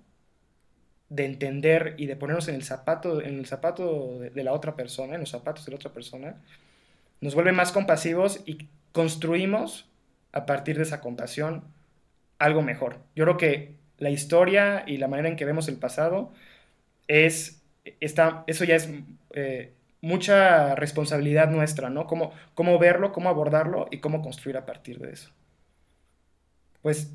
de 1.10 1.26
entender 1.26 1.96
y 1.98 2.06
de 2.06 2.16
ponernos 2.16 2.48
en 2.48 2.56
el 2.56 2.64
zapato, 2.64 3.22
en 3.22 3.40
el 3.40 3.46
zapato 3.46 4.20
de, 4.20 4.44
la 4.44 4.54
otra 4.54 4.76
persona, 4.76 5.16
en 5.16 5.22
los 5.22 5.30
zapatos 5.30 5.66
de 5.66 5.72
la 5.72 5.78
otra 5.78 5.94
persona, 5.94 6.36
nos 7.22 7.34
vuelve 7.34 7.54
más 7.54 7.72
compasivos 7.72 8.42
y 8.46 8.68
construimos 8.92 9.90
a 10.32 10.46
partir 10.46 10.78
de 10.78 10.84
esa 10.84 11.02
compasión 11.02 11.64
algo 12.40 12.62
mejor. 12.62 12.98
Yo 13.16 13.24
creo 13.24 13.38
que 13.38 13.76
la 13.98 14.10
historia 14.10 14.84
y 14.86 14.98
la 14.98 15.08
manera 15.08 15.30
en 15.30 15.36
que 15.36 15.46
vemos 15.46 15.68
el 15.68 15.78
pasado 15.78 16.32
es 17.08 17.62
eso 18.02 18.66
ya 18.66 18.76
es 18.76 18.90
eh, 19.34 19.74
mucha 20.02 20.76
responsabilidad 20.76 21.50
nuestra, 21.50 21.90
¿no? 21.90 22.06
Cómo, 22.06 22.34
cómo 22.54 22.78
verlo, 22.80 23.14
cómo 23.14 23.30
abordarlo 23.30 23.88
y 23.92 24.00
cómo 24.00 24.22
construir 24.22 24.58
a 24.58 24.66
partir 24.66 25.00
de 25.00 25.12
eso. 25.12 25.32
Pues 26.82 27.14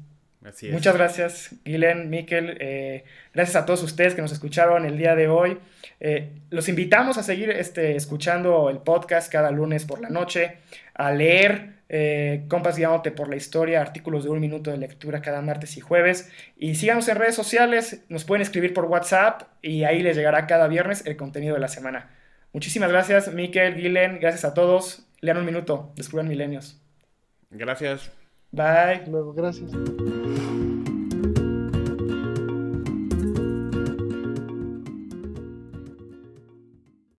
Muchas 0.73 0.97
gracias, 0.97 1.55
Guilen, 1.65 2.11
Miquel. 2.11 2.57
Eh, 2.61 3.05
gracias 3.33 3.55
a 3.55 3.65
todos 3.65 3.83
ustedes 3.83 4.15
que 4.15 4.23
nos 4.23 4.33
escucharon 4.33 4.85
el 4.85 4.99
día 4.99 5.15
de 5.15 5.29
hoy. 5.29 5.59
Eh, 6.01 6.31
los 6.51 6.69
invitamos 6.69 7.17
a 7.17 7.23
seguir 7.23 7.51
este, 7.51 7.95
escuchando 7.95 8.69
el 8.69 8.79
podcast 8.79 9.31
cada 9.31 9.53
lunes 9.53 9.85
por 9.85 10.01
la 10.01 10.09
noche, 10.09 10.59
a 10.95 11.13
leer 11.13 11.75
eh, 11.89 12.45
Compas 12.49 12.77
Guiándote 12.77 13.13
por 13.13 13.29
la 13.29 13.37
Historia, 13.37 13.81
artículos 13.81 14.25
de 14.25 14.31
un 14.31 14.41
minuto 14.41 14.73
de 14.73 14.79
lectura 14.79 15.23
cada 15.23 15.43
martes 15.43 15.77
y 15.77 15.81
jueves. 15.81 16.33
Y 16.57 16.75
síganos 16.75 17.07
en 17.09 17.19
redes 17.19 17.37
sociales, 17.37 18.03
nos 18.09 18.25
pueden 18.25 18.43
escribir 18.43 18.75
por 18.75 18.87
WhatsApp 18.87 19.43
y 19.63 19.85
ahí 19.85 20.03
les 20.03 20.17
llegará 20.17 20.49
cada 20.49 20.67
viernes 20.67 21.07
el 21.07 21.17
contenido 21.17 21.55
de 21.55 21.61
la 21.61 21.69
semana. 21.69 22.11
Muchísimas 22.53 22.91
gracias, 22.91 23.33
Miquel, 23.33 23.77
Guilen, 23.77 24.19
gracias 24.19 24.45
a 24.45 24.55
todos. 24.55 25.07
Lean 25.21 25.37
un 25.37 25.45
minuto, 25.45 25.93
descubran 25.95 26.27
milenios. 26.27 26.81
Gracias. 27.51 28.22
Bye. 28.53 29.05
Luego, 29.09 29.33
gracias. 29.33 29.71